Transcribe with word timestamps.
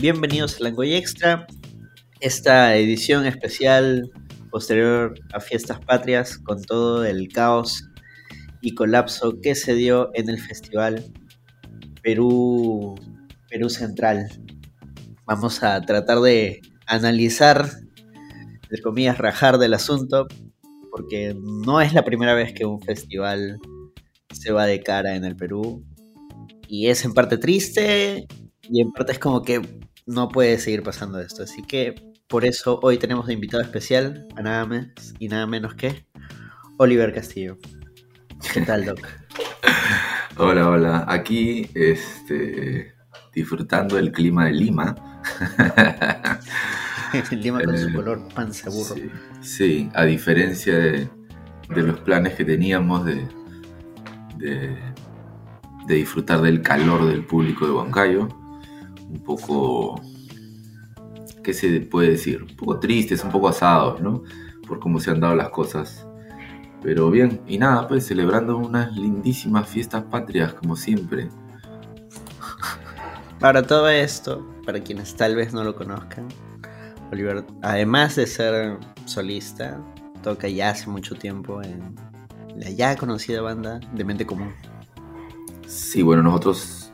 bienvenidos 0.00 0.60
a 0.60 0.64
Langoy 0.64 0.94
Extra, 0.94 1.44
esta 2.20 2.76
edición 2.76 3.26
especial 3.26 4.08
posterior 4.48 5.14
a 5.32 5.40
Fiestas 5.40 5.80
Patrias 5.80 6.38
con 6.38 6.62
todo 6.62 7.04
el 7.04 7.26
caos 7.28 7.82
y 8.60 8.76
colapso 8.76 9.40
que 9.40 9.56
se 9.56 9.74
dio 9.74 10.10
en 10.14 10.28
el 10.28 10.38
festival 10.38 11.04
Perú, 12.00 12.94
Perú 13.50 13.68
Central. 13.70 14.28
Vamos 15.26 15.64
a 15.64 15.80
tratar 15.80 16.20
de 16.20 16.60
analizar, 16.86 17.68
de 18.70 18.80
comillas, 18.80 19.18
rajar 19.18 19.58
del 19.58 19.74
asunto, 19.74 20.28
porque 20.92 21.34
no 21.36 21.80
es 21.80 21.92
la 21.92 22.04
primera 22.04 22.34
vez 22.34 22.52
que 22.52 22.64
un 22.64 22.80
festival 22.80 23.58
se 24.32 24.52
va 24.52 24.66
de 24.66 24.80
cara 24.80 25.16
en 25.16 25.24
el 25.24 25.34
Perú. 25.34 25.84
Y 26.68 26.86
es 26.86 27.04
en 27.04 27.14
parte 27.14 27.36
triste 27.36 28.28
y 28.70 28.80
en 28.80 28.92
parte 28.92 29.12
es 29.12 29.18
como 29.18 29.42
que 29.42 29.60
no 30.08 30.28
puede 30.30 30.58
seguir 30.58 30.82
pasando 30.82 31.20
esto. 31.20 31.44
Así 31.44 31.62
que 31.62 31.94
por 32.26 32.44
eso 32.44 32.80
hoy 32.82 32.98
tenemos 32.98 33.26
de 33.26 33.34
invitado 33.34 33.62
especial 33.62 34.26
a 34.36 34.42
nada 34.42 34.64
más 34.66 35.14
y 35.18 35.28
nada 35.28 35.46
menos 35.46 35.74
que 35.74 36.06
Oliver 36.78 37.14
Castillo. 37.14 37.58
¿Qué 38.52 38.62
tal, 38.62 38.86
Doc? 38.86 39.06
hola, 40.36 40.68
hola. 40.68 41.04
Aquí, 41.06 41.70
este, 41.74 42.94
disfrutando 43.34 43.96
del 43.96 44.10
clima 44.10 44.46
de 44.46 44.52
Lima. 44.52 44.94
Lima 47.30 47.62
con 47.62 47.76
su 47.78 47.92
color 47.92 48.28
panza 48.34 48.70
burro. 48.70 48.94
Sí, 49.40 49.90
a 49.94 50.04
diferencia 50.04 50.78
de, 50.78 51.08
los 51.68 52.00
planes 52.00 52.34
que 52.34 52.44
teníamos 52.44 53.04
de, 53.04 53.26
de, 54.36 54.78
disfrutar 55.86 56.40
del 56.40 56.62
calor 56.62 57.06
del 57.06 57.24
público 57.24 57.66
de 57.66 57.72
Huancayo, 57.72 58.28
un 59.10 59.20
poco, 59.20 60.00
¿qué 61.42 61.52
se 61.52 61.80
puede 61.80 62.10
decir? 62.10 62.42
Un 62.42 62.56
poco 62.56 62.78
tristes, 62.78 63.24
un 63.24 63.30
poco 63.30 63.48
asados, 63.48 64.00
¿no? 64.00 64.22
Por 64.66 64.78
cómo 64.80 65.00
se 65.00 65.10
han 65.10 65.20
dado 65.20 65.34
las 65.34 65.50
cosas. 65.50 66.06
Pero 66.82 67.10
bien, 67.10 67.40
y 67.46 67.58
nada, 67.58 67.88
pues 67.88 68.06
celebrando 68.06 68.56
unas 68.56 68.96
lindísimas 68.96 69.68
fiestas 69.68 70.04
patrias, 70.04 70.54
como 70.54 70.76
siempre. 70.76 71.28
Para 73.40 73.62
todo 73.62 73.88
esto, 73.88 74.46
para 74.64 74.80
quienes 74.80 75.14
tal 75.14 75.36
vez 75.36 75.52
no 75.52 75.62
lo 75.64 75.74
conozcan, 75.74 76.26
Oliver, 77.12 77.44
además 77.62 78.16
de 78.16 78.26
ser 78.26 78.76
solista, 79.06 79.80
toca 80.22 80.48
ya 80.48 80.70
hace 80.70 80.90
mucho 80.90 81.14
tiempo 81.14 81.62
en 81.62 81.94
la 82.56 82.70
ya 82.70 82.96
conocida 82.96 83.40
banda 83.40 83.80
de 83.92 84.04
Mente 84.04 84.26
Común. 84.26 84.52
Sí, 85.66 86.02
bueno, 86.02 86.22
nosotros 86.22 86.87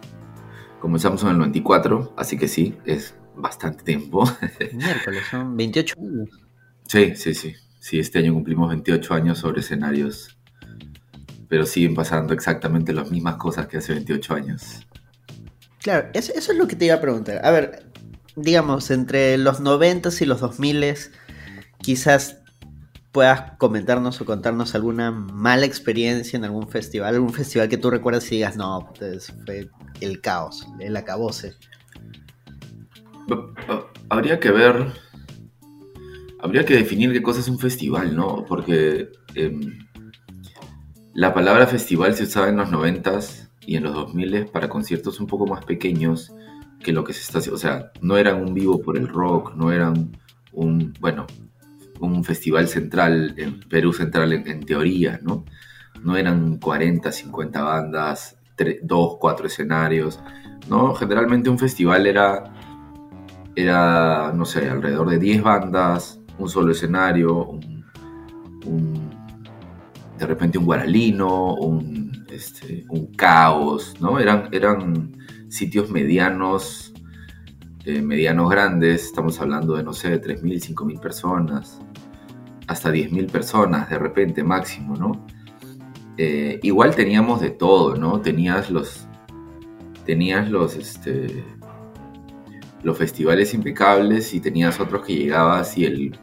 comenzamos 0.80 1.22
en 1.22 1.30
el 1.30 1.38
94, 1.38 2.14
así 2.16 2.36
que 2.38 2.48
sí, 2.48 2.76
es 2.84 3.14
bastante 3.36 3.84
tiempo. 3.84 4.24
Miércoles, 4.72 5.22
son 5.30 5.56
28 5.56 5.94
años. 5.98 6.28
Sí, 6.86 7.16
sí, 7.16 7.34
sí. 7.34 7.54
Sí, 7.80 7.98
este 7.98 8.18
año 8.18 8.32
cumplimos 8.32 8.68
28 8.70 9.14
años 9.14 9.38
sobre 9.38 9.60
escenarios, 9.60 10.38
pero 11.48 11.66
siguen 11.66 11.94
pasando 11.94 12.32
exactamente 12.32 12.92
las 12.92 13.10
mismas 13.10 13.36
cosas 13.36 13.66
que 13.66 13.76
hace 13.76 13.92
28 13.92 14.34
años. 14.34 14.86
Claro, 15.82 16.08
eso, 16.14 16.32
eso 16.34 16.52
es 16.52 16.58
lo 16.58 16.66
que 16.66 16.76
te 16.76 16.86
iba 16.86 16.94
a 16.94 17.00
preguntar. 17.00 17.44
A 17.44 17.50
ver, 17.50 17.90
digamos, 18.36 18.90
entre 18.90 19.36
los 19.36 19.60
90 19.60 20.08
y 20.20 20.24
los 20.24 20.40
2000 20.40 20.96
quizás 21.82 22.38
puedas 23.14 23.52
comentarnos 23.58 24.20
o 24.20 24.24
contarnos 24.24 24.74
alguna 24.74 25.12
mala 25.12 25.66
experiencia 25.66 26.36
en 26.36 26.44
algún 26.44 26.68
festival, 26.68 27.14
algún 27.14 27.32
festival 27.32 27.68
que 27.68 27.76
tú 27.76 27.88
recuerdas 27.88 28.26
y 28.32 28.34
digas, 28.34 28.56
no, 28.56 28.92
pues 28.98 29.32
fue 29.46 29.70
el 30.00 30.20
caos, 30.20 30.66
el 30.80 30.96
acabose. 30.96 31.54
Habría 34.08 34.40
que 34.40 34.50
ver, 34.50 34.92
habría 36.40 36.64
que 36.64 36.74
definir 36.74 37.12
qué 37.12 37.22
cosa 37.22 37.38
es 37.38 37.46
un 37.46 37.60
festival, 37.60 38.16
¿no? 38.16 38.44
Porque 38.48 39.12
em, 39.36 39.78
la 41.14 41.32
palabra 41.32 41.68
festival 41.68 42.16
se 42.16 42.24
usaba 42.24 42.48
en 42.48 42.56
los 42.56 42.72
90 42.72 43.20
y 43.60 43.76
en 43.76 43.84
los 43.84 43.94
2000 43.94 44.46
para 44.46 44.68
conciertos 44.68 45.20
un 45.20 45.28
poco 45.28 45.46
más 45.46 45.64
pequeños 45.64 46.32
que 46.82 46.92
lo 46.92 47.04
que 47.04 47.12
se 47.12 47.20
está 47.20 47.38
haciendo. 47.38 47.54
O 47.54 47.60
sea, 47.60 47.92
no 48.00 48.16
eran 48.16 48.42
un 48.42 48.54
vivo 48.54 48.82
por 48.82 48.96
el 48.96 49.06
rock, 49.06 49.54
no 49.54 49.70
eran 49.70 50.10
un, 50.52 50.92
bueno, 50.98 51.28
un 52.00 52.24
festival 52.24 52.68
central, 52.68 53.34
en 53.36 53.60
Perú 53.60 53.92
Central 53.92 54.32
en, 54.32 54.64
teoría, 54.64 55.20
¿no? 55.22 55.44
No 56.02 56.16
eran 56.16 56.58
40, 56.58 57.10
50 57.10 57.62
bandas, 57.62 58.36
2, 58.82 59.16
4 59.18 59.46
escenarios, 59.46 60.20
¿no? 60.68 60.94
Generalmente 60.94 61.50
un 61.50 61.58
festival 61.58 62.06
era, 62.06 62.44
era, 63.56 64.32
no 64.34 64.44
sé, 64.44 64.68
alrededor 64.68 65.10
de 65.10 65.18
10 65.18 65.42
bandas, 65.42 66.20
un 66.38 66.48
solo 66.48 66.72
escenario, 66.72 67.58
un, 68.66 69.10
de 70.18 70.26
repente 70.26 70.58
un 70.58 70.66
guaralino, 70.66 71.54
un, 71.54 72.26
este, 72.30 72.84
un 72.88 73.06
caos, 73.14 73.94
¿no? 74.00 74.18
Eran, 74.18 74.48
eran 74.52 75.12
sitios 75.48 75.90
medianos, 75.90 76.83
medianos 77.84 78.50
grandes, 78.50 79.04
estamos 79.04 79.40
hablando 79.40 79.76
de, 79.76 79.82
no 79.82 79.92
sé, 79.92 80.10
de 80.10 80.20
3.000, 80.20 80.74
5.000 80.74 81.00
personas, 81.00 81.80
hasta 82.66 82.90
10.000 82.90 83.30
personas 83.30 83.90
de 83.90 83.98
repente 83.98 84.42
máximo, 84.42 84.96
¿no? 84.96 85.26
Eh, 86.16 86.60
igual 86.62 86.94
teníamos 86.94 87.40
de 87.40 87.50
todo, 87.50 87.96
¿no? 87.96 88.20
Tenías 88.20 88.70
los, 88.70 89.06
tenías 90.06 90.50
los, 90.50 90.76
este, 90.76 91.44
los 92.82 92.96
festivales 92.96 93.52
impecables 93.52 94.32
y 94.32 94.40
tenías 94.40 94.80
otros 94.80 95.04
que 95.04 95.14
llegabas 95.14 95.76
y 95.76 95.84
el, 95.84 96.18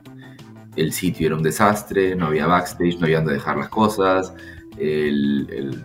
el 0.75 0.93
sitio 0.93 1.27
era 1.27 1.35
un 1.35 1.43
desastre, 1.43 2.15
no 2.15 2.27
había 2.27 2.47
backstage, 2.47 2.97
no 2.97 3.05
había 3.05 3.17
donde 3.17 3.33
dejar 3.33 3.57
las 3.57 3.69
cosas, 3.69 4.33
el 4.77 5.83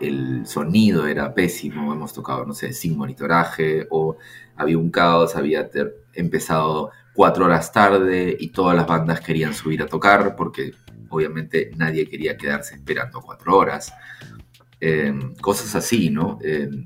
el 0.00 0.46
sonido 0.46 1.06
era 1.06 1.34
pésimo, 1.34 1.92
hemos 1.92 2.12
tocado, 2.12 2.44
no 2.44 2.54
sé, 2.54 2.72
sin 2.72 2.96
monitoraje, 2.96 3.86
o 3.90 4.16
había 4.56 4.78
un 4.78 4.90
caos, 4.90 5.36
había 5.36 5.68
empezado 6.12 6.90
cuatro 7.12 7.46
horas 7.46 7.72
tarde 7.72 8.36
y 8.38 8.48
todas 8.48 8.76
las 8.76 8.86
bandas 8.86 9.20
querían 9.20 9.54
subir 9.54 9.82
a 9.82 9.86
tocar 9.86 10.34
porque 10.36 10.72
obviamente 11.08 11.70
nadie 11.76 12.08
quería 12.08 12.36
quedarse 12.36 12.74
esperando 12.74 13.20
cuatro 13.20 13.56
horas. 13.56 13.92
Em, 14.80 15.34
cosas 15.36 15.74
así, 15.76 16.10
¿no? 16.10 16.38
Em, 16.42 16.84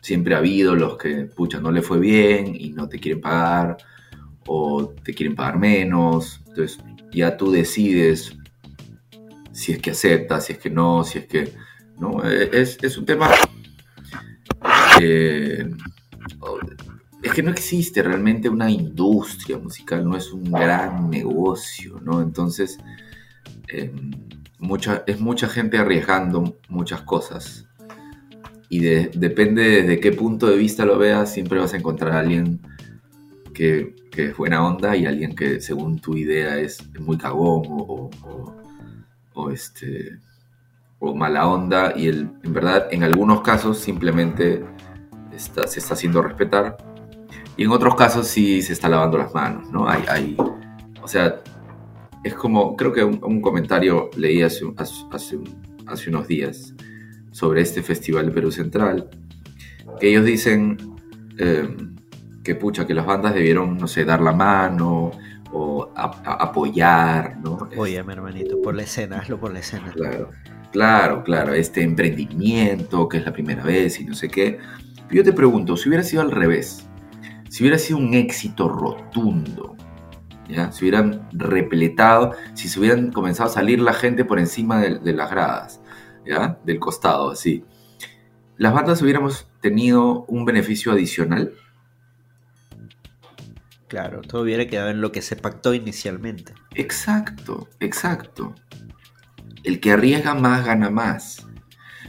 siempre 0.00 0.34
ha 0.34 0.38
habido 0.38 0.74
los 0.74 0.96
que, 0.96 1.24
pucha, 1.26 1.60
no 1.60 1.70
le 1.70 1.82
fue 1.82 1.98
bien 1.98 2.54
y 2.54 2.70
no 2.70 2.88
te 2.88 2.98
quieren 2.98 3.20
pagar 3.20 3.76
o 4.46 4.94
te 5.02 5.14
quieren 5.14 5.34
pagar 5.34 5.58
menos. 5.58 6.42
Entonces 6.48 6.78
ya 7.12 7.36
tú 7.36 7.50
decides 7.50 8.36
si 9.52 9.72
es 9.72 9.78
que 9.78 9.90
aceptas, 9.90 10.46
si 10.46 10.52
es 10.54 10.58
que 10.58 10.70
no, 10.70 11.04
si 11.04 11.18
es 11.18 11.26
que 11.26 11.52
¿no? 11.98 12.22
Eh, 12.24 12.50
es, 12.52 12.98
un 12.98 13.06
tema 13.06 13.30
es 17.22 17.32
que 17.32 17.42
no 17.42 17.50
existe 17.50 18.02
realmente 18.02 18.48
una 18.48 18.70
industria 18.70 19.56
musical, 19.56 20.04
no 20.04 20.16
es 20.16 20.32
un 20.32 20.50
gran 20.50 21.08
negocio, 21.08 22.00
¿no? 22.02 22.20
Entonces, 22.20 22.78
em, 23.68 24.10
mucha, 24.58 25.04
es 25.06 25.20
mucha 25.20 25.48
gente 25.48 25.78
arriesgando 25.78 26.58
muchas 26.68 27.02
cosas. 27.02 27.68
Y 28.68 28.80
depende 28.80 29.82
de 29.82 30.00
qué 30.00 30.12
punto 30.12 30.46
de 30.46 30.56
vista 30.56 30.84
lo 30.84 30.98
veas, 30.98 31.32
siempre 31.32 31.60
vas 31.60 31.74
a 31.74 31.76
encontrar 31.76 32.12
a 32.12 32.20
alguien 32.20 32.60
que, 33.54 33.94
es 34.16 34.36
buena 34.36 34.66
onda 34.66 34.94
y 34.96 35.06
alguien 35.06 35.34
que 35.34 35.60
según 35.60 35.98
tu 35.98 36.16
idea 36.16 36.58
es, 36.58 36.78
muy 36.98 37.16
cagón 37.16 37.62
o, 39.34 39.50
este, 39.50 40.18
o 40.98 41.14
mala 41.14 41.46
onda 41.46 41.94
y 41.96 42.08
el, 42.08 42.30
en 42.42 42.52
verdad 42.52 42.88
en 42.90 43.04
algunos 43.04 43.40
casos 43.40 43.78
simplemente 43.78 44.64
se 45.36 45.78
está 45.78 45.94
haciendo 45.94 46.22
respetar 46.22 46.76
y 47.56 47.64
en 47.64 47.70
otros 47.70 47.94
casos 47.94 48.26
sí 48.26 48.62
se 48.62 48.72
está 48.72 48.88
lavando 48.88 49.18
las 49.18 49.34
manos, 49.34 49.70
¿no? 49.70 49.88
Hay, 49.88 50.02
hay 50.08 50.36
o 51.02 51.08
sea, 51.08 51.40
es 52.22 52.34
como, 52.34 52.76
creo 52.76 52.92
que 52.92 53.02
un, 53.04 53.40
comentario 53.40 54.10
leí 54.16 54.42
hace, 54.42 54.64
hace, 54.76 55.38
hace, 55.86 56.10
unos 56.10 56.28
días 56.28 56.74
sobre 57.32 57.62
este 57.62 57.82
festival 57.82 58.26
de 58.26 58.32
Perú 58.32 58.52
Central, 58.52 59.10
que 59.98 60.10
ellos 60.10 60.24
dicen 60.24 60.76
em, 61.38 61.96
que 62.44 62.54
pucha, 62.54 62.86
que 62.86 62.94
las 62.94 63.06
bandas 63.06 63.34
debieron, 63.34 63.76
no 63.76 63.88
sé, 63.88 64.04
dar 64.04 64.20
la 64.20 64.32
mano 64.32 65.10
o 65.52 65.92
apoyar, 65.94 67.38
¿no? 67.42 67.68
Oye, 67.76 68.02
mi 68.02 68.12
hermanito, 68.12 68.60
por 68.62 68.74
la 68.74 68.82
escena, 68.84 69.18
hazlo 69.18 69.38
por 69.38 69.52
la 69.52 69.58
escena. 69.58 69.92
Claro. 69.92 70.30
Claro, 70.70 71.22
claro, 71.22 71.52
este 71.52 71.82
emprendimiento 71.82 73.06
que 73.06 73.18
es 73.18 73.26
la 73.26 73.32
primera 73.32 73.62
vez 73.62 74.00
y 74.00 74.04
no 74.04 74.14
sé 74.14 74.28
qué. 74.28 74.58
yo 75.10 75.22
te 75.22 75.34
pregunto, 75.34 75.76
si 75.76 75.90
hubiera 75.90 76.02
sido 76.02 76.22
al 76.22 76.30
revés, 76.30 76.88
si 77.52 77.62
hubiera 77.62 77.76
sido 77.76 77.98
un 77.98 78.14
éxito 78.14 78.66
rotundo, 78.66 79.76
¿ya? 80.48 80.72
si 80.72 80.84
hubieran 80.84 81.28
repletado, 81.32 82.32
si 82.54 82.66
se 82.66 82.80
hubieran 82.80 83.12
comenzado 83.12 83.50
a 83.50 83.52
salir 83.52 83.78
la 83.78 83.92
gente 83.92 84.24
por 84.24 84.38
encima 84.38 84.80
de, 84.80 85.12
las 85.12 85.30
gradas, 85.30 85.82
¿ya? 86.24 86.58
del 86.64 86.78
costado, 86.78 87.30
así, 87.30 87.62
¿las 88.56 88.72
bandas 88.72 89.02
hubiéramos 89.02 89.50
tenido 89.60 90.24
un 90.28 90.46
beneficio 90.46 90.92
adicional? 90.92 91.52
Claro, 93.86 94.22
todo 94.22 94.40
hubiera 94.40 94.66
quedado 94.66 94.88
en 94.88 95.02
lo 95.02 95.12
que 95.12 95.20
se 95.20 95.36
pactó 95.36 95.74
inicialmente. 95.74 96.54
Exacto, 96.74 97.68
exacto. 97.80 98.54
El 99.62 99.78
que 99.78 99.92
arriesga 99.92 100.32
más 100.32 100.64
gana 100.64 100.88
más. 100.88 101.46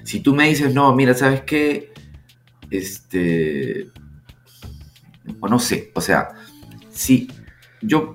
Si 0.04 0.22
tú 0.22 0.34
me 0.34 0.48
dices, 0.48 0.74
no, 0.74 0.96
mira, 0.96 1.14
¿sabes 1.14 1.42
qué? 1.42 1.92
Este. 2.72 3.92
O 5.40 5.48
no 5.48 5.60
sé, 5.60 5.92
o 5.96 6.02
sea, 6.02 6.30
si 6.90 7.28
yo, 7.82 8.14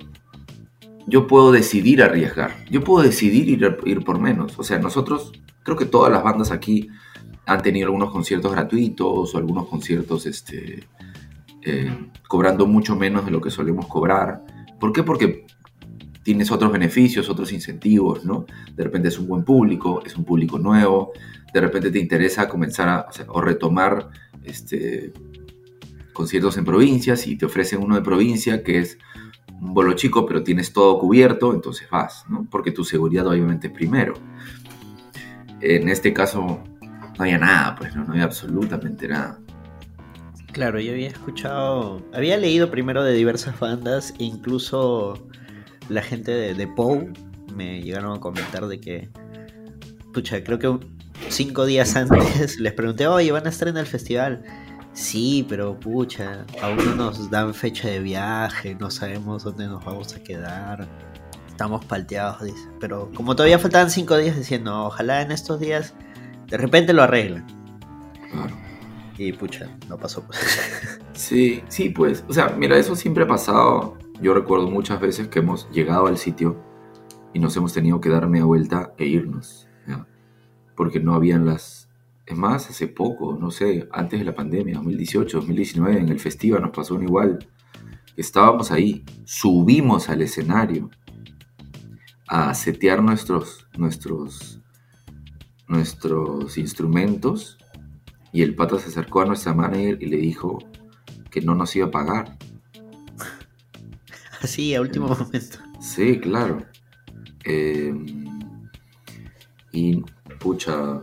yo 1.07 1.27
puedo 1.27 1.51
decidir 1.51 2.03
arriesgar, 2.03 2.51
yo 2.69 2.83
puedo 2.83 3.03
decidir 3.03 3.49
ir, 3.49 3.77
ir 3.85 4.03
por 4.03 4.19
menos. 4.19 4.57
O 4.57 4.63
sea, 4.63 4.79
nosotros, 4.79 5.31
creo 5.63 5.77
que 5.77 5.85
todas 5.85 6.11
las 6.11 6.23
bandas 6.23 6.51
aquí 6.51 6.89
han 7.45 7.61
tenido 7.63 7.87
algunos 7.87 8.11
conciertos 8.11 8.51
gratuitos 8.51 9.33
o 9.33 9.37
algunos 9.37 9.67
conciertos 9.67 10.25
este, 10.27 10.87
eh, 11.63 11.91
cobrando 12.27 12.67
mucho 12.67 12.95
menos 12.95 13.25
de 13.25 13.31
lo 13.31 13.41
que 13.41 13.49
solemos 13.49 13.87
cobrar. 13.87 14.43
¿Por 14.79 14.93
qué? 14.93 15.03
Porque 15.03 15.45
tienes 16.23 16.51
otros 16.51 16.71
beneficios, 16.71 17.29
otros 17.29 17.51
incentivos, 17.51 18.23
¿no? 18.23 18.45
De 18.75 18.83
repente 18.83 19.07
es 19.07 19.17
un 19.17 19.27
buen 19.27 19.43
público, 19.43 20.01
es 20.05 20.15
un 20.15 20.25
público 20.25 20.59
nuevo, 20.59 21.11
de 21.53 21.61
repente 21.61 21.89
te 21.91 21.99
interesa 21.99 22.47
comenzar 22.47 22.87
a 22.87 23.07
o, 23.29 23.41
retomar 23.41 24.09
este, 24.43 25.11
conciertos 26.19 26.57
en 26.57 26.65
provincias 26.65 27.25
y 27.27 27.37
te 27.37 27.45
ofrecen 27.45 27.81
uno 27.81 27.95
de 27.95 28.01
provincia 28.01 28.61
que 28.61 28.79
es 28.79 28.97
un 29.61 29.73
bolo 29.73 29.93
chico, 29.93 30.25
pero 30.25 30.43
tienes 30.43 30.73
todo 30.73 30.99
cubierto, 30.99 31.53
entonces 31.53 31.89
vas, 31.89 32.25
¿no? 32.27 32.45
Porque 32.51 32.71
tu 32.71 32.83
seguridad 32.83 33.25
obviamente 33.25 33.67
es 33.67 33.73
primero. 33.73 34.15
En 35.61 35.87
este 35.87 36.11
caso 36.13 36.61
no 36.81 37.23
había 37.23 37.37
nada, 37.37 37.73
pues 37.77 37.95
no, 37.95 38.03
no 38.03 38.11
había 38.11 38.25
absolutamente 38.25 39.07
nada. 39.07 39.39
Claro, 40.51 40.81
yo 40.81 40.91
había 40.91 41.07
escuchado, 41.07 42.05
había 42.11 42.35
leído 42.35 42.69
primero 42.69 43.01
de 43.01 43.13
diversas 43.13 43.57
bandas, 43.57 44.13
e 44.19 44.25
incluso 44.25 45.25
la 45.87 46.01
gente 46.01 46.31
de, 46.31 46.53
de 46.53 46.67
Poe 46.67 47.13
me 47.55 47.81
llegaron 47.81 48.17
a 48.17 48.19
comentar 48.19 48.67
de 48.67 48.81
que, 48.81 49.07
pucha, 50.13 50.43
creo 50.43 50.59
que 50.59 50.85
cinco 51.29 51.65
días 51.65 51.95
antes 51.95 52.59
les 52.59 52.73
pregunté, 52.73 53.07
oye, 53.07 53.31
¿van 53.31 53.47
a 53.47 53.51
estar 53.51 53.69
en 53.69 53.77
el 53.77 53.85
festival? 53.85 54.43
Sí, 54.99 55.45
pero 55.47 55.79
pucha, 55.79 56.45
aún 56.61 56.77
no 56.85 56.93
nos 56.93 57.29
dan 57.31 57.53
fecha 57.53 57.87
de 57.87 58.01
viaje, 58.01 58.75
no 58.75 58.91
sabemos 58.91 59.45
dónde 59.45 59.65
nos 59.65 59.83
vamos 59.85 60.13
a 60.13 60.21
quedar. 60.21 60.89
Estamos 61.47 61.85
palteados, 61.85 62.43
dice. 62.43 62.67
Pero 62.81 63.09
como 63.15 63.33
todavía 63.33 63.57
faltaban 63.59 63.89
cinco 63.89 64.17
días, 64.17 64.35
diciendo, 64.35 64.83
ojalá 64.83 65.21
en 65.21 65.31
estos 65.31 65.61
días 65.61 65.93
de 66.47 66.57
repente 66.57 66.91
lo 66.91 67.01
arreglen. 67.01 67.45
Claro. 68.29 68.53
Y 69.17 69.31
pucha, 69.31 69.69
no 69.87 69.97
pasó. 69.97 70.23
Sí, 71.13 71.63
sí, 71.69 71.89
pues. 71.89 72.25
O 72.27 72.33
sea, 72.33 72.49
mira, 72.49 72.77
eso 72.77 72.95
siempre 72.95 73.23
ha 73.23 73.27
pasado. 73.27 73.97
Yo 74.21 74.33
recuerdo 74.33 74.69
muchas 74.69 74.99
veces 74.99 75.29
que 75.29 75.39
hemos 75.39 75.69
llegado 75.71 76.07
al 76.07 76.17
sitio 76.17 76.61
y 77.33 77.39
nos 77.39 77.55
hemos 77.55 77.71
tenido 77.73 78.01
que 78.01 78.09
dar 78.09 78.27
media 78.27 78.45
vuelta 78.45 78.93
e 78.97 79.05
irnos. 79.05 79.65
Porque 80.75 80.99
no 80.99 81.13
habían 81.13 81.45
las... 81.45 81.78
Es 82.29 82.37
más, 82.37 82.69
hace 82.69 82.87
poco, 82.87 83.35
no 83.35 83.49
sé, 83.49 83.89
antes 83.91 84.19
de 84.19 84.25
la 84.25 84.35
pandemia, 84.35 84.75
2018, 84.75 85.37
2019, 85.37 85.99
en 85.99 86.09
el 86.09 86.19
festival 86.19 86.61
nos 86.61 86.69
pasó 86.69 86.93
un 86.93 87.01
igual. 87.01 87.39
Estábamos 88.15 88.69
ahí, 88.69 89.03
subimos 89.25 90.09
al 90.09 90.21
escenario 90.21 90.91
a 92.27 92.53
setear 92.53 93.01
nuestros, 93.01 93.67
nuestros, 93.75 94.61
nuestros 95.67 96.55
instrumentos 96.59 97.57
y 98.31 98.43
el 98.43 98.53
pata 98.53 98.77
se 98.77 98.89
acercó 98.89 99.21
a 99.21 99.25
nuestra 99.25 99.55
manager 99.55 99.97
y 99.99 100.05
le 100.05 100.17
dijo 100.17 100.59
que 101.31 101.41
no 101.41 101.55
nos 101.55 101.75
iba 101.75 101.87
a 101.87 101.91
pagar. 101.91 102.37
Así, 104.39 104.75
a 104.75 104.81
último 104.81 105.07
momento. 105.07 105.57
Sí, 105.81 106.19
claro. 106.19 106.63
Eh, 107.43 107.91
y 109.71 110.03
pucha, 110.39 111.01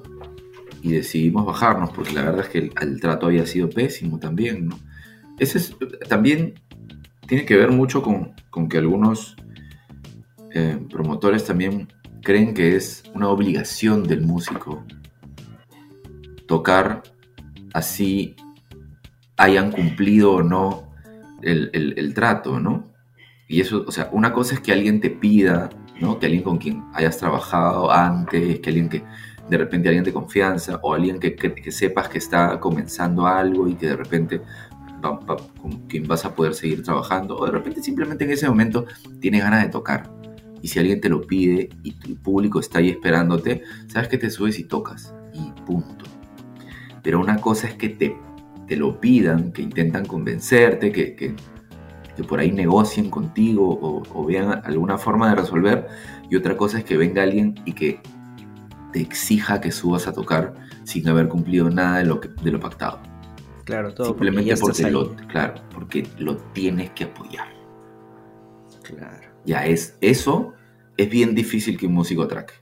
y 0.82 0.93
decidimos 0.93 1.46
bajarnos 1.46 1.90
porque 1.90 2.12
la 2.12 2.23
verdad 2.23 2.40
es 2.40 2.49
que 2.49 2.70
el, 2.81 3.00
trato 3.00 3.26
había 3.26 3.46
sido 3.46 3.69
pésimo 3.69 4.19
también, 4.19 4.67
¿no? 4.69 4.78
Ese 5.38 5.58
es, 5.58 5.76
también 6.08 6.55
tiene 7.26 7.44
que 7.44 7.56
ver 7.56 7.70
mucho 7.70 8.02
con, 8.02 8.34
que 8.69 8.78
algunos 8.78 9.37
eh, 10.55 10.78
promotores 10.90 11.44
también 11.44 11.88
creen 12.23 12.55
que 12.55 12.76
es 12.76 13.05
una 13.14 13.28
obligación 13.28 14.05
del 14.05 14.23
músico 14.23 14.84
tocar 16.46 17.02
así 17.75 18.37
hayan 19.37 19.70
cumplido 19.70 20.32
o 20.32 20.43
no 20.43 20.87
el, 21.43 22.14
trato, 22.14 22.58
¿no? 22.58 22.93
Y 23.46 23.61
eso, 23.61 23.84
o 23.87 23.93
sea, 23.93 24.08
una 24.11 24.32
cosa 24.32 24.55
es 24.55 24.61
que 24.61 24.72
alguien 24.72 25.00
te 25.00 25.11
pida, 25.11 25.70
¿no? 26.00 26.19
Que 26.19 26.26
alguien 26.26 26.43
con 26.43 26.58
quien 26.58 26.82
hayas 26.94 27.19
trabajado 27.19 27.93
antes, 27.93 28.61
que 28.61 28.70
alguien 28.70 28.88
que 28.88 29.05
de 29.48 29.58
repente 29.58 29.88
alguien 29.88 30.04
de 30.04 30.12
confianza 30.12 30.78
o 30.82 30.94
alguien 30.94 31.19
que, 31.19 31.37
sepas 31.70 32.08
que 32.08 32.19
está 32.19 32.58
comenzando 32.60 33.26
algo 33.26 33.69
y 33.69 33.75
que 33.75 33.87
de 33.87 33.96
repente 33.96 34.43
con 35.60 35.87
quien 35.88 36.08
vas 36.08 36.25
a 36.25 36.34
poder 36.34 36.54
seguir 36.54 36.82
trabajando 36.82 37.37
o 37.37 37.46
de 37.46 37.52
repente 37.52 37.81
simplemente 37.81 38.25
en 38.25 38.32
ese 38.32 38.48
momento 38.48 38.87
tienes 39.20 39.43
ganas 39.43 39.62
de 39.62 39.69
tocar 39.69 40.10
y 40.62 40.69
si 40.69 40.78
alguien 40.78 41.00
te 41.00 41.08
lo 41.08 41.20
pide 41.20 41.69
y 41.82 41.93
tu 41.93 42.16
público 42.16 42.60
está 42.60 42.78
ahí 42.78 42.90
esperándote, 42.90 43.62
sabes 43.87 44.08
que 44.08 44.19
te 44.19 44.31
subes 44.31 44.58
y 44.58 44.64
tocas 44.64 45.14
y 45.32 45.52
punto. 45.62 46.04
Pero 47.02 47.20
una 47.20 47.37
cosa 47.37 47.69
es 47.69 47.75
que 47.75 47.90
te, 47.90 48.16
te 48.66 48.76
lo 48.76 49.00
pidan, 49.00 49.52
que 49.52 49.62
intentan 49.62 50.06
convencerte, 50.06 50.90
que, 50.90 51.14
que, 51.14 51.34
por 52.25 52.40
ahí 52.40 52.50
negocien 52.50 53.10
contigo 53.10 54.02
o, 54.12 54.25
vean 54.25 54.62
alguna 54.64 54.98
forma 54.98 55.28
de 55.31 55.37
resolver. 55.37 55.87
Y 56.31 56.37
otra 56.37 56.56
cosa 56.56 56.78
es 56.78 56.84
que 56.84 56.96
venga 56.96 57.22
alguien 57.22 57.54
y 57.64 57.72
que 57.72 58.00
te 58.96 59.02
exija 59.02 59.60
que 59.60 59.70
subas 59.72 60.06
a 60.06 60.12
tocar 60.14 60.54
sin 60.84 61.06
haber 61.06 61.28
cumplido 61.28 61.69
nada 61.69 61.98
de 61.98 62.06
lo, 62.06 62.19
que, 62.19 62.28
de 62.28 62.50
lo 62.50 62.58
pactado. 62.58 62.98
Claro, 63.66 63.93
todo 63.93 64.06
Simplemente 64.06 64.56
porque, 64.56 64.90
lo, 64.90 65.14
claro, 65.28 65.60
porque 65.70 66.08
lo 66.19 66.38
tienes 66.54 66.93
que 66.93 67.04
apoyar. 67.04 67.46
Claro. 68.82 69.28
Ya 69.44 69.66
es 69.66 69.98
eso, 70.00 70.54
es 70.96 71.10
bien 71.10 71.34
difícil 71.34 71.76
que 71.76 71.87
un 71.87 71.93
músico 71.93 72.22
atraque. 72.22 72.54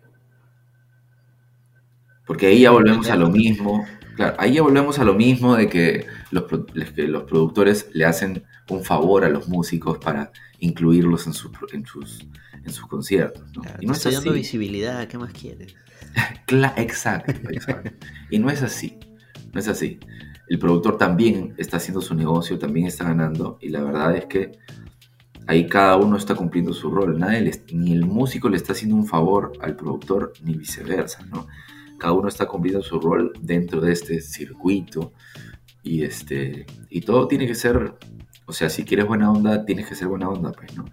Porque 2.26 2.48
ahí 2.48 2.62
ya 2.62 2.72
volvemos 2.72 3.08
a 3.10 3.14
lo 3.14 3.31
mismo 3.31 3.84
Claro, 4.16 4.34
ahí 4.40 4.55
ya 4.55 4.62
volvemos 4.62 4.98
a 4.98 5.05
lo 5.05 5.14
mismo 5.14 5.55
de 5.55 5.69
que 5.69 6.06
los, 6.32 6.46
los 6.50 7.22
productores 7.24 7.91
le 7.93 8.06
hacen 8.06 8.43
un 8.71 8.85
favor 8.85 9.25
a 9.25 9.29
los 9.29 9.49
músicos 9.49 9.99
para 9.99 10.33
incluirlos 10.59 11.27
en, 11.27 11.33
sus, 11.33 11.51
en, 11.73 11.85
sus, 11.85 12.27
en 12.65 12.73
sus 12.73 12.87
conciertos. 12.87 13.44
y 13.81 13.87
no 13.87 13.93
estoy 13.93 14.15
dando 14.15 14.33
visibilidad, 14.33 15.06
¿qué 15.09 15.19
más 15.19 15.33
quieres? 15.33 15.75
exacto, 16.77 17.33
exacto. 17.51 17.91
y 18.31 18.39
no 18.39 18.51
es 18.51 18.63
así, 18.63 18.99
no 19.53 19.61
es 19.61 19.69
así. 19.69 19.99
El 20.49 20.59
productor 20.59 20.99
también 20.99 21.55
está 21.56 21.79
haciendo 21.79 22.01
su 22.01 22.15
negocio, 22.15 22.59
también 22.59 22.87
está 22.87 23.05
ganando, 23.05 23.59
y 23.61 23.71
la 23.71 23.83
verdad 23.83 24.17
es 24.17 24.27
que 24.27 24.53
ahí 25.47 25.67
cada 25.67 25.97
uno 25.97 26.17
está 26.17 26.35
cumpliendo 26.35 26.73
su 26.73 26.91
rol. 26.91 27.19
Nadie 27.19 27.63
ni 27.73 27.93
el 27.93 28.05
músico 28.05 28.49
le 28.49 28.56
está 28.56 28.73
haciendo 28.73 28.97
un 28.97 29.06
favor 29.06 29.53
al 29.61 29.75
productor, 29.75 30.33
ni 30.43 30.55
viceversa, 30.55 31.25
¿no? 31.27 31.47
cada 31.99 32.13
uno 32.13 32.29
está 32.29 32.47
cumpliendo 32.47 32.83
su 32.83 33.01
rol 33.01 33.33
dentro 33.41 33.81
de 33.81 33.93
este 33.93 34.21
circuito 34.21 35.13
y, 35.83 36.03
este, 36.03 36.67
y 36.91 37.01
todo 37.01 37.29
tiene 37.29 37.47
que 37.47 37.55
ser, 37.55 37.94
o 38.46 38.53
sea, 38.53 38.69
si 38.69 38.84
quieres 38.84 39.06
buena 39.06 39.31
onda, 39.31 39.65
tienes 39.65 39.89
que 39.89 39.94
ser 39.94 40.08
buena 40.08 40.29
onda, 40.29 40.53
pues, 40.53 40.77
¿no? 40.77 40.84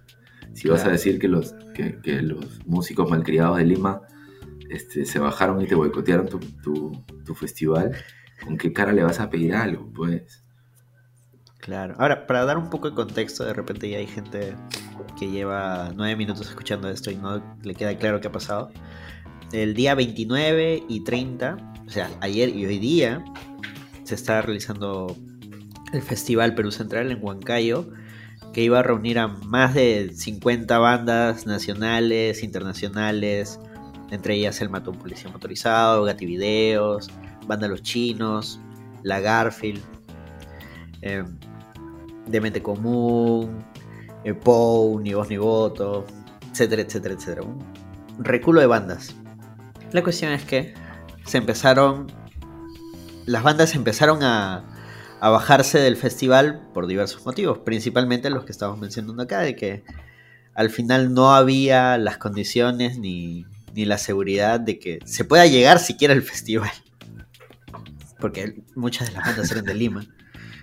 Si 0.54 0.68
vas 0.68 0.86
a 0.86 0.90
decir 0.90 1.18
que 1.18 1.28
los, 1.28 1.54
que, 1.74 2.00
los 2.22 2.66
músicos 2.66 3.10
malcriados 3.10 3.58
de 3.58 3.66
Lima 3.66 4.02
este, 4.70 5.06
se 5.06 5.20
bajaron 5.20 5.62
y 5.62 5.68
te 5.68 5.76
boicotearon 5.76 6.28
tu, 6.28 6.40
tu, 7.26 7.36
festival, 7.36 7.96
¿con 8.44 8.58
qué 8.58 8.74
cara 8.74 8.92
le 8.92 9.04
vas 9.04 9.22
a 9.22 9.30
pedir 9.30 9.56
algo, 9.56 9.90
pues? 9.94 10.44
Claro. 11.60 11.96
Ahora, 11.98 12.28
para 12.28 12.44
dar 12.44 12.58
un 12.58 12.70
poco 12.70 12.90
de 12.90 12.96
contexto, 12.96 13.46
de 13.46 13.54
repente 13.54 13.90
ya 13.90 14.00
hay 14.00 14.08
gente 14.08 14.56
que 15.18 15.32
lleva 15.32 15.94
nueve 15.96 16.18
minutos 16.18 16.50
escuchando 16.50 16.90
esto 16.90 17.12
y 17.12 17.16
no 17.16 17.42
le 17.64 17.76
queda 17.76 17.98
claro 17.98 18.20
qué 18.20 18.28
ha 18.28 18.32
pasado 18.32 18.72
el 19.54 19.74
día 19.74 19.96
29 19.96 20.84
y 20.88 21.04
30, 21.04 21.58
o 21.86 21.90
sea, 21.90 22.10
ayer 22.22 22.50
y 22.50 22.66
hoy 22.66 22.80
día, 22.80 23.24
se 24.04 24.16
está 24.16 24.42
realizando 24.42 25.16
el 25.92 26.02
Festival 26.02 26.56
Perú 26.56 26.72
Central 26.72 27.12
en 27.12 27.24
Huancayo, 27.24 27.90
que 28.54 28.62
iba 28.62 28.80
a 28.80 28.84
reunir 28.84 29.20
a 29.20 29.28
más 29.28 29.74
de 29.74 30.12
50 30.14 30.78
bandas 30.80 31.46
nacionales, 31.46 32.44
internacionales, 32.44 33.60
entre 34.10 34.36
ellas 34.36 34.62
el 34.62 34.70
Matón 34.70 34.98
Policía 34.98 35.30
Motorizado, 35.32 36.04
Gati 36.04 36.26
Videos, 36.26 37.10
Banda 37.48 37.68
Los 37.68 37.82
Chinos, 37.82 38.60
La 39.04 39.20
Garfield, 39.20 39.82
eh, 41.02 41.24
Demente 42.28 42.62
Común, 42.62 43.60
eh, 44.24 44.34
Pou, 44.34 45.00
Ni 45.00 45.14
Voz 45.14 45.30
Ni 45.30 45.38
Voto, 45.38 46.06
etcétera, 46.52 46.82
etcétera, 46.82 47.14
etcétera. 47.16 47.42
Un 47.44 48.26
reculo 48.26 48.60
de 48.60 48.68
bandas. 48.68 49.16
La 49.92 50.04
cuestión 50.04 50.32
es 50.34 50.44
que 50.44 50.74
se 51.26 51.38
empezaron. 51.38 52.08
Las 53.26 53.44
bandas 53.44 53.76
empezaron 53.76 54.24
a, 54.24 54.71
a 55.22 55.30
bajarse 55.30 55.78
del 55.78 55.98
festival 55.98 56.68
por 56.74 56.88
diversos 56.88 57.24
motivos, 57.28 57.60
principalmente 57.60 58.32
los 58.32 58.44
que 58.44 58.52
estamos 58.52 58.80
mencionando 58.80 59.22
acá, 59.22 59.42
de 59.42 59.56
que 59.56 59.84
al 60.56 60.72
final 60.72 61.14
no 61.14 61.36
había 61.36 62.00
las 62.00 62.18
condiciones 62.18 62.98
ni, 62.98 63.46
ni 63.76 63.86
la 63.86 64.00
seguridad 64.00 64.60
de 64.60 64.80
que 64.80 64.98
se 65.06 65.24
pueda 65.24 65.46
llegar 65.46 65.78
siquiera 65.78 66.16
al 66.16 66.24
festival. 66.24 66.72
Porque 68.20 68.64
muchas 68.76 69.10
de 69.10 69.14
las 69.14 69.26
bandas 69.28 69.52
eran 69.52 69.66
de 69.66 69.76
Lima. 69.76 70.08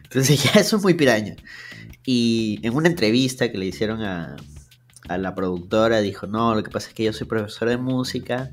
Entonces 0.03 0.43
ya 0.43 0.61
eso 0.61 0.79
es 0.79 0.83
muy 0.83 0.95
piraña. 0.95 1.37
Y 2.05 2.59
en 2.65 2.75
una 2.75 2.89
entrevista 2.89 3.53
que 3.53 3.59
le 3.59 3.67
hicieron 3.67 4.03
a, 4.03 4.37
a 5.09 5.19
la 5.19 5.37
productora, 5.37 6.01
dijo, 6.01 6.27
no, 6.27 6.57
lo 6.57 6.65
que 6.65 6.71
pasa 6.71 6.89
es 6.89 6.95
que 6.95 7.05
yo 7.05 7.13
soy 7.13 7.29
profesor 7.29 7.69
de 7.69 7.77
música 7.77 8.51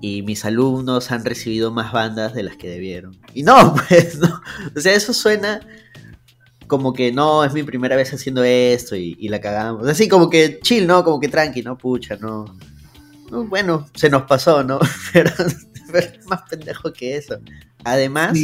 y 0.00 0.22
mis 0.22 0.44
alumnos 0.44 1.10
han 1.10 1.24
recibido 1.24 1.70
más 1.72 1.92
bandas 1.92 2.34
de 2.34 2.42
las 2.42 2.56
que 2.56 2.68
debieron. 2.68 3.18
Y 3.34 3.42
no, 3.42 3.74
pues 3.88 4.18
no. 4.18 4.40
O 4.76 4.80
sea, 4.80 4.94
eso 4.94 5.12
suena 5.12 5.60
como 6.68 6.92
que 6.92 7.10
no, 7.10 7.44
es 7.44 7.52
mi 7.52 7.62
primera 7.62 7.96
vez 7.96 8.12
haciendo 8.12 8.44
esto 8.44 8.94
y, 8.94 9.28
la 9.28 9.40
cagamos. 9.40 9.88
Así 9.88 10.08
como 10.08 10.30
que 10.30 10.60
chill, 10.60 10.86
¿no? 10.86 11.02
Como 11.02 11.18
que 11.18 11.28
tranqui, 11.28 11.62
¿no? 11.62 11.76
Pucha, 11.76 12.16
no. 12.16 12.44
bueno, 13.30 13.88
se 13.94 14.10
nos 14.10 14.22
pasó, 14.22 14.62
¿no? 14.62 14.78
Pero, 15.12 15.30
es 15.94 16.26
más 16.26 16.42
pendejo 16.48 16.92
que 16.92 17.16
eso. 17.16 17.38
Además, 17.84 18.38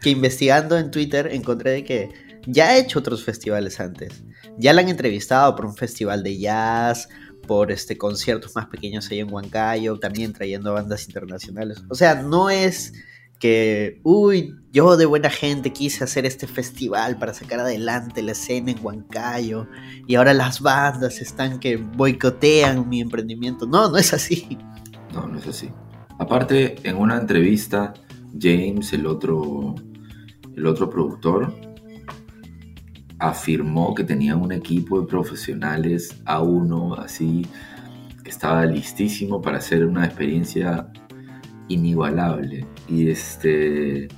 que 0.00 0.10
investigando 0.10 0.78
en 0.78 0.90
Twitter 0.90 1.28
encontré 1.32 1.72
de 1.72 1.84
que 1.84 2.08
ya 2.46 2.68
ha 2.68 2.78
hecho 2.78 3.00
otros 3.00 3.24
festivales 3.24 3.80
antes. 3.80 4.22
Ya 4.56 4.72
la 4.72 4.82
han 4.82 4.88
entrevistado 4.88 5.54
por 5.56 5.66
un 5.66 5.76
festival 5.76 6.22
de 6.22 6.38
jazz, 6.38 7.08
por 7.50 7.72
este 7.72 7.98
conciertos 7.98 8.54
más 8.54 8.66
pequeños 8.66 9.10
ahí 9.10 9.18
en 9.18 9.34
Huancayo, 9.34 9.98
también 9.98 10.32
trayendo 10.32 10.72
bandas 10.72 11.08
internacionales. 11.08 11.82
O 11.88 11.96
sea, 11.96 12.22
no 12.22 12.48
es 12.48 12.92
que, 13.40 14.00
uy, 14.04 14.54
yo 14.70 14.96
de 14.96 15.04
buena 15.04 15.30
gente 15.30 15.72
quise 15.72 16.04
hacer 16.04 16.26
este 16.26 16.46
festival 16.46 17.18
para 17.18 17.34
sacar 17.34 17.58
adelante 17.58 18.22
la 18.22 18.30
escena 18.30 18.70
en 18.70 18.78
Huancayo 18.80 19.66
y 20.06 20.14
ahora 20.14 20.32
las 20.32 20.60
bandas 20.60 21.20
están 21.20 21.58
que 21.58 21.74
boicotean 21.74 22.88
mi 22.88 23.00
emprendimiento. 23.00 23.66
No, 23.66 23.90
no 23.90 23.96
es 23.96 24.14
así. 24.14 24.56
No, 25.12 25.26
no 25.26 25.36
es 25.36 25.48
así. 25.48 25.70
Aparte, 26.20 26.76
en 26.88 26.98
una 26.98 27.16
entrevista, 27.16 27.94
James, 28.40 28.92
el 28.92 29.06
otro, 29.06 29.74
el 30.54 30.66
otro 30.68 30.88
productor, 30.88 31.52
afirmó 33.20 33.94
que 33.94 34.02
tenía 34.02 34.34
un 34.36 34.50
equipo 34.50 35.00
de 35.00 35.06
profesionales 35.06 36.20
a 36.24 36.40
uno 36.40 36.94
así 36.94 37.46
que 38.24 38.30
estaba 38.30 38.64
listísimo 38.64 39.40
para 39.40 39.58
hacer 39.58 39.84
una 39.84 40.04
experiencia 40.06 40.88
inigualable. 41.68 42.66
Y 42.88 43.10
este 43.10 44.08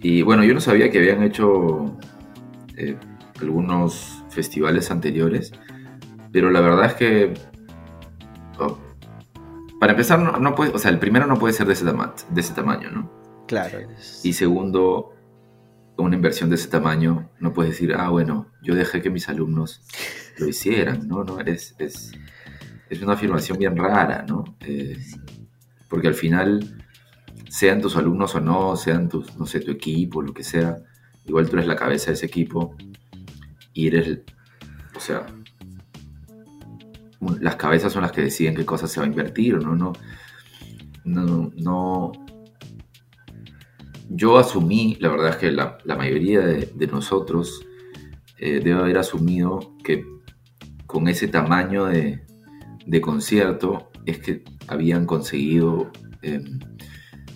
y 0.00 0.22
bueno 0.22 0.42
yo 0.44 0.54
no 0.54 0.60
sabía 0.60 0.90
que 0.90 0.98
habían 0.98 1.22
hecho 1.22 1.96
eh, 2.76 2.96
algunos 3.40 4.24
festivales 4.30 4.90
anteriores 4.90 5.52
pero 6.32 6.50
la 6.50 6.60
verdad 6.60 6.86
es 6.86 6.94
que 6.94 7.34
oh, 8.58 8.78
para 9.78 9.92
empezar 9.92 10.18
no, 10.40 10.54
puede 10.56 10.72
o 10.72 10.78
sea 10.78 10.90
el 10.90 10.98
primero 10.98 11.26
no 11.26 11.38
puede 11.38 11.52
ser 11.52 11.68
de 11.68 11.74
ese, 11.74 11.84
de 11.84 12.40
ese 12.40 12.54
tamaño 12.54 12.90
no 12.90 13.12
claro 13.46 13.78
y 14.24 14.32
segundo 14.32 15.14
una 15.96 16.16
inversión 16.16 16.50
de 16.50 16.56
ese 16.56 16.68
tamaño, 16.68 17.30
no 17.38 17.52
puedes 17.52 17.72
decir, 17.72 17.94
ah, 17.94 18.08
bueno, 18.08 18.48
yo 18.62 18.74
dejé 18.74 19.02
que 19.02 19.10
mis 19.10 19.28
alumnos 19.28 19.82
lo 20.38 20.48
hicieran, 20.48 21.06
¿no? 21.06 21.24
no 21.24 21.40
es, 21.40 21.74
es, 21.78 22.12
es 22.88 23.02
una 23.02 23.12
afirmación 23.14 23.58
bien 23.58 23.76
rara, 23.76 24.24
¿no? 24.26 24.44
Eh, 24.60 24.98
porque 25.88 26.08
al 26.08 26.14
final, 26.14 26.82
sean 27.48 27.80
tus 27.80 27.96
alumnos 27.96 28.34
o 28.34 28.40
no, 28.40 28.76
sean 28.76 29.08
tus, 29.08 29.36
no 29.36 29.44
sé, 29.46 29.60
tu 29.60 29.70
equipo, 29.70 30.22
lo 30.22 30.32
que 30.32 30.42
sea, 30.42 30.78
igual 31.26 31.48
tú 31.48 31.56
eres 31.56 31.66
la 31.66 31.76
cabeza 31.76 32.06
de 32.06 32.14
ese 32.14 32.26
equipo 32.26 32.74
y 33.74 33.88
eres, 33.88 34.20
o 34.96 35.00
sea, 35.00 35.26
las 37.40 37.56
cabezas 37.56 37.92
son 37.92 38.02
las 38.02 38.12
que 38.12 38.22
deciden 38.22 38.54
qué 38.54 38.64
cosas 38.64 38.90
se 38.90 39.00
va 39.00 39.06
a 39.06 39.08
invertir, 39.08 39.58
¿no? 39.58 39.74
No, 39.74 39.92
no, 41.04 41.52
no, 41.56 42.12
yo 44.14 44.38
asumí, 44.38 44.96
la 45.00 45.08
verdad 45.08 45.30
es 45.30 45.36
que 45.36 45.50
la, 45.50 45.78
mayoría 45.96 46.40
de, 46.40 46.86
nosotros 46.86 47.66
eh, 48.38 48.60
debe 48.62 48.80
haber 48.80 48.98
asumido 48.98 49.74
que 49.82 50.04
con 50.86 51.08
ese 51.08 51.28
tamaño 51.28 51.86
de, 51.86 52.20
concierto 53.00 53.90
es 54.04 54.18
que 54.18 54.44
habían 54.68 55.06
conseguido 55.06 55.90
em, 56.20 56.58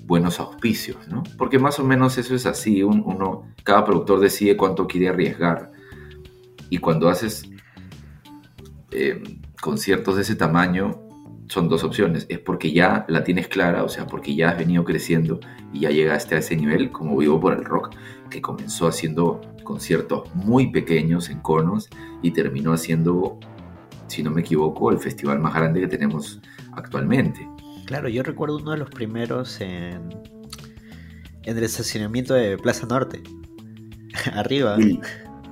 buenos 0.04 0.38
auspicios, 0.38 1.08
¿no? 1.08 1.22
Porque 1.38 1.58
más 1.58 1.78
o 1.78 1.84
menos 1.84 2.18
eso 2.18 2.34
es 2.34 2.44
así, 2.44 2.82
uno, 2.82 3.54
cada 3.64 3.84
productor 3.84 4.20
decide 4.20 4.56
cuánto 4.56 4.86
quiere 4.86 5.08
arriesgar 5.08 5.72
y 6.68 6.78
cuando 6.78 7.08
haces 7.08 7.48
em, 8.90 9.40
conciertos 9.62 10.16
de 10.16 10.22
ese 10.22 10.36
tamaño, 10.36 11.05
son 11.48 11.68
dos 11.68 11.84
opciones. 11.84 12.26
Es 12.28 12.38
porque 12.38 12.72
ya 12.72 13.04
la 13.08 13.24
tienes 13.24 13.48
clara, 13.48 13.84
o 13.84 13.88
sea, 13.88 14.06
porque 14.06 14.34
ya 14.34 14.50
has 14.50 14.58
venido 14.58 14.84
creciendo 14.84 15.40
y 15.72 15.80
ya 15.80 15.90
llegaste 15.90 16.34
a 16.34 16.38
ese 16.38 16.56
nivel, 16.56 16.90
como 16.90 17.16
vivo 17.16 17.40
por 17.40 17.52
el 17.54 17.64
rock, 17.64 17.94
que 18.30 18.40
comenzó 18.40 18.86
haciendo 18.86 19.40
conciertos 19.64 20.32
muy 20.34 20.70
pequeños 20.70 21.28
en 21.30 21.40
conos 21.40 21.88
y 22.22 22.30
terminó 22.30 22.72
haciendo, 22.72 23.38
si 24.06 24.22
no 24.22 24.30
me 24.30 24.40
equivoco, 24.40 24.90
el 24.90 24.98
festival 24.98 25.38
más 25.38 25.54
grande 25.54 25.80
que 25.80 25.88
tenemos 25.88 26.40
actualmente. 26.72 27.46
Claro, 27.86 28.08
yo 28.08 28.22
recuerdo 28.22 28.56
uno 28.56 28.72
de 28.72 28.78
los 28.78 28.90
primeros 28.90 29.60
en, 29.60 30.08
en 31.42 31.58
el 31.58 31.62
estacionamiento 31.62 32.34
de 32.34 32.58
Plaza 32.58 32.86
Norte, 32.86 33.22
arriba. 34.32 34.76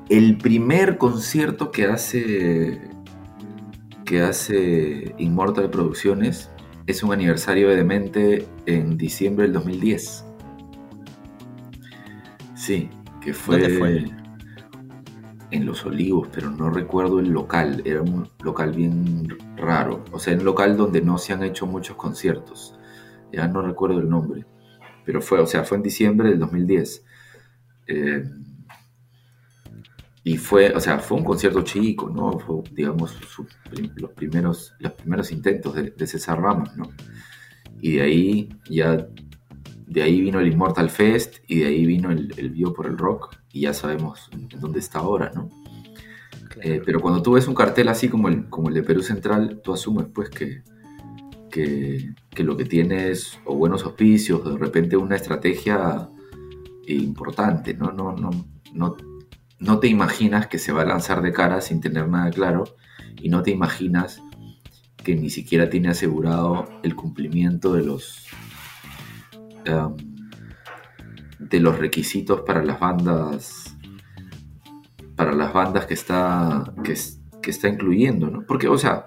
el 0.08 0.38
primer 0.38 0.98
concierto 0.98 1.70
que 1.70 1.86
hace 1.86 2.93
que 4.04 4.22
hace 4.22 5.14
Immortal 5.18 5.70
Producciones 5.70 6.50
es 6.86 7.02
un 7.02 7.12
aniversario 7.12 7.68
de 7.68 7.76
Demente 7.76 8.46
en 8.66 8.96
diciembre 8.98 9.44
del 9.44 9.54
2010. 9.54 10.24
Sí, 12.54 12.90
que 13.20 13.32
fue, 13.32 14.06
en 15.50 15.66
Los 15.66 15.86
Olivos, 15.86 16.28
pero 16.32 16.50
no 16.50 16.70
recuerdo 16.70 17.20
el 17.20 17.28
local. 17.28 17.82
Era 17.84 18.02
un 18.02 18.28
local 18.42 18.72
bien 18.72 19.28
raro. 19.56 20.04
O 20.12 20.18
sea, 20.18 20.34
un 20.34 20.44
local 20.44 20.76
donde 20.76 21.00
no 21.00 21.16
se 21.18 21.32
han 21.32 21.42
hecho 21.42 21.66
muchos 21.66 21.96
conciertos. 21.96 22.78
Ya 23.32 23.46
no 23.48 23.62
recuerdo 23.62 24.00
el 24.00 24.08
nombre. 24.08 24.44
Pero 25.04 25.22
fue, 25.22 25.40
o 25.40 25.46
sea, 25.46 25.64
fue 25.64 25.76
en 25.76 25.82
diciembre 25.82 26.30
del 26.30 26.38
2010. 26.38 27.04
Eh, 27.86 28.24
y 30.26 30.38
fue, 30.38 30.72
o 30.72 30.80
sea, 30.80 30.98
fue 30.98 31.18
un 31.18 31.24
concierto 31.24 31.60
chico, 31.62 32.08
¿no? 32.08 32.38
Fue, 32.38 32.62
digamos, 32.72 33.14
los, 33.94 34.10
primeros, 34.12 34.74
los 34.78 34.92
primeros 34.92 35.30
intentos 35.30 35.74
de, 35.74 36.06
César 36.06 36.40
Ramos, 36.40 36.74
¿no? 36.76 36.90
Y 37.82 37.96
de 37.96 38.02
ahí 38.02 38.48
ya, 38.70 39.06
de 39.86 40.02
ahí 40.02 40.22
vino 40.22 40.40
el 40.40 40.50
Immortal 40.50 40.88
Fest 40.88 41.36
y 41.46 41.58
de 41.58 41.66
ahí 41.66 41.84
vino 41.84 42.10
el, 42.10 42.32
el 42.38 42.50
Bio 42.50 42.72
por 42.72 42.86
el 42.86 42.96
Rock 42.96 43.36
y 43.52 43.62
ya 43.62 43.74
sabemos 43.74 44.30
en 44.32 44.48
dónde 44.58 44.78
está 44.78 45.00
ahora, 45.00 45.30
¿no? 45.34 45.50
Eh, 46.62 46.80
pero 46.84 47.00
cuando 47.00 47.20
tú 47.20 47.32
ves 47.32 47.46
un 47.46 47.54
cartel 47.54 47.88
así 47.88 48.08
como 48.08 48.28
el, 48.28 48.48
como 48.48 48.68
el 48.68 48.74
de 48.74 48.82
Perú 48.82 49.02
Central, 49.02 49.60
tú 49.62 49.74
asumes 49.74 50.06
pues 50.14 50.30
que, 50.30 50.62
que, 51.50 52.14
que 52.30 52.44
lo 52.44 52.56
que 52.56 52.64
tiene 52.64 53.10
es 53.10 53.38
o 53.44 53.56
buenos 53.56 53.84
auspicios, 53.84 54.40
o 54.42 54.52
de 54.52 54.58
repente 54.58 54.96
una 54.96 55.16
estrategia 55.16 56.08
importante, 56.86 57.74
¿no? 57.74 57.92
No, 57.92 58.12
no, 58.12 58.30
no 58.72 58.96
no 59.64 59.78
te 59.78 59.88
imaginas 59.88 60.46
que 60.46 60.58
se 60.58 60.72
va 60.72 60.82
a 60.82 60.84
lanzar 60.84 61.22
de 61.22 61.32
cara 61.32 61.60
sin 61.62 61.80
tener 61.80 62.06
nada 62.06 62.30
claro 62.30 62.64
y 63.16 63.30
no 63.30 63.42
te 63.42 63.50
imaginas 63.50 64.22
que 65.02 65.16
ni 65.16 65.30
siquiera 65.30 65.70
tiene 65.70 65.88
asegurado 65.88 66.68
el 66.82 66.94
cumplimiento 66.94 67.72
de 67.72 67.82
los 67.82 68.26
em, 69.64 69.96
de 71.38 71.60
los 71.60 71.78
requisitos 71.78 72.42
para 72.42 72.62
las 72.62 72.78
bandas 72.78 73.74
para 75.16 75.32
las 75.32 75.52
bandas 75.52 75.86
que 75.86 75.94
está 75.94 76.74
que, 76.82 76.94
que 77.40 77.50
está 77.50 77.68
incluyendo 77.68 78.28
¿no? 78.30 78.44
porque 78.46 78.68
o 78.68 78.76
sea 78.76 79.06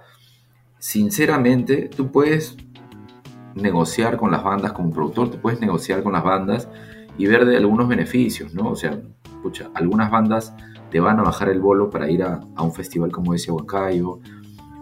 sinceramente 0.80 1.88
tú 1.96 2.12
puedes 2.12 2.58
negociar 3.54 4.18
con 4.18 4.32
las 4.32 4.44
bandas 4.44 4.74
como 4.74 4.92
productor 4.92 5.30
tú 5.30 5.40
puedes 5.40 5.60
negociar 5.60 6.02
con 6.02 6.14
las 6.14 6.24
bandas 6.24 6.68
y 7.18 7.28
ver 7.28 7.46
de 7.46 7.58
algunos 7.58 7.88
beneficios 7.88 8.56
no 8.56 8.70
o 8.70 8.76
sea 8.76 9.00
algunas 9.74 10.12
bandas 10.12 10.54
te 10.92 11.00
van 11.00 11.20
a 11.20 11.24
bajar 11.24 11.50
el 11.50 11.60
bolo 11.60 11.90
para 11.90 12.10
ir 12.10 12.24
a, 12.24 12.40
un 12.60 12.74
festival 12.74 13.12
como 13.12 13.34
ese 13.34 13.52
Huancayo, 13.52 14.20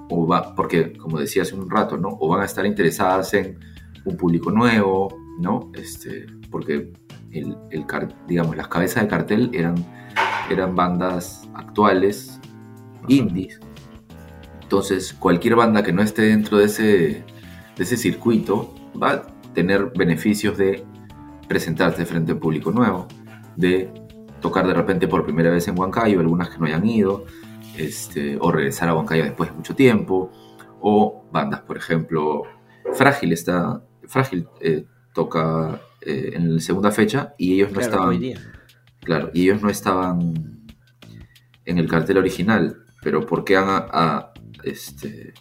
o 0.10 0.28
va, 0.28 0.54
porque 0.56 0.94
como 0.94 1.20
decía 1.20 1.42
hace 1.42 1.56
un 1.56 1.70
rato, 1.70 1.98
¿no? 1.98 2.10
O 2.20 2.28
van 2.28 2.42
a 2.42 2.46
estar 2.46 2.66
interesadas 2.66 3.34
en 3.34 3.58
un 4.06 4.16
público 4.18 4.52
nuevo, 4.52 5.16
¿no? 5.40 5.72
Este, 5.74 6.28
porque 6.52 6.94
el, 7.32 7.58
digamos, 8.28 8.56
las 8.56 8.68
cabezas 8.68 9.04
de 9.04 9.10
cartel 9.10 9.50
eran, 9.54 9.76
eran 10.50 10.76
bandas 10.76 11.50
actuales, 11.56 12.40
indies. 13.08 13.60
Entonces, 14.62 15.14
cualquier 15.14 15.56
banda 15.56 15.84
que 15.84 15.92
no 15.92 16.02
esté 16.02 16.24
dentro 16.24 16.58
de 16.58 16.66
ese, 16.66 16.84
de 16.84 17.24
ese 17.84 17.98
circuito 17.98 18.74
va 19.02 19.12
a 19.12 19.22
tener 19.54 19.92
beneficios 19.96 20.58
de 20.58 20.84
presentarse 21.48 22.06
frente 22.06 22.32
a 22.32 22.36
un 22.36 22.42
público 22.42 22.72
nuevo, 22.72 23.08
de 23.56 24.05
tocar 24.46 24.68
de 24.68 24.76
repente 24.76 25.08
por 25.08 25.24
primera 25.24 25.50
vez 25.50 25.68
en 25.68 25.76
Huancayo, 25.78 26.20
algunas 26.20 26.50
que 26.50 26.60
no 26.60 26.68
hayan 26.68 26.86
ido, 26.86 27.26
este, 27.80 28.38
o 28.40 28.52
regresar 28.52 28.88
a 28.90 28.94
Huancayo 28.94 29.24
después 29.24 29.50
de 29.50 29.56
mucho 29.56 29.74
tiempo, 29.74 30.30
o 30.82 31.26
bandas, 31.32 31.62
por 31.62 31.78
ejemplo, 31.78 32.44
Frágil 32.94 33.34
está, 33.34 33.82
Frágil 34.04 34.48
eh, 34.62 34.86
toca 35.16 35.82
eh, 36.00 36.34
en 36.36 36.54
la 36.54 36.62
segunda 36.62 36.92
fecha 36.92 37.34
y 37.40 37.56
ellos 37.56 37.72
no 37.72 37.82
estaban, 37.82 38.22
claro, 39.02 39.32
y 39.34 39.50
ellos 39.50 39.64
no 39.64 39.70
estaban 39.70 40.64
en 41.66 41.80
el 41.80 41.90
cartel 41.90 42.20
original, 42.20 42.84
pero 43.02 43.26
porque 43.26 43.58
han, 43.58 43.66
a, 43.68 44.32
este, 44.64 45.34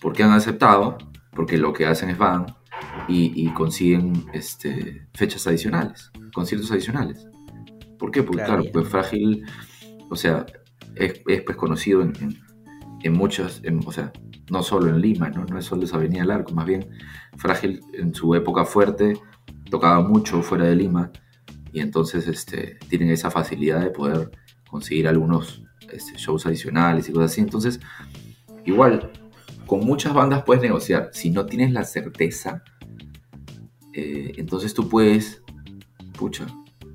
porque 0.00 0.22
han 0.22 0.32
aceptado, 0.32 0.96
porque 1.32 1.58
lo 1.58 1.74
que 1.74 1.84
hacen 1.84 2.08
es 2.08 2.16
van 2.16 2.46
y, 3.06 3.52
consiguen 3.52 4.24
este, 4.32 5.06
fechas 5.12 5.46
adicionales, 5.46 6.10
conciertos 6.32 6.70
adicionales. 6.70 7.28
¿Por 7.98 8.10
qué? 8.10 8.22
Porque 8.22 8.44
claro, 8.44 8.64
pues 8.72 8.88
Frágil, 8.88 9.44
o 10.10 10.16
sea, 10.16 10.46
es, 10.96 11.20
pues 11.22 11.56
conocido 11.56 12.02
en, 12.02 12.12
en, 13.02 13.12
muchas, 13.12 13.62
o 13.86 13.92
sea, 13.92 14.12
no 14.50 14.62
solo 14.62 14.88
en 14.88 15.00
Lima, 15.00 15.30
¿no? 15.30 15.44
no 15.44 15.58
es 15.58 15.64
solo 15.64 15.84
esa 15.84 15.96
Avenida 15.96 16.24
Largo, 16.24 16.52
más 16.54 16.66
bien 16.66 16.88
Frágil 17.36 17.80
en 17.92 18.14
su 18.14 18.34
época 18.34 18.64
fuerte 18.64 19.14
tocaba 19.70 20.00
mucho 20.00 20.42
fuera 20.42 20.66
de 20.66 20.76
Lima 20.76 21.10
y 21.72 21.80
entonces 21.80 22.28
este, 22.28 22.78
tienen 22.88 23.10
esa 23.10 23.30
facilidad 23.30 23.80
de 23.80 23.90
poder 23.90 24.30
conseguir 24.70 25.08
algunos 25.08 25.64
este, 25.92 26.16
shows 26.16 26.46
adicionales 26.46 27.08
y 27.08 27.12
cosas 27.12 27.32
así. 27.32 27.40
Entonces, 27.40 27.80
igual, 28.64 29.10
con 29.66 29.80
muchas 29.80 30.14
bandas 30.14 30.44
puedes 30.44 30.62
negociar. 30.62 31.10
Si 31.12 31.30
no 31.30 31.46
tienes 31.46 31.72
la 31.72 31.84
certeza, 31.84 32.62
eh, 33.92 34.32
entonces 34.36 34.72
tú 34.72 34.88
puedes, 34.88 35.42
pucha, 36.16 36.46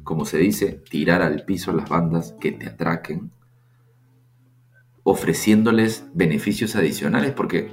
como 0.09 0.25
se 0.25 0.39
dice, 0.39 0.81
tirar 0.89 1.21
al 1.21 1.43
piso 1.45 1.71
las 1.71 1.87
bandas 1.87 2.33
que 2.41 2.51
te 2.51 2.65
atraquen, 2.65 3.29
ofreciéndoles 5.03 6.03
beneficios 6.15 6.75
adicionales, 6.75 7.31
porque, 7.33 7.69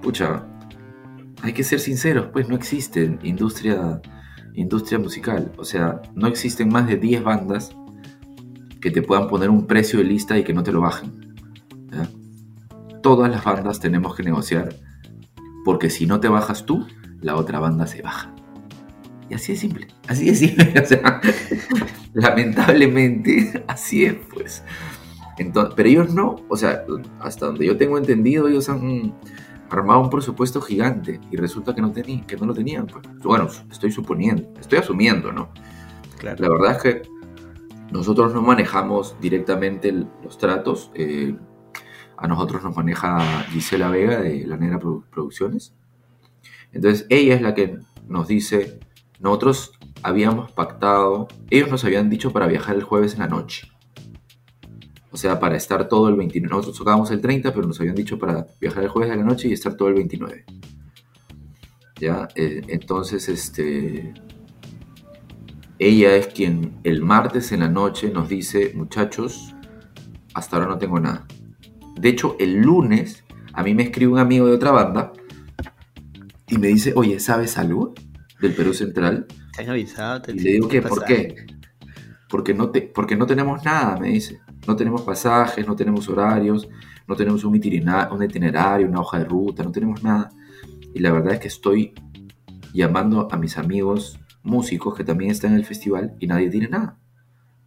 pucha, 0.00 0.46
hay 1.42 1.52
que 1.52 1.62
ser 1.62 1.78
sinceros, 1.78 2.28
pues 2.32 2.48
no 2.48 2.54
existe 2.54 3.18
industria, 3.24 4.00
industria 4.54 4.98
musical. 4.98 5.52
O 5.58 5.64
sea, 5.66 6.00
no 6.14 6.28
existen 6.28 6.70
más 6.70 6.86
de 6.86 6.96
10 6.96 7.24
bandas 7.24 7.76
que 8.80 8.90
te 8.90 9.02
puedan 9.02 9.28
poner 9.28 9.50
un 9.50 9.66
precio 9.66 9.98
de 9.98 10.06
lista 10.06 10.38
y 10.38 10.44
que 10.44 10.54
no 10.54 10.62
te 10.62 10.72
lo 10.72 10.80
bajen. 10.80 11.34
Todas 13.02 13.30
las 13.30 13.44
bandas 13.44 13.80
tenemos 13.80 14.14
que 14.14 14.22
negociar, 14.22 14.74
porque 15.66 15.90
si 15.90 16.06
no 16.06 16.20
te 16.20 16.28
bajas 16.28 16.64
tú, 16.64 16.86
la 17.20 17.36
otra 17.36 17.58
banda 17.58 17.86
se 17.86 18.00
baja. 18.00 18.34
Y 19.30 19.34
así 19.34 19.52
es 19.52 19.60
simple, 19.60 19.86
así 20.08 20.28
es 20.28 20.40
simple. 20.40 20.74
O 20.82 20.86
sea, 20.86 21.20
lamentablemente, 22.12 23.64
así 23.68 24.04
es, 24.04 24.16
pues. 24.32 24.64
Entonces, 25.38 25.72
pero 25.76 25.88
ellos 25.88 26.12
no, 26.12 26.36
o 26.48 26.56
sea, 26.56 26.84
hasta 27.20 27.46
donde 27.46 27.64
yo 27.64 27.76
tengo 27.76 27.96
entendido, 27.96 28.48
ellos 28.48 28.68
han 28.68 29.14
armado 29.70 30.00
un 30.00 30.10
presupuesto 30.10 30.60
gigante 30.60 31.20
y 31.30 31.36
resulta 31.36 31.74
que 31.74 31.80
no, 31.80 31.92
tenían, 31.92 32.26
que 32.26 32.36
no 32.36 32.46
lo 32.46 32.54
tenían. 32.54 32.88
Pues. 32.88 33.06
Bueno, 33.22 33.48
estoy 33.70 33.92
suponiendo, 33.92 34.52
estoy 34.58 34.80
asumiendo, 34.80 35.30
¿no? 35.32 35.50
La 36.22 36.34
verdad 36.34 36.72
es 36.72 36.82
que 36.82 37.02
nosotros 37.92 38.34
no 38.34 38.42
manejamos 38.42 39.16
directamente 39.20 39.92
los 40.22 40.38
tratos. 40.38 40.90
Eh, 40.94 41.36
a 42.16 42.26
nosotros 42.28 42.62
nos 42.62 42.76
maneja 42.76 43.44
Gisela 43.44 43.90
Vega 43.90 44.20
de 44.20 44.46
La 44.46 44.56
Negra 44.56 44.78
Producciones. 44.78 45.74
Entonces 46.72 47.06
ella 47.08 47.36
es 47.36 47.42
la 47.42 47.54
que 47.54 47.78
nos 48.06 48.28
dice, 48.28 48.80
nosotros 49.20 49.72
habíamos 50.02 50.50
pactado, 50.52 51.28
ellos 51.50 51.70
nos 51.70 51.84
habían 51.84 52.08
dicho 52.08 52.32
para 52.32 52.46
viajar 52.46 52.74
el 52.76 52.82
jueves 52.82 53.14
en 53.14 53.20
la 53.20 53.28
noche. 53.28 53.70
O 55.12 55.16
sea, 55.16 55.38
para 55.40 55.56
estar 55.56 55.88
todo 55.88 56.08
el 56.08 56.16
29. 56.16 56.50
Nosotros 56.50 56.78
tocábamos 56.78 57.10
el 57.10 57.20
30, 57.20 57.52
pero 57.52 57.66
nos 57.66 57.78
habían 57.80 57.96
dicho 57.96 58.18
para 58.18 58.46
viajar 58.60 58.84
el 58.84 58.88
jueves 58.88 59.10
de 59.10 59.16
la 59.16 59.24
noche 59.24 59.48
y 59.48 59.52
estar 59.52 59.74
todo 59.74 59.88
el 59.88 59.94
29. 59.94 60.44
¿Ya? 62.00 62.28
Eh, 62.34 62.62
entonces, 62.68 63.28
este. 63.28 64.14
Ella 65.78 66.14
es 66.14 66.28
quien 66.28 66.78
el 66.84 67.02
martes 67.02 67.52
en 67.52 67.60
la 67.60 67.68
noche 67.68 68.10
nos 68.10 68.28
dice, 68.28 68.72
muchachos, 68.74 69.54
hasta 70.34 70.56
ahora 70.56 70.68
no 70.68 70.78
tengo 70.78 71.00
nada. 71.00 71.26
De 71.98 72.08
hecho, 72.08 72.36
el 72.38 72.60
lunes 72.60 73.24
a 73.54 73.62
mí 73.62 73.74
me 73.74 73.84
escribe 73.84 74.12
un 74.12 74.18
amigo 74.18 74.46
de 74.46 74.52
otra 74.52 74.70
banda 74.72 75.12
y 76.48 76.58
me 76.58 76.68
dice, 76.68 76.92
oye, 76.94 77.18
¿sabes 77.18 77.56
algo 77.56 77.94
del 78.40 78.52
Perú 78.54 78.74
Central? 78.74 79.26
¿Te 79.54 79.62
han 79.62 79.70
avisado? 79.70 80.22
y 80.28 80.40
le 80.40 80.52
digo 80.52 80.68
que, 80.68 80.82
¿por 80.82 81.04
qué? 81.04 81.46
Porque 82.28 82.54
no, 82.54 82.70
te, 82.70 82.82
porque 82.82 83.16
no 83.16 83.26
tenemos 83.26 83.64
nada, 83.64 83.96
me 83.98 84.08
dice. 84.08 84.40
No 84.66 84.76
tenemos 84.76 85.02
pasajes, 85.02 85.66
no 85.66 85.74
tenemos 85.74 86.08
horarios, 86.08 86.68
no 87.08 87.16
tenemos 87.16 87.44
un 87.44 87.56
itinerario, 87.56 88.14
un 88.14 88.22
itinerario, 88.22 88.86
una 88.86 89.00
hoja 89.00 89.18
de 89.18 89.24
ruta, 89.24 89.62
no 89.62 89.72
tenemos 89.72 90.02
nada. 90.02 90.30
Y 90.94 91.00
la 91.00 91.12
verdad 91.12 91.34
es 91.34 91.40
que 91.40 91.48
estoy 91.48 91.92
llamando 92.72 93.28
a 93.30 93.36
mis 93.36 93.58
amigos 93.58 94.20
músicos 94.42 94.94
que 94.94 95.04
también 95.04 95.30
están 95.30 95.52
en 95.52 95.58
el 95.58 95.64
festival 95.64 96.14
y 96.18 96.26
nadie 96.26 96.50
tiene 96.50 96.68
nada. 96.68 96.98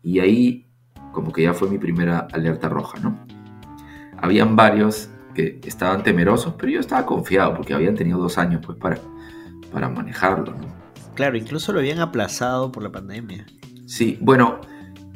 Y 0.01 0.19
ahí 0.19 0.67
como 1.11 1.31
que 1.31 1.43
ya 1.43 1.53
fue 1.53 1.69
mi 1.69 1.77
primera 1.77 2.27
alerta 2.31 2.69
roja, 2.69 2.99
¿no? 2.99 3.25
Habían 4.17 4.55
varios 4.55 5.09
que 5.33 5.59
estaban 5.65 6.03
temerosos, 6.03 6.55
pero 6.57 6.71
yo 6.71 6.79
estaba 6.79 7.05
confiado 7.05 7.55
porque 7.55 7.73
habían 7.73 7.95
tenido 7.95 8.19
dos 8.19 8.37
años 8.37 8.61
pues 8.65 8.77
para, 8.77 8.99
para 9.73 9.89
manejarlo, 9.89 10.53
¿no? 10.53 10.83
Claro, 11.15 11.37
incluso 11.37 11.73
lo 11.73 11.79
habían 11.79 11.99
aplazado 11.99 12.71
por 12.71 12.83
la 12.83 12.91
pandemia. 12.91 13.45
Sí, 13.85 14.17
bueno, 14.21 14.61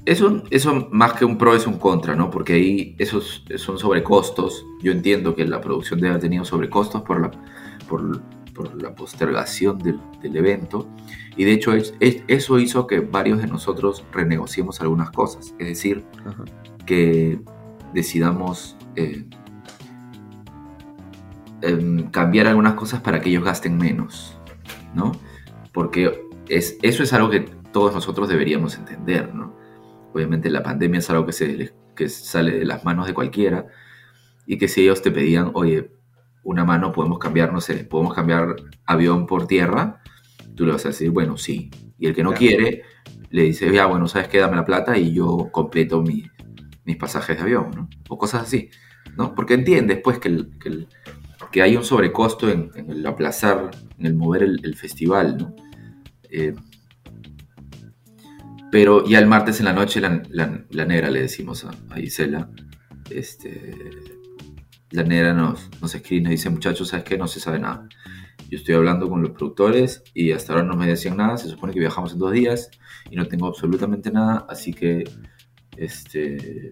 eso, 0.05 0.43
eso 0.51 0.87
más 0.91 1.13
que 1.13 1.25
un 1.25 1.37
pro 1.37 1.55
es 1.55 1.67
un 1.67 1.77
contra, 1.79 2.15
¿no? 2.15 2.29
Porque 2.29 2.53
ahí 2.53 2.95
esos 2.97 3.43
son 3.57 3.77
sobrecostos. 3.77 4.65
Yo 4.81 4.91
entiendo 4.91 5.35
que 5.35 5.45
la 5.45 5.59
producción 5.59 5.99
debe 5.99 6.11
haber 6.11 6.21
tenido 6.21 6.45
sobrecostos 6.45 7.01
por 7.01 7.19
la, 7.19 7.31
por, 7.89 8.81
la 8.81 8.95
postergación 8.95 9.79
del, 9.79 9.99
evento. 10.35 10.87
Y 11.35 11.43
de 11.43 11.53
hecho 11.53 11.73
eso 11.99 12.59
hizo 12.59 12.87
que 12.87 12.99
varios 12.99 13.39
de 13.39 13.47
nosotros 13.47 14.05
renegociemos 14.11 14.79
algunas 14.81 15.11
cosas. 15.11 15.53
Es 15.59 15.67
decir, 15.67 16.05
que 16.85 17.39
decidamos 17.93 18.77
eh, 18.95 19.25
em, 21.61 22.09
cambiar 22.11 22.47
algunas 22.47 22.75
cosas 22.75 23.01
para 23.01 23.19
que 23.19 23.29
ellos 23.29 23.43
gasten 23.43 23.77
menos, 23.77 24.36
¿no? 24.97 25.13
Porque 25.71 26.27
es, 26.49 26.77
eso 26.81 27.03
es 27.03 27.13
algo 27.13 27.29
que 27.29 27.41
todos 27.71 27.93
nosotros 27.93 28.27
deberíamos 28.27 28.75
entender, 28.77 29.33
¿no? 29.33 29.55
Obviamente 30.13 30.49
la 30.49 30.63
pandemia 30.63 30.99
es 30.99 31.09
algo 31.09 31.25
que, 31.25 31.31
se, 31.31 31.73
que 31.95 32.09
sale 32.09 32.59
de 32.59 32.65
las 32.65 32.83
manos 32.83 33.07
de 33.07 33.13
cualquiera 33.13 33.67
y 34.45 34.57
que 34.57 34.67
si 34.67 34.81
ellos 34.81 35.01
te 35.01 35.11
pedían, 35.11 35.51
oye, 35.53 35.91
una 36.43 36.65
mano 36.65 36.91
podemos 36.91 37.19
cambiar, 37.19 37.53
no 37.53 37.61
sé, 37.61 37.83
podemos 37.83 38.13
cambiar 38.13 38.55
avión 38.85 39.27
por 39.27 39.47
tierra, 39.47 40.01
tú 40.55 40.65
le 40.65 40.71
vas 40.71 40.85
a 40.85 40.89
decir, 40.89 41.11
bueno, 41.11 41.37
sí. 41.37 41.69
Y 41.99 42.07
el 42.07 42.15
que 42.15 42.23
no 42.23 42.33
quiere, 42.33 42.83
le 43.29 43.43
dice, 43.43 43.71
ya, 43.71 43.85
bueno, 43.85 44.07
¿sabes 44.07 44.29
qué? 44.29 44.39
Dame 44.39 44.55
la 44.55 44.65
plata 44.65 44.97
y 44.97 45.13
yo 45.13 45.49
completo 45.51 46.01
mis 46.01 46.97
pasajes 46.97 47.37
de 47.37 47.43
avión, 47.43 47.71
¿no? 47.75 47.89
O 48.07 48.17
cosas 48.17 48.43
así, 48.43 48.69
¿no? 49.17 49.35
Porque 49.35 49.55
entiendes, 49.55 49.99
pues, 50.03 50.19
que, 50.19 50.45
que, 50.59 50.87
hay 51.55 51.75
un 51.75 51.83
sobrecosto 51.83 52.49
en, 52.49 52.71
el 52.75 53.05
aplazar, 53.05 53.71
en 53.97 54.05
el 54.05 54.15
mover 54.15 54.43
el, 54.43 54.75
festival, 54.75 55.37
¿no? 55.37 55.55
Eh, 56.29 56.53
pero 58.71 59.05
ya 59.05 59.19
el 59.19 59.27
martes 59.27 59.59
en 59.59 59.65
la 59.65 59.73
noche, 59.73 60.01
la, 60.01 60.85
negra 60.85 61.09
le 61.09 61.21
decimos 61.21 61.65
a, 61.65 61.99
Isela, 61.99 62.49
este, 63.09 63.89
la 64.91 65.03
negra 65.03 65.33
nos, 65.33 65.69
nos 65.81 65.95
escribe 65.95 66.21
y 66.21 66.23
nos 66.23 66.31
dice, 66.31 66.49
muchachos, 66.49 66.89
¿sabes 66.89 67.05
qué? 67.05 67.17
No 67.17 67.27
se 67.27 67.39
sabe 67.39 67.59
nada. 67.59 67.87
Yo 68.49 68.57
estoy 68.57 68.75
hablando 68.75 69.09
con 69.09 69.21
los 69.21 69.31
productores 69.31 70.03
y 70.13 70.31
hasta 70.31 70.53
ahora 70.53 70.65
no 70.65 70.75
me 70.75 70.87
decían 70.87 71.17
nada. 71.17 71.37
Se 71.37 71.49
supone 71.49 71.73
que 71.73 71.79
viajamos 71.79 72.13
en 72.13 72.19
dos 72.19 72.31
días 72.31 72.69
y 73.09 73.15
no 73.15 73.27
tengo 73.27 73.47
absolutamente 73.47 74.11
nada. 74.11 74.45
Así 74.49 74.73
que, 74.73 75.03
este, 75.75 76.71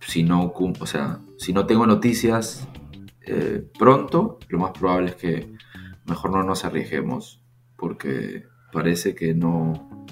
si 0.00 0.22
no, 0.22 0.52
o 0.54 0.86
sea, 0.86 1.20
si 1.38 1.52
no 1.52 1.66
tengo 1.66 1.86
noticias 1.86 2.66
eh, 3.26 3.64
pronto, 3.78 4.38
lo 4.48 4.58
más 4.58 4.70
probable 4.72 5.10
es 5.10 5.16
que 5.16 5.52
mejor 6.06 6.30
no 6.30 6.42
nos 6.42 6.64
arriesguemos 6.64 7.42
porque 7.76 8.44
parece 8.72 9.14
que 9.14 9.34
no, 9.34 10.06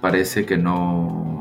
parece 0.00 0.44
que 0.44 0.58
no 0.58 1.40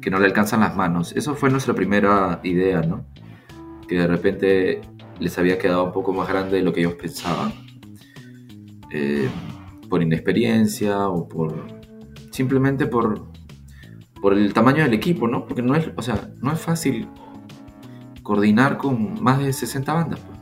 que 0.00 0.10
no 0.10 0.18
le 0.18 0.26
alcanzan 0.26 0.60
las 0.60 0.76
manos. 0.76 1.12
Eso 1.16 1.34
fue 1.34 1.48
nuestra 1.48 1.72
primera 1.72 2.40
idea, 2.42 2.82
¿no? 2.82 3.06
Que 3.88 4.00
de 4.00 4.06
repente 4.06 4.82
les 5.18 5.38
había 5.38 5.58
quedado 5.58 5.84
un 5.84 5.92
poco 5.92 6.12
más 6.12 6.28
grande 6.28 6.58
de 6.58 6.62
lo 6.62 6.74
que 6.74 6.80
ellos 6.80 6.94
pensaban. 6.94 7.52
Eh, 8.90 9.28
por 9.88 10.02
inexperiencia 10.02 11.08
o 11.08 11.26
por 11.26 11.66
simplemente 12.30 12.86
por 12.86 13.26
por 14.20 14.34
el 14.34 14.52
tamaño 14.54 14.82
del 14.84 14.94
equipo, 14.94 15.28
¿no? 15.28 15.46
Porque 15.46 15.62
no 15.62 15.74
es, 15.74 15.90
o 15.96 16.02
sea, 16.02 16.30
no 16.40 16.52
es 16.52 16.60
fácil 16.60 17.08
coordinar 18.24 18.78
con 18.78 19.22
más 19.22 19.38
de 19.38 19.52
60 19.52 19.92
bandas. 19.92 20.18
Pues. 20.20 20.34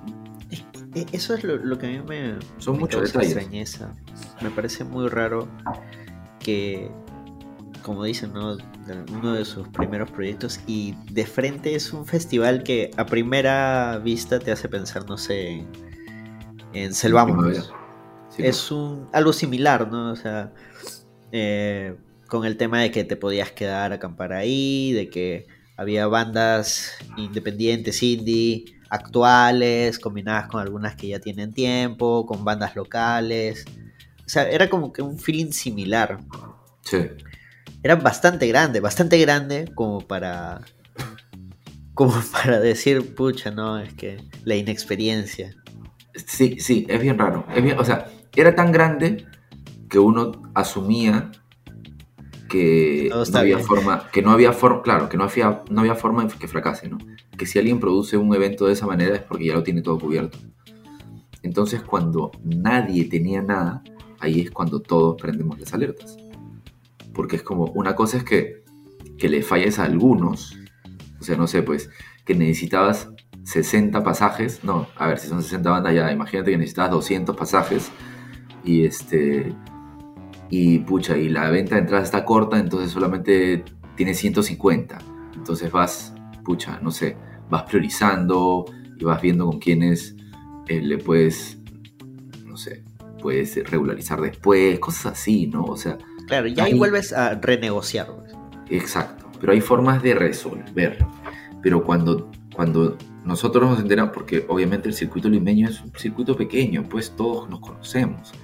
Eso 1.12 1.34
es 1.34 1.44
lo, 1.44 1.78
que 1.78 1.86
a 1.86 1.90
mí 1.90 2.00
me 2.06 2.34
son 2.58 2.78
muchos 2.78 3.12
detalles. 3.12 3.80
Me 4.40 4.50
parece 4.50 4.84
muy 4.84 5.08
raro 5.08 5.48
que, 6.38 6.90
como 7.82 8.04
dicen, 8.04 8.32
¿no? 8.32 8.56
uno 9.12 9.34
de 9.34 9.44
sus 9.44 9.68
primeros 9.68 10.10
proyectos 10.10 10.60
y 10.66 10.94
de 11.10 11.24
frente 11.24 11.74
es 11.74 11.92
un 11.92 12.04
festival 12.04 12.62
que 12.62 12.90
a 12.96 13.06
primera 13.06 13.98
vista 13.98 14.38
te 14.38 14.52
hace 14.52 14.68
pensar, 14.68 15.08
no 15.08 15.16
sé, 15.16 15.64
en 16.72 16.92
Selvámonos. 16.92 17.72
es 18.38 18.70
un, 18.70 19.08
algo 19.12 19.32
similar, 19.32 19.90
¿no? 19.90 20.12
O 20.12 20.16
sea, 20.16 20.52
eh, 21.30 21.96
con 22.26 22.44
el 22.44 22.56
tema 22.56 22.80
de 22.80 22.90
que 22.90 23.04
te 23.04 23.16
podías 23.16 23.52
quedar 23.52 23.92
a 23.92 23.94
acampar 23.96 24.32
ahí, 24.32 24.92
de 24.92 25.08
que 25.08 25.46
había 25.76 26.06
bandas 26.06 26.92
independientes, 27.16 28.02
indie, 28.02 28.64
actuales, 28.90 29.98
combinadas 29.98 30.48
con 30.48 30.60
algunas 30.60 30.96
que 30.96 31.08
ya 31.08 31.18
tienen 31.18 31.52
tiempo, 31.52 32.26
con 32.26 32.44
bandas 32.44 32.76
locales. 32.76 33.64
O 34.24 34.28
sea, 34.28 34.48
era 34.48 34.68
como 34.68 34.92
que 34.92 35.02
un 35.02 35.18
feeling 35.18 35.52
similar. 35.52 36.18
Sí. 36.82 37.08
Era 37.82 37.96
bastante 37.96 38.46
grande, 38.48 38.80
bastante 38.80 39.18
grande 39.18 39.72
como 39.74 40.00
para. 40.06 40.60
como 41.94 42.12
para 42.32 42.60
decir, 42.60 43.14
pucha, 43.14 43.50
no, 43.50 43.78
es 43.78 43.94
que 43.94 44.18
la 44.44 44.56
inexperiencia. 44.56 45.54
Sí, 46.26 46.58
sí, 46.60 46.86
es 46.88 47.00
bien 47.00 47.18
raro. 47.18 47.46
o 47.78 47.84
sea, 47.84 48.10
era 48.36 48.54
tan 48.54 48.72
grande 48.72 49.26
que 49.88 49.98
uno 49.98 50.32
asumía 50.54 51.30
que 52.52 53.08
no 53.10 53.38
había 53.38 53.58
forma, 53.58 54.10
que 54.12 54.20
no 54.20 54.30
había 54.30 54.52
forma, 54.52 54.82
claro, 54.82 55.08
que 55.08 55.16
no 55.16 55.24
había, 55.24 55.62
no 55.70 55.80
había 55.80 55.94
forma 55.94 56.26
de 56.26 56.34
que 56.34 56.46
fracase, 56.46 56.86
¿no? 56.86 56.98
Que 57.38 57.46
si 57.46 57.58
alguien 57.58 57.80
produce 57.80 58.18
un 58.18 58.34
evento 58.34 58.66
de 58.66 58.74
esa 58.74 58.86
manera 58.86 59.16
es 59.16 59.22
porque 59.22 59.46
ya 59.46 59.54
lo 59.54 59.62
tiene 59.62 59.80
todo 59.80 59.98
cubierto. 59.98 60.36
Entonces, 61.42 61.80
cuando 61.80 62.30
nadie 62.44 63.06
tenía 63.06 63.40
nada, 63.40 63.82
ahí 64.20 64.42
es 64.42 64.50
cuando 64.50 64.80
todos 64.80 65.16
prendemos 65.20 65.58
las 65.58 65.72
alertas. 65.72 66.18
Porque 67.14 67.36
es 67.36 67.42
como, 67.42 67.64
una 67.72 67.96
cosa 67.96 68.18
es 68.18 68.24
que, 68.24 68.64
que 69.16 69.30
le 69.30 69.42
falles 69.42 69.78
a 69.78 69.84
algunos, 69.84 70.54
o 71.20 71.24
sea, 71.24 71.38
no 71.38 71.46
sé, 71.46 71.62
pues, 71.62 71.88
que 72.26 72.34
necesitabas 72.34 73.08
60 73.44 74.04
pasajes, 74.04 74.62
no, 74.62 74.88
a 74.96 75.06
ver, 75.06 75.18
si 75.18 75.28
son 75.28 75.42
60 75.42 75.70
bandas 75.70 75.94
ya, 75.94 76.12
imagínate 76.12 76.50
que 76.50 76.58
necesitabas 76.58 76.90
200 76.90 77.34
pasajes 77.34 77.90
y 78.62 78.84
este 78.84 79.54
y 80.54 80.80
pucha, 80.80 81.16
y 81.16 81.30
la 81.30 81.48
venta 81.48 81.76
de 81.76 81.80
entrada 81.80 82.04
está 82.04 82.26
corta, 82.26 82.58
entonces 82.58 82.90
solamente 82.90 83.64
tiene 83.96 84.12
150. 84.12 84.98
Entonces 85.34 85.72
vas, 85.72 86.12
pucha, 86.44 86.78
no 86.82 86.90
sé, 86.90 87.16
vas 87.48 87.62
priorizando 87.62 88.66
y 88.98 89.02
vas 89.02 89.22
viendo 89.22 89.46
con 89.46 89.58
quiénes 89.58 90.14
eh, 90.68 90.82
le 90.82 90.98
puedes, 90.98 91.58
no 92.44 92.58
sé, 92.58 92.84
puedes 93.22 93.66
regularizar 93.70 94.20
después, 94.20 94.78
cosas 94.78 95.14
así, 95.14 95.46
¿no? 95.46 95.64
O 95.64 95.78
sea... 95.78 95.96
Claro, 96.26 96.48
ya 96.48 96.64
ahí 96.64 96.74
vuelves 96.74 97.14
a 97.14 97.34
renegociar. 97.36 98.08
Exacto, 98.68 99.30
pero 99.40 99.54
hay 99.54 99.62
formas 99.62 100.02
de 100.02 100.14
resolver. 100.14 100.98
Pero 101.62 101.82
cuando, 101.82 102.30
cuando 102.54 102.98
nosotros 103.24 103.70
nos 103.70 103.80
enteramos, 103.80 104.12
porque 104.12 104.44
obviamente 104.50 104.86
el 104.86 104.94
circuito 104.94 105.30
limeño 105.30 105.70
es 105.70 105.80
un 105.80 105.92
circuito 105.96 106.36
pequeño, 106.36 106.84
pues 106.90 107.16
todos 107.16 107.48
nos 107.48 107.60
conocemos. 107.60 108.34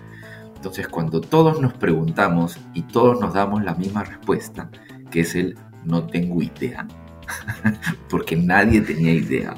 Entonces, 0.59 0.89
cuando 0.89 1.21
todos 1.21 1.61
nos 1.61 1.73
preguntamos 1.75 2.59
y 2.75 2.83
todos 2.83 3.21
nos 3.21 3.33
damos 3.33 3.63
la 3.63 3.77
misma 3.77 4.03
respuesta, 4.03 4.69
que 5.09 5.21
es 5.21 5.37
el 5.37 5.57
no 5.85 6.09
tengo 6.09 6.43
idea, 6.43 6.89
porque 8.11 8.35
nadie 8.35 8.81
tenía 8.81 9.13
idea, 9.13 9.55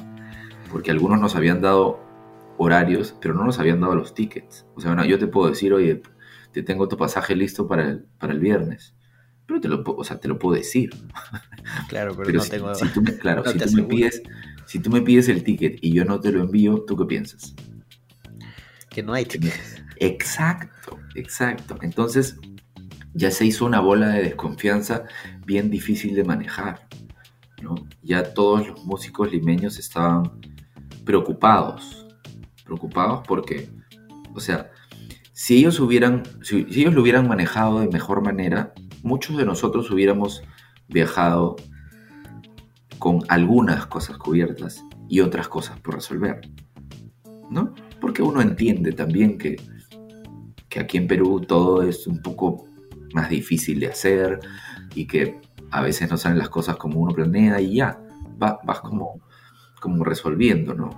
porque 0.71 0.91
algunos 0.91 1.19
nos 1.19 1.35
habían 1.35 1.59
dado 1.59 1.99
horarios, 2.57 3.15
pero 3.19 3.33
no 3.33 3.43
nos 3.43 3.57
habían 3.57 3.81
dado 3.81 3.95
los 3.95 4.13
tickets. 4.13 4.67
O 4.75 4.79
sea, 4.79 5.03
yo 5.07 5.17
te 5.17 5.25
puedo 5.25 5.49
decir, 5.49 5.73
oye, 5.73 6.03
te 6.51 6.61
tengo 6.61 6.87
tu 6.87 6.97
pasaje 6.97 7.35
listo 7.35 7.67
para 7.67 7.89
el, 7.89 8.05
para 8.19 8.33
el 8.33 8.39
viernes, 8.39 8.93
pero 9.47 9.59
te 9.59 9.69
lo, 9.69 9.81
o 9.83 10.03
sea, 10.03 10.19
te 10.19 10.27
lo 10.27 10.37
puedo 10.37 10.55
decir. 10.55 10.91
Claro, 11.89 12.15
pero, 12.15 12.31
no 12.31 12.43
tengo... 12.43 12.75
Si 12.75 12.87
tú, 12.89 13.03
claro, 13.19 13.43
si, 13.51 13.57
tú 13.57 13.71
me 13.71 13.83
pides, 13.83 14.21
si 14.67 14.79
tú 14.79 14.91
me 14.91 15.01
pides 15.01 15.29
el 15.29 15.43
ticket 15.43 15.79
y 15.81 15.93
yo 15.93 16.05
no 16.05 16.19
te 16.19 16.31
lo 16.31 16.41
envío, 16.41 16.83
¿tú 16.85 16.95
qué 16.95 17.05
piensas? 17.05 17.55
Que 18.89 19.01
no 19.01 19.13
hay 19.13 19.25
tickets. 19.25 19.80
Exacto, 20.01 20.99
exacto. 21.13 21.77
Entonces 21.83 22.39
ya 23.13 23.29
se 23.29 23.45
hizo 23.45 23.65
una 23.65 23.79
bola 23.79 24.07
de 24.07 24.23
desconfianza 24.23 25.03
bien 25.45 25.69
difícil 25.69 26.15
de 26.15 26.23
manejar. 26.23 26.87
¿no? 27.61 27.75
Ya 28.01 28.33
todos 28.33 28.67
los 28.67 28.83
músicos 28.83 29.31
limeños 29.31 29.77
estaban 29.77 30.41
preocupados. 31.05 32.07
Preocupados 32.65 33.21
porque, 33.27 33.69
o 34.33 34.39
sea, 34.39 34.71
si 35.33 35.57
ellos 35.57 35.79
hubieran, 35.79 36.23
si, 36.41 36.65
ellos 36.71 36.95
lo 36.95 37.03
hubieran 37.03 37.27
manejado 37.27 37.81
de 37.81 37.87
mejor 37.87 38.23
manera, 38.23 38.73
muchos 39.03 39.37
de 39.37 39.45
nosotros 39.45 39.91
hubiéramos 39.91 40.41
viajado 40.87 41.57
con 42.97 43.19
algunas 43.27 43.85
cosas 43.85 44.17
cubiertas 44.17 44.83
y 45.07 45.19
otras 45.19 45.47
cosas 45.47 45.79
por 45.79 45.93
resolver. 45.93 46.41
¿No? 47.51 47.75
Porque 47.99 48.23
uno 48.23 48.41
entiende 48.41 48.93
también 48.93 49.37
que 49.37 49.57
que 50.71 50.79
aquí 50.79 50.97
en 50.97 51.05
Perú 51.05 51.41
todo 51.41 51.83
es 51.83 52.07
un 52.07 52.21
poco 52.21 52.65
más 53.13 53.29
difícil 53.29 53.81
de 53.81 53.87
hacer 53.87 54.39
y 54.95 55.05
que 55.05 55.41
a 55.69 55.81
veces 55.81 56.09
no 56.09 56.17
salen 56.17 56.37
las 56.37 56.49
cosas 56.49 56.77
como 56.77 57.01
uno 57.01 57.13
planea 57.13 57.59
y 57.59 57.75
ya, 57.75 58.01
vas 58.37 58.79
como, 58.79 59.21
como 59.81 60.03
resolviendo, 60.05 60.73
¿no? 60.73 60.89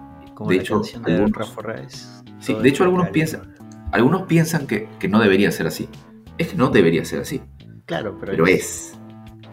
de 0.48 0.56
hecho, 0.56 0.82
algunos, 1.06 2.08
sí, 2.40 2.54
de 2.54 2.70
hecho 2.70 2.84
algunos 2.84 3.10
piensan, 3.10 3.56
algunos 3.92 4.24
piensan 4.24 4.68
que, 4.68 4.88
no 5.10 5.20
debería 5.20 5.52
ser 5.52 5.68
así. 5.68 5.90
Es 6.38 6.50
que 6.50 6.56
no 6.56 6.70
debería 6.70 7.04
ser 7.06 7.22
así. 7.22 7.42
Claro, 7.86 8.18
pero, 8.20 8.32
pero 8.32 8.48
es. 8.48 8.94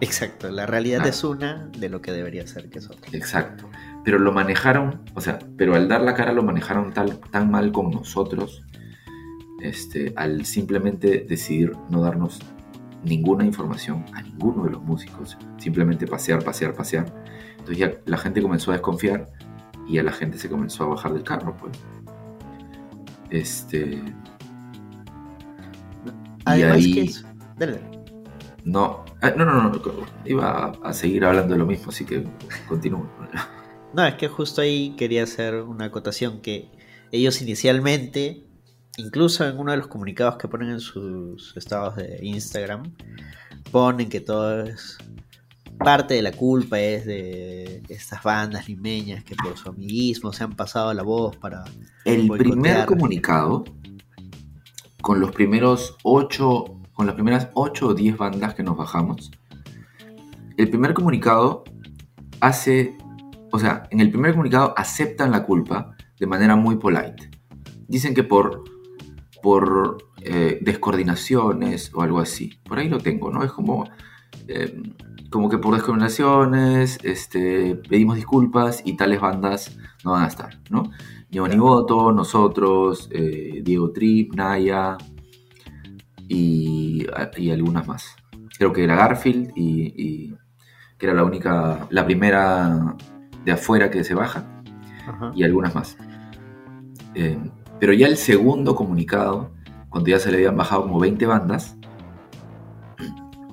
Exacto, 0.01 0.51
la 0.51 0.67
realidad 0.67 1.07
es 1.07 1.25
una 1.25 1.71
de 1.79 1.89
lo 1.89 2.01
que 2.01 2.13
debería 2.13 2.47
ser 2.47 2.71
que 2.71 2.79
es 2.79 2.91
otra. 2.91 3.11
Exacto. 3.13 3.69
Pero 4.05 4.19
lo 4.19 4.33
manejaron, 4.33 5.03
o 5.15 5.21
sea, 5.21 5.39
pero 5.57 5.75
al 5.75 5.89
dar 5.89 6.01
la 6.03 6.15
cara 6.15 6.33
lo 6.33 6.43
manejaron 6.43 6.93
tal, 6.93 7.21
tan 7.31 7.51
mal 7.51 7.73
con 7.73 7.91
nosotros 7.91 8.63
este, 9.63 10.13
al 10.17 10.45
simplemente 10.45 11.27
decidir 11.29 11.73
no 11.89 12.01
darnos 12.03 12.41
ninguna 13.05 13.45
información 13.45 14.05
a 14.13 14.23
ninguno 14.23 14.65
de 14.65 14.71
los 14.71 14.83
músicos, 14.83 15.37
simplemente 15.59 16.07
pasear, 16.07 16.43
pasear, 16.45 16.75
pasear. 16.75 17.07
Entonces 17.53 17.79
ya 17.79 17.93
la 18.07 18.19
gente 18.19 18.43
comenzó 18.43 18.71
a 18.71 18.75
desconfiar 18.75 19.29
y 19.89 19.99
a 19.99 20.03
la 20.03 20.13
gente 20.13 20.39
se 20.39 20.49
comenzó 20.49 20.85
a 20.85 20.87
bajar 20.89 21.13
del 21.13 21.25
carro, 21.25 21.57
pues. 21.57 21.79
Este. 23.31 24.03
y 26.47 26.63
ahí. 26.63 27.11
No, 28.65 29.05
ah, 29.23 29.33
no, 29.37 29.45
no, 29.45 29.63
no, 29.63 29.83
iba 30.27 30.73
a, 30.83 30.93
seguir 30.93 31.25
hablando 31.25 31.55
de 31.55 31.59
lo 31.59 31.67
mismo, 31.67 31.91
así 31.91 32.05
que 32.05 32.25
continúo. 32.69 33.07
No, 33.93 34.07
es 34.07 34.15
que 34.15 34.29
justo 34.29 34.61
ahí 34.61 34.95
quería 34.97 35.25
hacer 35.25 35.55
una 35.55 35.87
acotación 35.87 36.41
que 36.43 36.71
ellos 37.11 37.41
inicialmente 37.43 38.45
incluso 39.01 39.47
en 39.47 39.59
uno 39.59 39.73
de 39.73 39.79
los 39.79 39.87
comunicados 39.87 40.37
que 40.37 40.49
ponen 40.49 40.71
en 40.71 40.81
sus 40.81 41.57
estados 41.57 41.97
de 41.97 42.19
Instagram, 42.23 42.95
ponen 43.71 44.09
que 44.09 44.21
todo 44.21 44.63
es 44.63 44.99
parte 45.79 46.15
de 46.15 46.23
la 46.23 46.33
culpa 46.33 46.79
es 46.79 47.07
de 47.07 47.83
estas 47.89 48.23
bandas 48.23 48.69
limeñas 48.69 49.25
que 49.25 49.35
por 49.35 49.57
su 49.57 49.71
amiguismo 49.71 50.33
se 50.33 50.45
han 50.45 50.55
pasado 50.55 50.93
la 50.93 51.03
voz 51.03 51.37
para 51.37 51.65
el 52.05 52.29
primer 52.29 52.85
comunicado 52.85 53.65
con 55.01 55.21
los 55.21 55.33
primeros 55.33 55.97
ocho 56.03 56.79
con 56.93 57.07
las 57.07 57.15
primeras 57.15 57.49
ocho 57.55 57.89
o 57.89 57.95
diez 57.95 58.19
bandas 58.19 58.53
que 58.53 58.63
nos 58.63 58.77
bajamos 58.77 59.31
el 60.59 60.69
primer 60.69 60.93
comunicado 60.93 61.65
hace 62.41 62.99
o 63.51 63.59
sea 63.59 63.85
en 63.91 64.01
el 64.01 64.11
primer 64.11 64.33
comunicado 64.33 64.75
aceptan 64.77 65.31
la 65.31 65.45
culpa 65.45 65.97
de 66.21 66.27
manera 66.27 66.55
muy 66.55 66.77
polite. 66.77 67.31
Dicen 67.89 68.15
que 68.15 68.23
por 68.23 68.63
por 69.43 69.99
eh, 70.23 70.59
descoordinaciones 70.61 71.93
o 71.95 72.03
algo 72.03 72.21
así. 72.21 72.59
Por 72.65 72.79
ahí 72.79 72.89
lo 72.89 72.99
tengo, 72.99 73.31
¿no? 73.31 73.43
Es 73.43 73.53
como, 73.53 73.89
eh, 74.49 74.83
como 75.31 75.49
que 75.49 75.59
por 75.59 75.75
descoordinaciones 75.75 76.99
este, 77.03 77.77
pedimos 77.89 78.17
disculpas 78.17 78.83
y 78.85 78.97
tales 78.97 79.21
bandas 79.21 79.79
no 80.05 80.13
van 80.13 80.25
a 80.25 80.29
estar, 80.29 80.61
¿no? 80.71 80.91
Ni 81.31 81.39
Voto, 81.39 82.13
nosotros, 82.13 83.09
eh, 83.13 83.61
Diego 83.63 83.93
Trip, 83.93 84.35
Naya 84.35 84.99
y, 86.29 87.07
algunas 87.51 87.87
más. 87.87 88.17
Creo 88.59 88.73
que 88.73 88.83
era 88.83 88.97
Garfield 88.97 89.53
y, 89.55 90.35
que 90.99 91.07
era 91.07 91.15
la 91.15 91.25
única, 91.25 91.87
la 91.91 92.05
primera 92.05 92.97
de 93.45 93.53
afuera 93.53 93.91
que 93.91 94.05
se 94.05 94.15
baja 94.15 94.45
y 95.35 95.45
algunas 95.45 95.75
más. 95.75 95.97
Pero 97.81 97.95
ya 97.95 98.07
el 98.07 98.19
segundo 98.19 98.75
comunicado, 98.75 99.51
cuando 99.89 100.11
ya 100.11 100.19
se 100.19 100.31
le 100.31 100.37
habían 100.37 100.57
bajado 100.57 100.83
como 100.83 101.01
20 101.01 101.25
bandas, 101.27 101.77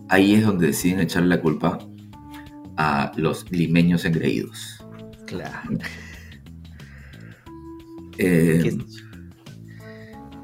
ahí 0.10 0.36
es 0.36 0.46
donde 0.46 0.68
deciden 0.68 1.00
echarle 1.00 1.30
la 1.30 1.42
culpa 1.42 1.80
a 2.76 3.12
los 3.16 3.50
limeños 3.52 4.06
engreídos. 4.06 4.86
Claro. 5.26 5.78
Eh, 8.20 8.78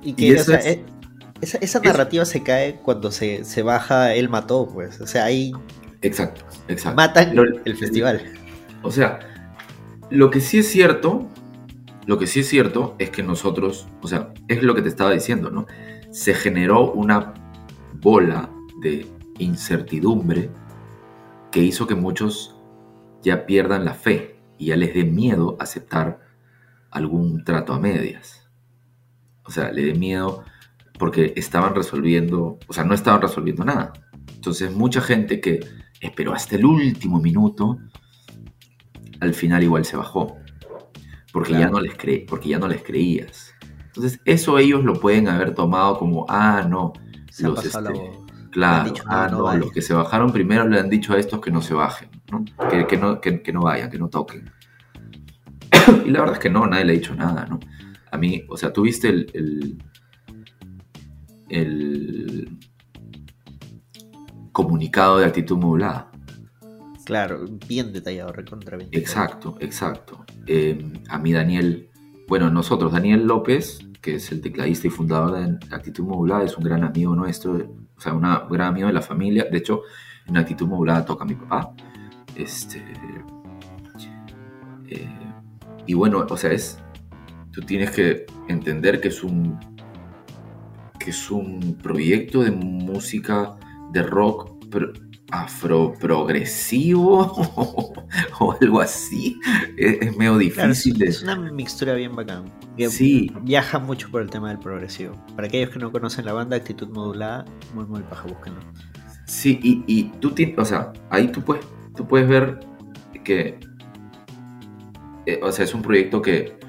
y 0.03 0.13
que, 0.13 0.35
o 0.35 0.43
sea, 0.43 0.59
eh, 0.59 0.85
esa, 1.41 1.57
esa 1.57 1.79
narrativa 1.79 2.23
se 2.25 2.43
cae 2.43 2.75
cuando 2.75 3.11
se, 3.11 3.43
se 3.43 3.63
baja 3.63 4.13
él 4.13 4.29
mató, 4.29 4.69
pues. 4.71 5.01
O 5.01 5.07
sea, 5.07 5.25
ahí. 5.25 5.51
Exacto, 6.01 6.45
exacto. 6.67 6.95
Matan 6.95 7.35
el 7.65 7.75
festival. 7.75 8.21
O 8.81 8.91
sea, 8.91 9.19
lo 10.09 10.29
que 10.29 10.41
sí 10.41 10.59
es 10.59 10.69
cierto, 10.69 11.27
lo 12.05 12.17
que 12.17 12.27
sí 12.27 12.41
es 12.41 12.47
cierto 12.47 12.95
es 12.99 13.09
que 13.09 13.23
nosotros, 13.23 13.87
o 14.01 14.07
sea, 14.07 14.33
es 14.47 14.61
lo 14.61 14.75
que 14.75 14.81
te 14.81 14.89
estaba 14.89 15.11
diciendo, 15.11 15.49
¿no? 15.49 15.65
Se 16.11 16.33
generó 16.33 16.91
una 16.91 17.33
bola 18.01 18.49
de 18.81 19.07
incertidumbre 19.39 20.49
que 21.51 21.61
hizo 21.61 21.87
que 21.87 21.95
muchos 21.95 22.55
ya 23.21 23.45
pierdan 23.45 23.85
la 23.85 23.93
fe 23.93 24.39
y 24.57 24.67
ya 24.67 24.75
les 24.75 24.93
dé 24.93 25.05
miedo 25.05 25.55
aceptar 25.59 26.19
algún 26.91 27.43
trato 27.43 27.73
a 27.73 27.79
medias. 27.79 28.49
O 29.45 29.51
sea, 29.51 29.71
le 29.71 29.85
dé 29.85 29.93
miedo 29.93 30.43
porque 30.99 31.33
estaban 31.35 31.73
resolviendo, 31.75 32.59
o 32.67 32.73
sea, 32.73 32.83
no 32.83 32.93
estaban 32.93 33.21
resolviendo 33.21 33.63
nada. 33.63 33.93
Entonces, 34.33 34.71
mucha 34.73 35.01
gente 35.01 35.39
que 35.39 35.61
esperó 36.01 36.33
hasta 36.33 36.55
el 36.55 36.65
último 36.65 37.19
minuto, 37.19 37.77
al 39.19 39.33
final 39.33 39.63
igual 39.63 39.85
se 39.85 39.95
bajó. 39.95 40.37
Porque, 41.33 41.53
ya, 41.53 41.67
no 41.67 41.81
les 41.81 41.97
cre 41.97 42.25
porque 42.29 42.49
ya 42.49 42.59
no 42.59 42.67
les 42.67 42.83
creías. 42.83 43.53
Entonces, 43.87 44.21
eso 44.23 44.57
ellos 44.59 44.83
lo 44.83 44.93
pueden 44.93 45.27
haber 45.27 45.53
tomado 45.53 45.97
como, 45.97 46.25
ah, 46.29 46.65
no, 46.69 46.93
los, 47.39 47.65
este, 47.65 48.11
claro, 48.51 48.93
ah, 49.07 49.27
no, 49.29 49.55
los 49.57 49.71
que 49.71 49.81
se 49.81 49.95
bajaron 49.95 50.31
primero 50.31 50.67
le 50.67 50.79
han 50.79 50.89
dicho 50.89 51.13
a 51.13 51.19
estos 51.19 51.41
que 51.41 51.49
no 51.49 51.61
se 51.61 51.73
bajen, 51.73 52.09
¿no? 52.31 52.45
Que, 52.87 52.97
no, 52.97 53.19
que, 53.19 53.51
no 53.51 53.61
vayan, 53.61 53.89
que 53.89 53.97
no 53.97 54.09
toquen. 54.09 54.51
y 56.05 56.11
la 56.11 56.19
verdad 56.19 56.35
es 56.35 56.39
que 56.39 56.49
no, 56.51 56.67
nadie 56.67 56.85
le 56.85 56.93
ha 56.93 56.95
dicho 56.95 57.15
nada, 57.15 57.47
¿no? 57.47 57.59
A 58.11 58.17
mí, 58.17 58.43
o 58.47 58.55
sea, 58.55 58.71
tuviste 58.71 59.09
el, 59.09 59.27
el, 59.33 59.83
el 61.49 62.59
comunicado 64.51 65.17
de 65.17 65.25
actitud 65.25 65.57
modulada. 65.57 66.11
Claro, 67.05 67.45
bien 67.67 67.91
detallado, 67.91 68.31
recontra 68.31 68.77
bien. 68.77 68.89
Exacto, 68.91 69.57
exacto. 69.59 70.25
Eh, 70.47 70.93
a 71.09 71.19
mí 71.19 71.33
Daniel, 71.33 71.89
bueno, 72.27 72.49
nosotros, 72.49 72.93
Daniel 72.93 73.25
López, 73.25 73.79
que 74.01 74.15
es 74.15 74.31
el 74.31 74.41
tecladista 74.41 74.87
y 74.87 74.89
fundador 74.89 75.31
de 75.33 75.75
Actitud 75.75 76.05
Modulada, 76.05 76.43
es 76.43 76.57
un 76.57 76.63
gran 76.63 76.83
amigo 76.83 77.15
nuestro, 77.15 77.55
o 77.55 78.01
sea, 78.01 78.13
un 78.13 78.21
gran 78.21 78.69
amigo 78.69 78.87
de 78.87 78.93
la 78.93 79.01
familia. 79.01 79.47
De 79.51 79.57
hecho, 79.57 79.81
en 80.27 80.37
Actitud 80.37 80.67
Modulada 80.67 81.05
toca 81.05 81.25
mi 81.25 81.35
papá. 81.35 81.73
Este, 82.35 82.83
eh, 84.87 85.09
y 85.85 85.93
bueno, 85.93 86.25
o 86.29 86.37
sea, 86.37 86.51
es, 86.51 86.79
tú 87.51 87.61
tienes 87.61 87.91
que 87.91 88.25
entender 88.47 89.01
que 89.01 89.09
es 89.09 89.23
un, 89.23 89.59
que 90.99 91.09
es 91.09 91.31
un 91.31 91.77
proyecto 91.81 92.41
de 92.41 92.51
música 92.51 93.55
de 93.91 94.03
rock 94.03 94.53
afroprogresivo 95.33 97.21
o 98.39 98.55
algo 98.61 98.81
así. 98.81 99.39
Es, 99.77 100.15
medio 100.15 100.37
difícil. 100.37 101.01
es, 101.01 101.23
una 101.23 101.35
mixtura 101.35 101.95
bien 101.95 102.15
bacán. 102.15 102.45
sí. 102.89 103.31
Viaja 103.41 103.79
mucho 103.79 104.11
por 104.11 104.21
el 104.21 104.29
tema 104.29 104.49
del 104.49 104.59
progresivo. 104.59 105.15
Para 105.35 105.47
aquellos 105.47 105.71
que 105.71 105.79
no 105.79 105.91
conocen 105.91 106.25
la 106.25 106.33
banda, 106.33 106.55
actitud 106.55 106.87
modulada, 106.89 107.45
muy, 107.73 107.85
muy 107.85 108.01
paja, 108.01 108.27
búsquenlo. 108.27 108.61
Sí, 109.25 109.59
y, 109.63 109.83
y 109.87 110.03
tú 110.19 110.31
tienes, 110.31 110.59
o 110.59 110.65
sea, 110.65 110.93
ahí 111.09 111.29
tú 111.29 111.41
puedes, 111.41 111.65
tú 111.95 112.07
puedes 112.07 112.27
ver 112.27 112.59
que, 113.23 113.59
eh, 115.25 115.39
o 115.41 115.51
sea, 115.51 115.65
es 115.65 115.73
un 115.73 115.81
proyecto 115.81 116.21
que, 116.21 116.59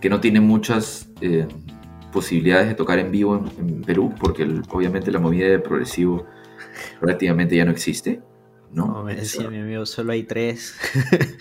que 0.00 0.10
no 0.10 0.20
tiene 0.20 0.40
muchas 0.40 1.08
eh, 1.22 1.46
posibilidades 2.12 2.68
de 2.68 2.74
tocar 2.74 2.98
en 2.98 3.10
vivo 3.10 3.42
en, 3.58 3.82
Perú, 3.82 4.12
porque 4.20 4.44
obviamente 4.70 5.10
la 5.10 5.20
movida 5.20 5.48
de 5.48 5.58
progresivo 5.58 6.26
prácticamente 7.00 7.56
ya 7.56 7.64
no 7.64 7.70
existe. 7.70 8.20
¿no? 8.70 9.02
me 9.02 9.14
decía 9.14 9.48
mi 9.48 9.58
amigo, 9.58 9.86
solo 9.86 10.12
hay 10.12 10.24
tres. 10.24 10.76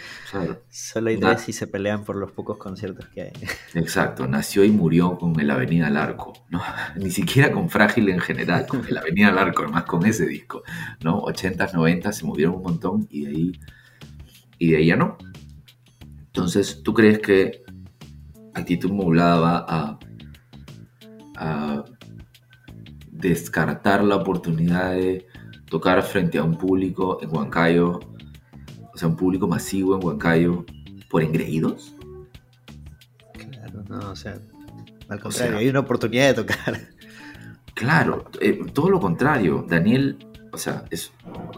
Solo 0.70 1.10
hay 1.10 1.18
tres 1.18 1.50
y 1.50 1.54
se 1.54 1.68
pelean 1.68 2.04
por 2.04 2.16
los 2.16 2.32
pocos 2.32 2.58
conciertos 2.58 3.08
que 3.08 3.22
hay. 3.22 3.32
Exacto, 3.74 4.28
nació 4.28 4.64
y 4.64 4.72
murió 4.72 5.18
con 5.18 5.40
el 5.40 5.50
Avenida 5.50 5.88
al 5.88 5.98
Arco, 5.98 6.34
¿no? 6.50 6.62
Ni 6.96 7.12
siquiera 7.12 7.52
con 7.52 7.70
Frágil 7.70 8.10
en 8.10 8.20
general, 8.20 8.68
con 8.68 8.86
el 8.86 8.98
Avenida 8.98 9.30
al 9.30 9.38
Arco, 9.38 9.64
además 9.64 9.84
con 9.84 10.06
ese 10.06 10.26
disco, 10.26 10.64
¿no? 11.02 11.22
80s, 11.22 11.74
90 11.74 12.12
se 12.12 12.26
movieron 12.26 12.56
un 12.56 12.64
montón 12.64 13.08
y 13.10 13.26
de 13.26 13.30
ahí, 13.30 13.52
y 14.60 14.72
de 14.72 14.78
ahí 14.78 14.86
ya 14.88 14.96
no. 14.96 15.18
Entonces, 16.28 16.82
¿tú 16.84 16.94
crees 16.94 17.20
que 17.20 17.64
Actitud 18.54 18.92
Modulada 18.92 19.40
va 19.40 19.66
a, 19.68 20.00
a 21.38 21.86
descartar 23.18 24.04
la 24.04 24.16
oportunidad 24.16 24.94
de 24.94 25.28
tocar 25.70 26.02
frente 26.04 26.38
a 26.38 26.44
un 26.44 26.58
público 26.58 27.20
en 27.22 27.36
Huancayo, 27.36 28.00
o 28.94 28.98
sea, 28.98 29.08
un 29.08 29.16
público 29.16 29.48
masivo 29.48 29.96
en 29.96 30.06
Huancayo, 30.06 30.66
por 31.10 31.24
engreídos? 31.24 31.96
Claro, 33.34 33.84
no, 33.90 34.12
o 34.12 34.16
sea, 34.16 34.40
al 35.10 35.20
contrario, 35.20 35.58
hay 35.58 35.70
una 35.70 35.80
oportunidad 35.80 36.28
de 36.28 36.34
tocar. 36.34 36.90
Claro, 37.74 38.26
eh, 38.42 38.60
todo 38.74 38.90
lo 38.90 39.00
contrario. 39.00 39.64
Daniel, 39.68 40.18
o 40.52 40.58
sea, 40.58 40.86
es, 40.90 41.12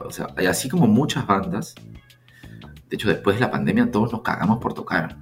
o 0.03 0.11
sea, 0.11 0.27
así 0.49 0.67
como 0.67 0.85
muchas 0.85 1.25
bandas, 1.25 1.75
de 2.89 2.95
hecho, 2.95 3.07
después 3.07 3.37
de 3.37 3.41
la 3.41 3.51
pandemia 3.51 3.89
todos 3.89 4.11
nos 4.11 4.21
cagamos 4.21 4.59
por 4.59 4.73
tocar. 4.73 5.17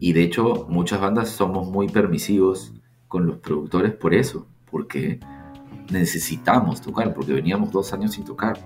Y 0.00 0.12
de 0.12 0.22
hecho, 0.22 0.66
muchas 0.68 1.00
bandas 1.00 1.30
somos 1.30 1.66
muy 1.66 1.88
permisivos 1.88 2.74
con 3.08 3.26
los 3.26 3.38
productores 3.38 3.94
por 3.94 4.12
eso, 4.12 4.46
porque 4.74 5.20
necesitamos 5.88 6.80
tocar, 6.80 7.14
porque 7.14 7.32
veníamos 7.32 7.70
dos 7.70 7.92
años 7.92 8.10
sin 8.10 8.24
tocar. 8.24 8.58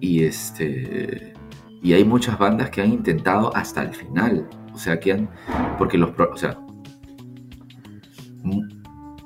Y, 0.00 0.24
este, 0.24 1.34
y 1.82 1.92
hay 1.92 2.06
muchas 2.06 2.38
bandas 2.38 2.70
que 2.70 2.80
han 2.80 2.90
intentado 2.90 3.54
hasta 3.54 3.82
el 3.82 3.94
final. 3.94 4.48
O 4.72 4.78
sea, 4.78 4.98
que 4.98 5.12
han. 5.12 5.28
Porque 5.76 5.98
los. 5.98 6.18
O 6.18 6.36
sea. 6.38 6.58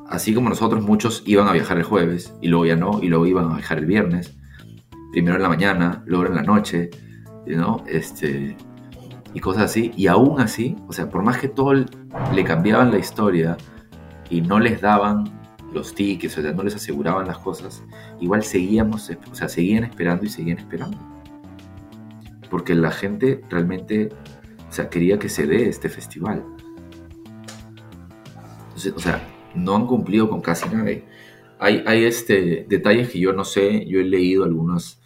Así 0.08 0.34
como 0.34 0.48
nosotros, 0.48 0.82
muchos 0.82 1.22
iban 1.26 1.46
a 1.46 1.52
viajar 1.52 1.76
el 1.78 1.84
jueves 1.84 2.34
y 2.42 2.48
luego 2.48 2.66
ya 2.66 2.74
no, 2.74 2.98
y 3.00 3.06
luego 3.06 3.26
iban 3.26 3.52
a 3.52 3.54
viajar 3.54 3.78
el 3.78 3.86
viernes. 3.86 4.36
Primero 5.12 5.36
en 5.36 5.42
la 5.42 5.48
mañana, 5.48 6.02
luego 6.06 6.26
en 6.26 6.34
la 6.34 6.42
noche, 6.42 6.90
¿no? 7.46 7.84
Este, 7.86 8.56
y 9.32 9.38
cosas 9.38 9.62
así. 9.62 9.92
Y 9.96 10.08
aún 10.08 10.40
así, 10.40 10.74
o 10.88 10.92
sea, 10.92 11.08
por 11.08 11.22
más 11.22 11.38
que 11.38 11.46
todo 11.46 11.72
le 11.72 12.44
cambiaban 12.44 12.90
la 12.90 12.98
historia 12.98 13.56
y 14.28 14.40
no 14.40 14.58
les 14.58 14.80
daban 14.80 15.37
los 15.72 15.94
tickets, 15.94 16.38
o 16.38 16.42
sea, 16.42 16.52
no 16.52 16.62
les 16.62 16.74
aseguraban 16.74 17.26
las 17.26 17.38
cosas, 17.38 17.82
igual 18.20 18.42
seguíamos, 18.42 19.10
o 19.30 19.34
sea, 19.34 19.48
seguían 19.48 19.84
esperando 19.84 20.24
y 20.24 20.28
seguían 20.28 20.58
esperando. 20.58 20.98
Porque 22.50 22.74
la 22.74 22.90
gente 22.90 23.42
realmente, 23.50 24.08
o 24.68 24.72
sea, 24.72 24.88
quería 24.88 25.18
que 25.18 25.28
se 25.28 25.46
dé 25.46 25.68
este 25.68 25.88
festival. 25.88 26.44
Entonces, 28.68 28.94
o 28.96 29.00
sea, 29.00 29.22
no 29.54 29.76
han 29.76 29.86
cumplido 29.86 30.30
con 30.30 30.40
casi 30.40 30.68
nada. 30.68 30.90
Hay, 31.58 31.82
hay 31.86 32.04
este, 32.04 32.64
detalles 32.68 33.10
que 33.10 33.18
yo 33.18 33.32
no 33.32 33.44
sé, 33.44 33.84
yo 33.86 34.00
he 34.00 34.04
leído 34.04 34.44
algunos, 34.44 35.00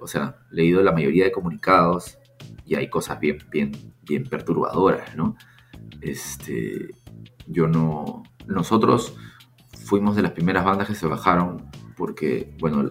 o 0.00 0.06
sea, 0.06 0.36
leído 0.50 0.82
la 0.82 0.92
mayoría 0.92 1.24
de 1.24 1.32
comunicados 1.32 2.18
y 2.66 2.76
hay 2.76 2.88
cosas 2.88 3.18
bien, 3.18 3.38
bien, 3.50 3.72
bien 4.02 4.24
perturbadoras, 4.24 5.16
¿no? 5.16 5.36
Este, 6.00 6.90
yo 7.46 7.66
no, 7.66 8.22
nosotros 8.46 9.16
fuimos 9.90 10.14
de 10.14 10.22
las 10.22 10.30
primeras 10.30 10.64
bandas 10.64 10.86
que 10.86 10.94
se 10.94 11.08
bajaron 11.08 11.68
porque, 11.96 12.54
bueno, 12.60 12.88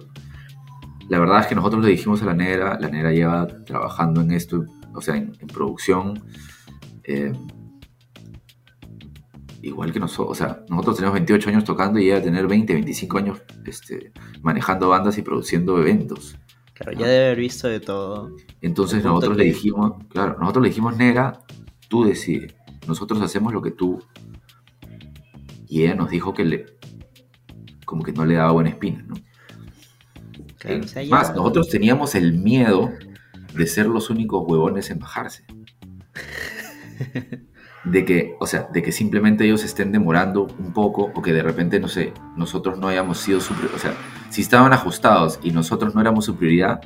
la 1.07 1.17
verdad 1.17 1.39
es 1.39 1.47
que 1.47 1.55
nosotros 1.55 1.81
le 1.81 1.91
dijimos 1.91 2.21
a 2.21 2.25
la 2.25 2.33
negra, 2.33 2.77
la 2.77 2.89
negra 2.89 3.13
lleva 3.13 3.47
trabajando 3.63 4.19
en 4.19 4.31
esto, 4.31 4.65
o 4.93 4.99
sea, 4.99 5.15
en, 5.15 5.31
producción, 5.53 6.21
eh, 7.05 7.31
igual 9.61 9.93
que 9.93 10.01
nosotros, 10.01 10.31
o 10.31 10.35
sea, 10.35 10.65
nosotros 10.69 10.97
tenemos 10.97 11.13
28 11.13 11.49
años 11.49 11.63
tocando 11.63 11.99
y 11.99 12.11
ella 12.11 12.21
tener 12.21 12.47
20, 12.47 12.73
25 12.73 13.17
años 13.17 13.41
este, 13.65 14.11
manejando 14.41 14.89
bandas 14.89 15.17
y 15.17 15.21
produciendo 15.21 15.79
eventos. 15.79 16.37
Claro, 16.73 16.99
ya 16.99 17.07
debe 17.07 17.25
haber 17.27 17.39
visto 17.39 17.69
de 17.69 17.79
todo. 17.79 18.35
Entonces 18.59 19.05
nosotros 19.05 19.37
le 19.37 19.45
dijimos, 19.45 20.03
claro, 20.09 20.35
nosotros 20.37 20.63
le 20.63 20.69
dijimos, 20.69 20.97
negra, 20.97 21.39
tú 21.87 22.03
decides, 22.03 22.53
nosotros 22.87 23.21
hacemos 23.21 23.53
lo 23.53 23.61
que 23.61 23.71
tú... 23.71 24.03
Y 25.71 25.83
ella 25.83 25.93
nos 25.93 26.09
dijo 26.09 26.33
que 26.33 26.43
le, 26.45 26.78
como 27.89 28.03
que 28.03 28.13
no 28.13 28.23
le 28.23 28.35
daba 28.35 28.51
buena 28.51 28.69
espina, 28.69 29.03
¿no? 29.07 29.15
Más, 31.09 31.35
nosotros 31.35 31.69
teníamos 31.69 32.13
el 32.13 32.33
miedo 32.33 32.93
de 33.55 33.65
ser 33.65 33.87
los 33.87 34.11
únicos 34.11 34.43
huevones 34.47 34.91
en 34.91 34.99
bajarse. 34.99 35.43
De 37.85 38.03
que, 38.03 38.35
o 38.41 38.45
sea, 38.45 38.67
de 38.73 38.83
que 38.83 38.91
simplemente 38.91 39.45
ellos 39.45 39.63
estén 39.63 39.93
demorando 39.93 40.47
un 40.59 40.73
poco 40.73 41.13
o 41.15 41.21
que 41.21 41.31
de 41.31 41.41
repente, 41.41 41.79
no 41.79 41.87
sé, 41.87 42.13
nosotros 42.35 42.77
no 42.77 42.89
hayamos 42.89 43.19
sido 43.19 43.39
su 43.39 43.53
O 43.53 43.79
sea, 43.79 43.93
si 44.29 44.41
estaban 44.41 44.73
ajustados 44.73 45.39
y 45.43 45.51
nosotros 45.51 45.95
no 45.95 46.01
éramos 46.01 46.25
su 46.25 46.35
prioridad, 46.35 46.81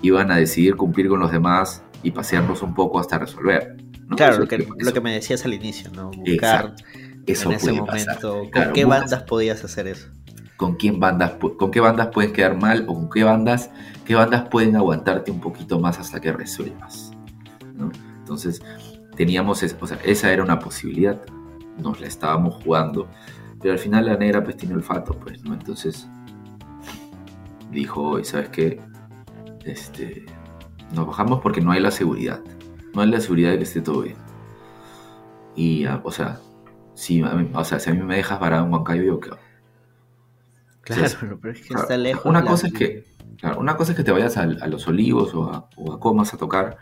iban 0.00 0.30
a 0.30 0.36
decidir 0.36 0.76
cumplir 0.76 1.08
con 1.08 1.20
los 1.20 1.30
demás 1.30 1.82
y 2.02 2.10
pasearnos 2.10 2.62
un 2.62 2.74
poco 2.74 2.98
hasta 2.98 3.18
resolver. 3.18 3.76
Claro, 4.16 4.38
lo 4.38 4.48
que, 4.48 4.66
lo 4.78 4.92
que, 4.94 5.00
me 5.02 5.12
decías 5.12 5.44
al 5.44 5.52
inicio, 5.52 5.90
¿no? 5.94 6.10
Buscar 6.10 6.74
eso 7.26 7.50
en 7.50 7.56
ese 7.56 7.72
momento? 7.72 7.86
pasar. 7.86 8.20
¿Con 8.20 8.50
Claro, 8.50 8.72
qué 8.72 8.86
buscas 8.86 9.00
bandas 9.02 9.22
podías 9.24 9.62
hacer 9.62 9.88
eso? 9.88 10.08
Con 10.56 10.76
qué 10.76 10.90
bandas 10.92 11.32
puedes 12.12 12.32
quedar 12.32 12.56
mal 12.60 12.84
o 12.88 12.94
con 12.94 13.10
qué 13.10 13.24
bandas 13.24 13.70
qué 14.04 14.14
bandas 14.14 14.48
pueden 14.48 14.76
aguantarte 14.76 15.30
un 15.30 15.40
poquito 15.40 15.80
más 15.80 15.98
hasta 15.98 16.20
que 16.20 16.32
resuelvas 16.32 17.12
¿no? 17.74 17.90
entonces 18.18 18.62
teníamos 19.16 19.62
es- 19.62 19.76
o 19.80 19.86
sea, 19.86 19.98
esa 20.04 20.32
era 20.32 20.42
una 20.42 20.58
posibilidad 20.58 21.20
nos 21.78 22.00
la 22.00 22.06
estábamos 22.06 22.62
jugando 22.62 23.08
pero 23.60 23.72
al 23.72 23.78
final 23.78 24.06
la 24.06 24.16
negra 24.16 24.44
pues 24.44 24.56
tiene 24.56 24.74
olfato 24.74 25.18
pues 25.18 25.42
no 25.42 25.54
entonces 25.54 26.06
dijo 27.70 28.02
"Oye, 28.10 28.24
sabes 28.24 28.48
qué 28.50 28.80
este 29.64 30.26
nos 30.94 31.06
bajamos 31.06 31.40
porque 31.40 31.60
no 31.60 31.72
hay 31.72 31.80
la 31.80 31.90
seguridad 31.90 32.40
no 32.94 33.02
hay 33.02 33.08
la 33.10 33.20
seguridad 33.20 33.50
de 33.50 33.58
que 33.58 33.64
esté 33.64 33.80
todo 33.80 34.02
bien 34.02 34.16
y 35.56 35.84
ah, 35.86 36.00
o 36.04 36.12
sea 36.12 36.38
si 36.94 37.22
o 37.22 37.64
sea 37.64 37.80
si 37.80 37.90
a 37.90 37.94
mí 37.94 38.02
me 38.02 38.16
dejas 38.16 38.38
varado 38.38 38.64
en 38.66 38.72
Huancayo 38.72 39.02
yo 39.02 39.18
quedo 39.20 39.38
Claro, 40.84 41.08
Sí, 41.08 41.16
pero 41.20 41.52
es 41.52 41.58
que 41.60 41.68
Claro, 41.68 41.82
está 41.82 41.96
lejos. 41.96 42.26
Una 42.26 42.44
cosa 42.44 42.66
es 42.66 42.72
que, 42.74 43.04
claro, 43.38 43.58
una 43.60 43.76
cosa 43.76 43.92
es 43.92 43.96
que 43.96 44.04
te 44.04 44.12
vayas 44.12 44.36
a, 44.36 44.46
los 44.46 44.86
olivos 44.86 45.34
o 45.34 45.44
a, 45.50 45.68
o 45.76 45.92
a 45.92 46.00
comas 46.00 46.34
a 46.34 46.36
tocar 46.36 46.76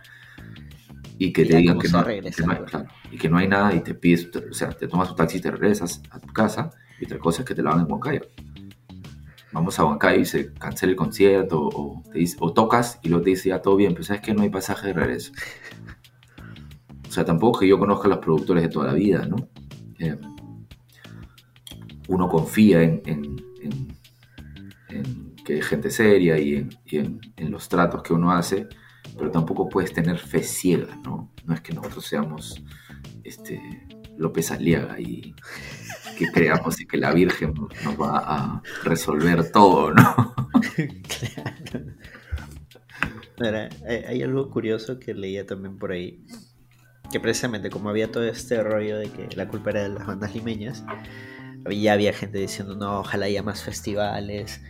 y 1.18 1.32
que 1.32 1.42
Y 1.42 1.48
te 1.48 1.56
digan 1.56 1.78
que 1.78 1.88
no, 1.88 2.02
regresa, 2.02 2.36
que 2.36 2.46
no 2.46 2.52
hay, 2.52 2.58
pues. 2.58 2.70
claro, 2.70 2.88
y 3.10 3.16
que 3.18 3.28
no 3.28 3.38
hay 3.38 3.48
nada 3.48 3.74
y 3.74 3.80
te 3.80 3.94
pides, 3.94 4.28
o 4.50 4.52
sea, 4.54 4.70
te 4.70 4.88
tomas 4.88 5.08
tu 5.08 5.14
taxi 5.14 5.38
y 5.38 5.40
te 5.40 5.50
regresas 5.50 6.02
a 6.10 6.18
tu 6.18 6.32
casa 6.32 6.70
y 7.00 7.04
otra 7.04 7.18
cosa 7.18 7.42
es 7.42 7.48
que 7.48 7.54
te 7.54 7.62
la 7.62 7.70
van 7.70 7.80
en 7.80 7.92
Huancayo. 7.92 8.22
Vamos 9.52 9.78
a 9.78 9.84
Huancayo 9.84 10.20
y 10.20 10.24
se 10.24 10.52
cancela 10.54 10.90
el 10.92 10.96
concierto 10.96 11.60
o, 11.60 12.02
te 12.10 12.18
dice- 12.20 12.36
o 12.40 12.52
tocas 12.52 12.98
y 13.02 13.08
luego 13.10 13.22
te 13.22 13.30
dice 13.30 13.50
ya 13.50 13.60
todo 13.62 13.76
bien, 13.76 13.92
pero 13.92 14.04
sabes 14.04 14.22
que 14.22 14.34
no 14.34 14.42
hay 14.42 14.50
pasaje 14.50 14.88
de 14.88 14.92
regreso. 14.94 15.32
O 17.08 17.14
sea, 17.14 17.26
tampoco 17.26 17.60
que 17.60 17.68
yo 17.68 17.78
conozca 17.78 18.06
a 18.06 18.08
los 18.08 18.18
productores 18.20 18.62
de 18.62 18.70
toda 18.70 18.86
la 18.86 18.94
vida, 18.94 19.26
¿no? 19.26 19.36
Eh, 19.98 20.16
uno 22.08 22.26
confía 22.28 22.82
en, 22.82 23.02
en- 23.04 23.36
en- 23.64 23.88
en 24.88 25.34
que 25.44 25.54
hay 25.54 25.62
gente 25.62 25.90
seria 25.90 26.38
y, 26.38 26.54
en, 26.56 26.70
y 26.86 26.98
en- 26.98 27.20
los 27.50 27.68
tratos 27.68 28.02
que 28.02 28.12
uno 28.12 28.32
hace, 28.32 28.68
pero 29.16 29.30
tampoco 29.30 29.68
puedes 29.68 29.92
tener 29.92 30.18
fe 30.18 30.42
ciega, 30.42 30.96
¿no? 31.04 31.32
No 31.44 31.54
es 31.54 31.60
que 31.60 31.72
nosotros 31.72 32.06
seamos 32.06 32.62
este, 33.24 33.60
López 34.16 34.50
Aliaga 34.52 35.00
y 35.00 35.34
que 36.18 36.26
creamos 36.30 36.80
y 36.80 36.86
que 36.86 36.96
la 36.98 37.12
Virgen 37.12 37.54
nos 37.54 38.00
va 38.00 38.18
a 38.18 38.62
resolver 38.84 39.50
todo, 39.50 39.92
¿no? 39.92 40.34
Claro. 41.08 41.86
Mira, 43.40 43.68
hay 44.08 44.22
algo 44.22 44.50
curioso 44.50 44.98
que 44.98 45.14
leía 45.14 45.46
también 45.46 45.78
por 45.78 45.92
ahí. 45.92 46.24
Que 47.10 47.20
precisamente 47.20 47.70
como 47.70 47.90
había 47.90 48.10
todo 48.10 48.24
este 48.24 48.62
rollo 48.62 48.98
de 48.98 49.10
que 49.10 49.36
la 49.36 49.48
culpa 49.48 49.70
era 49.70 49.82
de 49.82 49.90
las 49.90 50.06
bandas 50.06 50.34
limeñas, 50.34 50.84
ya 51.70 51.92
había 51.92 52.12
gente 52.12 52.38
diciendo, 52.38 52.74
no, 52.74 53.00
ojalá 53.00 53.26
haya 53.26 53.42
más 53.42 53.62
festivales 53.62 54.60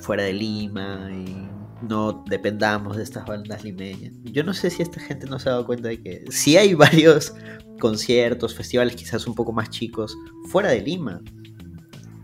fuera 0.00 0.22
de 0.24 0.32
Lima 0.32 1.08
y 1.10 1.48
no 1.82 2.24
dependamos 2.28 2.96
de 2.96 3.02
estas 3.02 3.26
bandas 3.26 3.64
limeñas. 3.64 4.12
Yo 4.24 4.44
no 4.44 4.54
sé 4.54 4.70
si 4.70 4.82
esta 4.82 5.00
gente 5.00 5.26
no 5.26 5.38
se 5.38 5.48
ha 5.48 5.52
dado 5.52 5.66
cuenta 5.66 5.88
de 5.88 6.02
que 6.02 6.24
sí 6.30 6.56
hay 6.56 6.74
varios 6.74 7.34
conciertos, 7.80 8.54
festivales 8.54 8.96
quizás 8.96 9.26
un 9.26 9.34
poco 9.34 9.52
más 9.52 9.70
chicos 9.70 10.16
fuera 10.48 10.70
de 10.70 10.80
Lima. 10.80 11.20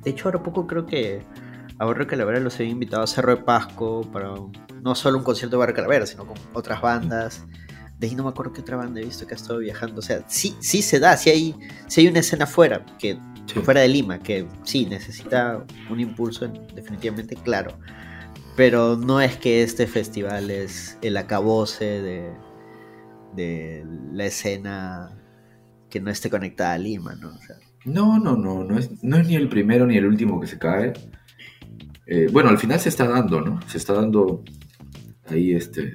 De 0.04 0.10
hecho, 0.10 0.28
ahora 0.28 0.42
poco 0.42 0.66
creo 0.66 0.86
que 0.86 1.22
a 1.78 1.84
Barrio 1.84 2.06
Calavera 2.06 2.40
los 2.40 2.54
había 2.56 2.70
invitado 2.70 3.02
a 3.02 3.06
Cerro 3.06 3.36
de 3.36 3.42
Pasco 3.42 4.02
para 4.12 4.34
no 4.82 4.94
solo 4.94 5.18
un 5.18 5.24
concierto 5.24 5.56
de 5.56 5.60
Barrio 5.60 5.76
Calavera, 5.76 6.06
sino 6.06 6.26
con 6.26 6.36
otras 6.52 6.80
bandas. 6.80 7.44
De 7.98 8.06
ahí 8.06 8.14
no 8.14 8.22
me 8.22 8.30
acuerdo 8.30 8.52
qué 8.52 8.62
otra 8.62 8.78
banda 8.78 9.00
he 9.00 9.04
visto 9.04 9.26
que 9.26 9.34
ha 9.34 9.36
estado 9.36 9.58
viajando. 9.58 9.98
O 9.98 10.02
sea, 10.02 10.24
sí, 10.26 10.56
sí 10.60 10.80
se 10.80 10.98
da, 11.00 11.16
sí 11.18 11.28
hay, 11.28 11.54
sí 11.86 12.00
hay 12.00 12.08
una 12.08 12.20
escena 12.20 12.46
fuera, 12.46 12.84
que 12.98 13.18
Sí. 13.54 13.60
fuera 13.60 13.80
de 13.80 13.88
Lima, 13.88 14.18
que 14.20 14.46
sí 14.64 14.86
necesita 14.86 15.64
un 15.90 16.00
impulso 16.00 16.44
en- 16.44 16.66
definitivamente 16.74 17.36
claro. 17.36 17.76
Pero 18.56 18.96
no 18.96 19.20
es 19.20 19.36
que 19.36 19.62
este 19.62 19.86
festival 19.86 20.50
es 20.50 20.98
el 21.02 21.16
acabose 21.16 21.84
de, 22.02 22.32
de 23.34 23.84
la 24.12 24.26
escena 24.26 25.16
que 25.88 26.00
no 26.00 26.10
esté 26.10 26.30
conectada 26.30 26.74
a 26.74 26.78
Lima, 26.78 27.14
¿no? 27.14 27.28
O 27.30 27.38
sea, 27.38 27.56
No, 27.84 28.18
no, 28.18 28.36
no, 28.36 28.62
no 28.64 28.78
es, 28.78 29.02
no 29.02 29.16
es 29.16 29.26
ni 29.26 29.34
el 29.36 29.48
primero 29.48 29.86
ni 29.86 29.96
el 29.96 30.06
último 30.06 30.40
que 30.40 30.46
se 30.46 30.58
cae. 30.58 30.92
Eh, 32.06 32.28
bueno, 32.32 32.48
al 32.50 32.58
final 32.58 32.78
se 32.80 32.88
está 32.88 33.06
dando, 33.08 33.40
¿no? 33.40 33.60
Se 33.68 33.78
está 33.78 33.94
dando 33.94 34.42
ahí 35.28 35.52
este... 35.54 35.92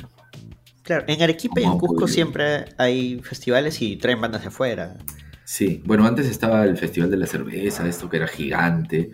Claro, 0.81 1.03
en 1.07 1.21
Arequipa 1.21 1.59
y 1.59 1.63
en 1.63 1.77
Cusco 1.79 2.07
siempre 2.07 2.65
hay 2.77 3.19
festivales 3.23 3.81
y 3.81 3.97
traen 3.97 4.21
bandas 4.21 4.41
de 4.43 4.47
afuera. 4.49 4.95
Sí, 5.45 5.83
bueno, 5.85 6.05
antes 6.07 6.27
estaba 6.27 6.65
el 6.65 6.75
Festival 6.75 7.11
de 7.11 7.17
la 7.17 7.27
Cerveza, 7.27 7.87
esto 7.87 8.09
que 8.09 8.17
era 8.17 8.27
gigante. 8.27 9.11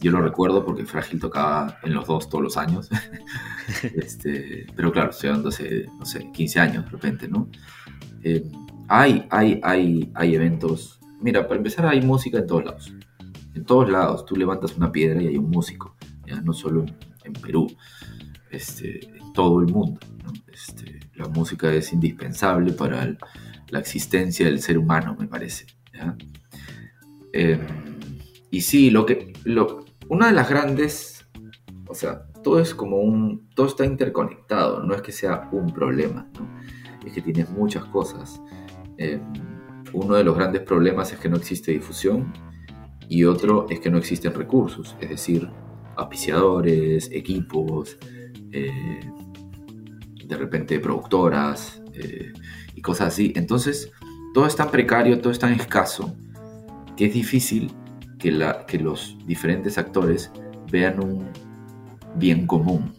Yo 0.00 0.10
lo 0.10 0.20
recuerdo 0.20 0.64
porque 0.64 0.84
Frágil 0.84 1.18
tocaba 1.18 1.78
en 1.82 1.94
los 1.94 2.06
dos 2.06 2.28
todos 2.28 2.44
los 2.44 2.56
años. 2.58 2.90
este, 3.96 4.66
pero 4.76 4.92
claro, 4.92 5.10
estoy 5.10 5.30
hablando 5.30 5.48
hace, 5.48 5.86
no 5.98 6.04
sé, 6.04 6.30
15 6.32 6.60
años 6.60 6.84
de 6.84 6.90
repente, 6.90 7.28
¿no? 7.28 7.48
Eh, 8.22 8.44
hay, 8.88 9.26
hay, 9.30 9.58
hay, 9.62 10.10
hay 10.14 10.34
eventos. 10.34 11.00
Mira, 11.20 11.46
para 11.48 11.56
empezar 11.58 11.86
hay 11.86 12.02
música 12.02 12.38
en 12.38 12.46
todos 12.46 12.64
lados. 12.64 12.94
En 13.54 13.64
todos 13.64 13.90
lados. 13.90 14.26
Tú 14.26 14.36
levantas 14.36 14.76
una 14.76 14.92
piedra 14.92 15.22
y 15.22 15.28
hay 15.28 15.36
un 15.38 15.50
músico. 15.50 15.96
¿ya? 16.26 16.40
No 16.42 16.52
solo 16.52 16.84
en, 17.24 17.32
Perú. 17.34 17.68
Este, 18.50 19.06
en 19.16 19.32
todo 19.32 19.60
el 19.60 19.66
mundo. 19.72 20.00
Este, 20.52 21.00
la 21.14 21.28
música 21.28 21.72
es 21.72 21.92
indispensable 21.92 22.72
para 22.72 23.02
el- 23.04 23.18
la 23.70 23.78
existencia 23.78 24.46
del 24.46 24.60
ser 24.60 24.78
humano, 24.78 25.16
me 25.18 25.26
parece. 25.26 25.66
Eh, 27.32 27.58
y 28.50 28.60
sí, 28.60 28.90
lo 28.90 29.06
que, 29.06 29.32
lo, 29.44 29.84
una 30.08 30.26
de 30.26 30.32
las 30.32 30.48
grandes, 30.48 31.26
o 31.86 31.94
sea, 31.94 32.26
todo 32.42 32.60
es 32.60 32.74
como 32.74 32.98
un, 32.98 33.48
todo 33.54 33.66
está 33.66 33.84
interconectado, 33.84 34.82
no 34.82 34.94
es 34.94 35.02
que 35.02 35.12
sea 35.12 35.48
un 35.52 35.72
problema, 35.72 36.28
es 37.04 37.12
que 37.12 37.22
tienes 37.22 37.48
muchas 37.50 37.84
cosas. 37.86 38.40
Eh, 38.98 39.20
uno 39.92 40.14
de 40.14 40.24
los 40.24 40.36
grandes 40.36 40.62
problemas 40.62 41.12
es 41.12 41.18
que 41.18 41.28
no 41.28 41.36
existe 41.36 41.72
difusión 41.72 42.32
y 43.08 43.24
otro 43.24 43.66
es 43.68 43.80
que 43.80 43.90
no 43.90 43.98
existen 43.98 44.34
recursos, 44.34 44.96
es 45.00 45.10
decir, 45.10 45.48
auspiciadores, 45.96 47.10
equipos, 47.12 47.98
eh, 48.52 49.00
de 50.24 50.36
repente 50.36 50.78
productoras 50.78 51.82
eh, 51.92 52.32
y 52.80 52.82
cosas 52.82 53.08
así. 53.08 53.32
Entonces, 53.36 53.92
todo 54.32 54.46
es 54.46 54.56
tan 54.56 54.70
precario, 54.70 55.20
todo 55.20 55.32
es 55.32 55.38
tan 55.38 55.52
escaso, 55.52 56.16
que 56.96 57.06
es 57.06 57.14
difícil 57.14 57.70
que, 58.18 58.32
la, 58.32 58.64
que 58.64 58.78
los 58.78 59.18
diferentes 59.26 59.76
actores 59.76 60.32
vean 60.72 60.98
un 61.04 61.28
bien 62.16 62.46
común. 62.46 62.94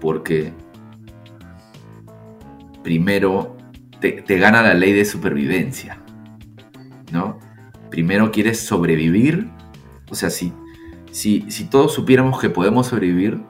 Porque 0.00 0.52
primero 2.82 3.56
te, 4.00 4.22
te 4.22 4.36
gana 4.38 4.62
la 4.62 4.74
ley 4.74 4.92
de 4.92 5.04
supervivencia, 5.04 6.02
¿no? 7.12 7.38
Primero 7.88 8.32
quieres 8.32 8.60
sobrevivir, 8.60 9.48
o 10.10 10.16
sea, 10.16 10.30
si, 10.30 10.52
si, 11.12 11.48
si 11.50 11.66
todos 11.66 11.94
supiéramos 11.94 12.40
que 12.40 12.50
podemos 12.50 12.88
sobrevivir, 12.88 13.40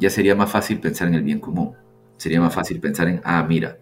ya 0.00 0.10
sería 0.10 0.34
más 0.34 0.50
fácil 0.50 0.80
pensar 0.80 1.06
en 1.06 1.14
el 1.14 1.22
bien 1.22 1.38
común. 1.38 1.76
Sería 2.22 2.40
más 2.40 2.54
fácil 2.54 2.78
pensar 2.78 3.08
en, 3.08 3.20
ah, 3.24 3.44
mira, 3.48 3.78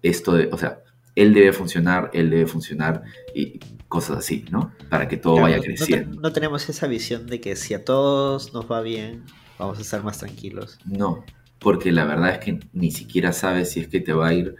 esto 0.00 0.34
de, 0.34 0.48
o 0.52 0.56
sea, 0.56 0.78
él 1.16 1.34
debe 1.34 1.52
funcionar, 1.52 2.08
él 2.12 2.30
debe 2.30 2.46
funcionar 2.46 3.02
y 3.34 3.58
cosas 3.88 4.18
así, 4.18 4.44
¿no? 4.52 4.72
Para 4.88 5.08
que 5.08 5.16
todo 5.16 5.34
Claro, 5.34 5.46
vaya 5.46 5.56
no- 5.56 5.62
no 5.62 5.66
creciendo. 5.66 6.20
No, 6.20 6.32
tenemos 6.32 6.68
esa 6.68 6.86
visión 6.86 7.26
de 7.26 7.40
que 7.40 7.56
si 7.56 7.74
a 7.74 7.84
todos 7.84 8.54
nos 8.54 8.70
va 8.70 8.80
bien, 8.80 9.24
vamos 9.58 9.78
a 9.78 9.82
estar 9.82 10.04
más 10.04 10.18
tranquilos. 10.18 10.78
No, 10.86 11.24
porque 11.58 11.90
la 11.90 12.04
verdad 12.04 12.30
es 12.30 12.38
que 12.38 12.60
ni 12.72 12.92
siquiera 12.92 13.32
sabes 13.32 13.72
si 13.72 13.80
es 13.80 13.88
que 13.88 14.00
te 14.00 14.12
va 14.12 14.28
a 14.28 14.34
ir, 14.34 14.54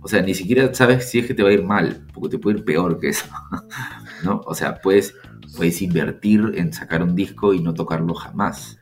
o 0.00 0.06
sea, 0.06 0.22
ni 0.22 0.34
siquiera 0.34 0.72
sabes 0.72 1.10
si 1.10 1.18
es 1.18 1.26
que 1.26 1.34
te 1.34 1.42
va 1.42 1.48
a 1.48 1.52
ir 1.52 1.64
mal, 1.64 2.06
porque 2.14 2.28
te 2.36 2.38
puede 2.38 2.58
ir 2.58 2.64
peor 2.64 3.00
que 3.00 3.08
eso, 3.08 3.26
¿no? 4.24 4.42
O 4.46 4.54
sea, 4.54 4.80
puedes, 4.80 5.14
puedes 5.56 5.82
invertir 5.82 6.52
en 6.54 6.72
sacar 6.72 7.02
un 7.02 7.16
disco 7.16 7.52
y 7.52 7.60
no 7.60 7.74
tocarlo 7.74 8.14
jamás, 8.14 8.78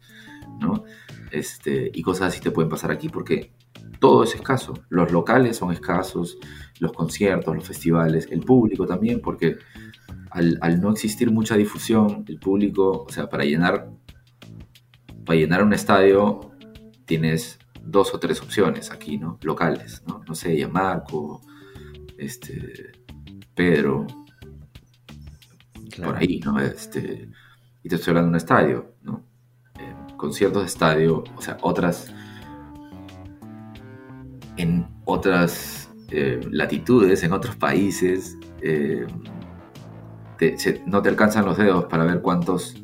¿no? 0.61 0.84
Este, 1.30 1.91
y 1.93 2.03
cosas 2.03 2.28
así 2.28 2.41
te 2.41 2.51
pueden 2.51 2.70
pasar 2.70 2.91
aquí 2.91 3.09
porque 3.09 3.53
todo 4.01 4.24
es 4.24 4.35
escaso. 4.35 4.74
Los 4.89 5.11
locales 5.12 5.57
son 5.57 5.72
escasos, 5.72 6.39
los 6.81 6.93
conciertos, 6.93 7.55
los 7.55 7.66
festivales, 7.66 8.29
el 8.31 8.41
público 8.41 8.87
también, 8.87 9.20
porque 9.20 9.57
al, 10.31 10.59
al 10.61 10.81
no 10.81 10.91
existir 10.91 11.31
mucha 11.31 11.57
difusión, 11.57 12.24
el 12.29 12.39
público, 12.39 13.05
o 13.09 13.11
sea, 13.11 13.29
para 13.29 13.45
llenar, 13.45 13.91
para 15.24 15.39
llenar 15.39 15.62
un 15.62 15.72
estadio 15.72 16.53
tienes 17.07 17.59
dos 17.83 18.14
o 18.14 18.18
tres 18.20 18.41
opciones 18.43 18.91
aquí, 18.91 19.18
¿no? 19.18 19.39
Locales, 19.43 20.03
¿no? 20.07 20.22
No 20.29 20.35
sé, 20.35 20.66
Marco, 20.68 21.41
este, 22.18 22.93
Pedro, 23.55 24.07
Claro. 25.91 26.12
por 26.12 26.22
ahí, 26.22 26.39
¿no? 26.45 26.61
Este, 26.61 27.29
y 27.83 27.89
te 27.89 27.95
estoy 27.97 28.11
hablando 28.11 28.29
de 28.29 28.33
un 28.33 28.37
estadio, 28.37 28.95
¿no? 29.03 29.24
Eh, 29.81 29.95
conciertos 30.16 30.62
de 30.62 30.66
estadio, 30.68 31.24
o 31.35 31.43
sea, 31.43 31.57
otras. 31.62 32.12
En 34.59 34.86
otras 35.04 35.88
eh, 36.11 36.40
latitudes, 36.50 37.22
en 37.22 37.32
otros 37.32 37.56
países, 37.56 38.36
eh, 38.61 39.06
no 40.86 41.02
te 41.02 41.09
alcanzan 41.09 41.44
los 41.44 41.56
dedos 41.56 41.84
para 41.84 42.04
ver 42.04 42.20
cuántos, 42.20 42.76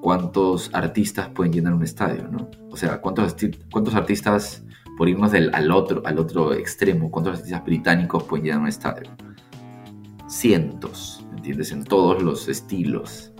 cuántos 0.00 0.70
artistas 0.72 1.28
pueden 1.28 1.52
llenar 1.52 1.74
un 1.74 1.82
estadio, 1.82 2.28
¿no? 2.28 2.50
O 2.70 2.76
sea, 2.76 3.00
cuántos, 3.00 3.36
cuántos 3.70 3.94
artistas, 3.94 4.64
por 4.96 5.08
irnos 5.08 5.32
del, 5.32 5.54
al, 5.54 5.70
otro, 5.70 6.02
al 6.04 6.18
otro 6.18 6.54
extremo, 6.54 7.10
cuántos 7.10 7.38
artistas 7.38 7.64
británicos 7.64 8.22
pueden 8.24 8.46
llenar 8.46 8.60
un 8.60 8.68
estadio. 8.68 9.10
Cientos, 10.28 11.26
¿entiendes? 11.36 11.72
En 11.72 11.84
todos 11.84 12.22
los 12.22 12.48
estilos. 12.48 13.32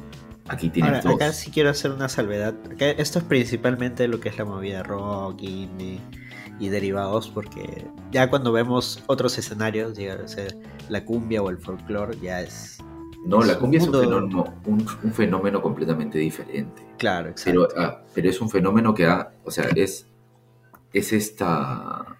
Aquí 0.48 0.68
tienes 0.68 1.04
Ahora, 1.04 1.26
Acá 1.26 1.32
sí 1.32 1.50
quiero 1.50 1.70
hacer 1.70 1.92
una 1.92 2.08
salvedad. 2.08 2.54
esto 2.78 3.20
es 3.20 3.24
principalmente 3.24 4.08
lo 4.08 4.20
que 4.20 4.28
es 4.28 4.36
la 4.36 4.44
movida 4.44 4.82
rock, 4.82 5.40
y 5.40 5.68
y 6.62 6.68
derivados, 6.68 7.28
porque 7.28 7.88
ya 8.12 8.30
cuando 8.30 8.52
vemos 8.52 9.02
otros 9.08 9.36
escenarios, 9.36 9.98
llega 9.98 10.14
a 10.14 10.28
ser 10.28 10.56
la 10.88 11.04
cumbia 11.04 11.42
o 11.42 11.50
el 11.50 11.58
folclore, 11.58 12.16
ya 12.20 12.40
es. 12.40 12.78
No, 13.26 13.42
la 13.42 13.58
cumbia 13.58 13.80
es 13.80 13.88
un 13.88 14.00
fenómeno, 14.00 14.54
un, 14.66 15.12
fenómeno, 15.12 15.60
completamente 15.60 16.20
diferente. 16.20 16.86
Claro, 16.98 17.30
exacto. 17.30 17.66
Pero, 17.68 17.82
ah, 17.84 18.04
pero 18.14 18.30
es 18.30 18.40
un 18.40 18.48
fenómeno 18.48 18.94
que 18.94 19.06
ha, 19.06 19.32
o 19.42 19.50
sea, 19.50 19.70
es, 19.74 20.06
es 20.92 21.12
esta. 21.12 22.16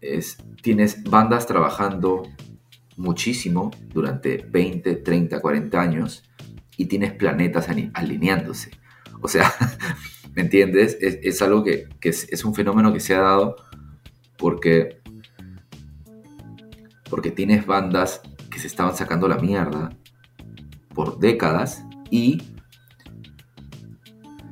Es, 0.00 0.38
tienes 0.62 1.04
bandas 1.04 1.46
trabajando 1.46 2.22
muchísimo 2.96 3.72
durante 3.92 4.38
20, 4.38 4.96
30, 4.96 5.38
40 5.38 5.78
años 5.78 6.24
y 6.78 6.86
tienes 6.86 7.12
planetas 7.12 7.68
alineándose. 7.68 8.70
O 9.20 9.28
sea, 9.28 9.52
¿Me 10.36 10.42
entiendes? 10.42 10.98
Es, 11.00 11.40
algo 11.40 11.64
que, 11.64 11.88
es, 12.02 12.44
un 12.44 12.54
fenómeno 12.54 12.92
que 12.92 13.00
se 13.00 13.14
ha 13.14 13.22
dado 13.22 13.56
porque, 14.36 15.00
porque 17.08 17.30
tienes 17.30 17.64
bandas 17.64 18.20
que 18.50 18.58
se 18.58 18.66
estaban 18.66 18.94
sacando 18.94 19.28
la 19.28 19.38
mierda 19.38 19.96
por 20.94 21.18
décadas 21.18 21.86
y 22.10 22.42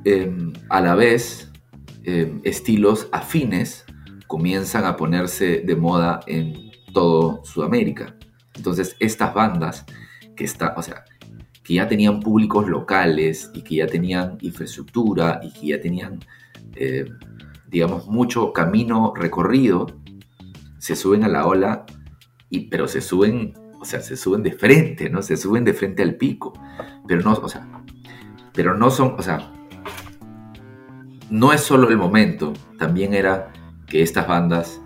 em, 0.05 0.53
a 0.69 0.81
la 0.81 0.95
vez 0.95 1.51
em, 2.03 2.41
estilos 2.43 3.07
afines 3.11 3.85
comienzan 4.25 4.85
a 4.85 4.97
ponerse 4.97 5.59
de 5.59 5.75
moda 5.75 6.21
en 6.25 6.71
todo 6.95 7.45
Sudamérica. 7.45 8.15
Entonces 8.55 8.95
estas 8.99 9.35
bandas 9.35 9.85
que 10.35 10.45
está, 10.45 10.73
o 10.77 10.81
sea, 10.81 11.05
que 11.65 11.73
ya 11.73 11.87
tenían 11.87 12.19
públicos 12.19 12.69
locales 12.69 13.49
y 13.55 13.63
que 13.63 13.77
ya 13.77 13.87
tenían 13.87 14.37
infraestructura 14.41 15.41
y 15.43 15.51
que 15.51 15.67
ya 15.67 15.81
tenían, 15.81 16.19
eh, 16.75 17.09
digamos, 17.67 18.07
mucho 18.07 18.53
camino 18.53 19.13
recorrido, 19.15 19.87
se 20.77 20.95
suben 20.95 21.23
a 21.23 21.27
la 21.27 21.47
ola, 21.47 21.87
y, 22.51 22.67
pero 22.67 22.87
se 22.87 23.01
suben, 23.01 23.55
o 23.81 23.83
sea, 23.83 24.01
se 24.01 24.15
suben 24.15 24.43
de 24.43 24.51
frente, 24.51 25.09
¿no? 25.09 25.23
Se 25.23 25.37
suben 25.37 25.65
de 25.65 25.73
frente 25.73 26.03
al 26.03 26.15
pico, 26.17 26.53
pero 27.07 27.23
no, 27.23 27.33
o 27.33 27.49
sea, 27.49 27.67
pero 28.53 28.77
no 28.77 28.91
son, 28.91 29.15
o 29.17 29.23
sea, 29.23 29.51
no 31.31 31.51
es 31.51 31.61
solo 31.61 31.89
el 31.89 31.97
momento, 31.97 32.53
también 32.77 33.15
era 33.15 33.51
que 33.87 34.03
estas 34.03 34.27
bandas 34.27 34.79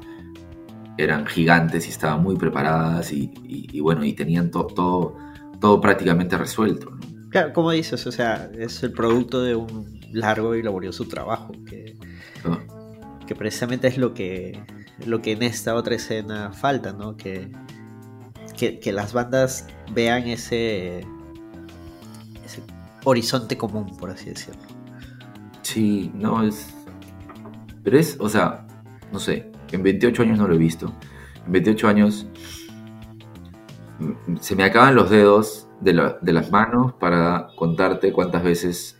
eran 0.98 1.26
gigantes 1.26 1.88
y 1.88 1.90
estaban 1.90 2.24
muy 2.24 2.38
preparadas 2.38 3.12
y, 3.12 3.82
bueno, 3.82 4.06
y 4.06 4.14
tenían 4.14 4.50
todo 4.50 5.18
todo 5.60 5.82
prácticamente 5.82 6.38
resuelto. 6.38 6.98
Claro, 7.30 7.54
como 7.54 7.72
dices, 7.72 8.06
o 8.08 8.12
sea, 8.12 8.50
es 8.58 8.82
el 8.84 8.92
producto 8.92 9.42
de 9.44 9.56
un 9.56 10.00
largo 10.12 10.56
y 10.56 10.64
laborioso 10.64 11.08
trabajo, 11.08 11.52
que, 11.66 11.96
que 13.28 13.36
precisamente 13.36 13.88
es 13.88 13.98
lo 13.98 14.14
que, 14.14 14.64
lo 15.06 15.22
que 15.22 15.34
en 15.34 15.44
esta 15.44 15.76
otra 15.76 15.96
escena 15.96 16.52
falta, 16.52 16.94
¿no? 16.94 17.16
Que, 17.18 17.52
que, 18.58 18.92
las 18.92 19.14
bandas 19.14 19.68
vean 19.94 20.28
ese, 20.28 21.00
ese 22.44 22.62
horizonte 23.06 23.58
común, 23.58 23.96
por 23.98 24.10
así 24.10 24.26
decirlo. 24.30 24.62
Sí, 25.62 26.12
no, 26.14 26.44
es... 26.44 26.74
Pero 27.84 27.98
es, 27.98 28.18
o 28.20 28.28
sea, 28.28 28.68
no 29.14 29.20
sé, 29.20 29.52
en 29.72 29.84
28 29.84 30.24
años 30.24 30.40
no 30.40 30.48
lo 30.48 30.56
he 30.56 30.58
visto. 30.58 30.92
En 31.46 31.52
28 31.54 31.88
años 31.88 32.28
se 34.40 34.56
me 34.56 34.64
acaban 34.64 34.96
los 34.96 35.10
dedos 35.10 35.68
de, 35.82 35.94
las 35.94 36.52
manos 36.52 36.94
para 36.94 37.48
contarte 37.56 38.12
cuántas 38.12 38.44
veces 38.44 38.98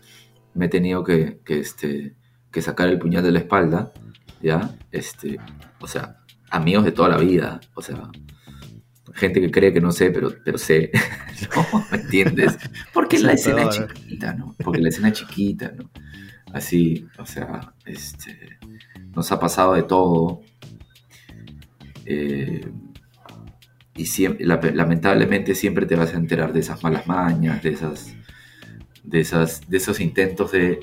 me 0.54 0.66
he 0.66 0.68
tenido 0.68 1.04
que, 1.04 1.40
este, 1.46 2.16
que 2.50 2.62
sacar 2.62 2.88
el 2.88 2.98
puñal 2.98 3.22
de 3.22 3.32
la 3.32 3.38
espalda, 3.38 3.92
¿ya? 4.42 4.76
Este, 4.90 5.38
o 5.80 5.86
sea, 5.86 6.18
amigos 6.50 6.84
de 6.84 6.92
toda 6.92 7.08
la 7.08 7.18
vida, 7.18 7.60
o 7.74 7.82
sea, 7.82 8.10
gente 9.14 9.40
que 9.40 9.50
cree 9.50 9.72
que 9.72 9.80
no 9.80 9.92
sé, 9.92 10.10
pero, 10.10 10.32
pero 10.44 10.58
sé, 10.58 10.90
¿no? 11.56 11.84
¿Me 11.90 11.98
entiendes? 11.98 12.58
Porque 12.92 13.18
la 13.18 13.32
escena 13.32 13.64
es 13.64 13.76
chiquita, 13.76 14.34
¿no? 14.34 14.54
Porque 14.62 14.80
la 14.80 14.88
escena 14.88 15.08
es 15.08 15.14
chiquita, 15.14 15.72
¿no? 15.76 15.90
Así, 16.52 17.06
o 17.18 17.26
sea, 17.26 17.74
este, 17.86 18.58
nos 19.14 19.30
ha 19.30 19.38
pasado 19.38 19.74
de 19.74 19.84
todo. 19.84 20.40
Eh, 22.04 22.68
y 23.96 24.06
siempre, 24.06 24.46
lamentablemente 24.46 25.54
siempre 25.54 25.86
te 25.86 25.96
vas 25.96 26.14
a 26.14 26.16
enterar 26.16 26.52
de 26.52 26.60
esas 26.60 26.82
malas 26.82 27.06
mañas, 27.06 27.62
de 27.62 27.70
esas, 27.70 28.14
de 29.02 29.20
esas, 29.20 29.68
de 29.68 29.76
esos 29.76 30.00
intentos 30.00 30.52
de, 30.52 30.80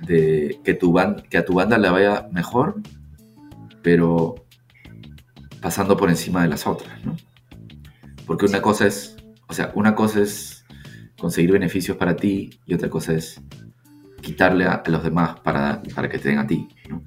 de 0.00 0.60
que, 0.64 0.74
tu 0.74 0.94
que 1.30 1.38
a 1.38 1.44
tu 1.44 1.54
banda 1.54 1.78
le 1.78 1.90
vaya 1.90 2.28
mejor, 2.32 2.80
pero 3.82 4.46
pasando 5.60 5.96
por 5.96 6.10
encima 6.10 6.42
de 6.42 6.48
las 6.48 6.66
otras, 6.66 7.04
¿no? 7.04 7.16
Porque 8.26 8.46
una 8.46 8.60
cosa 8.60 8.86
es, 8.86 9.16
o 9.46 9.54
sea, 9.54 9.72
una 9.74 9.94
cosa 9.94 10.20
es 10.20 10.64
conseguir 11.18 11.52
beneficios 11.52 11.96
para 11.96 12.16
ti 12.16 12.50
y 12.66 12.74
otra 12.74 12.90
cosa 12.90 13.14
es 13.14 13.40
quitarle 14.20 14.64
a, 14.64 14.82
los 14.86 15.04
demás 15.04 15.40
para, 15.40 15.82
para, 15.94 16.08
que 16.08 16.18
te 16.18 16.28
den 16.30 16.38
a 16.38 16.46
ti, 16.46 16.68
¿no? 16.88 17.04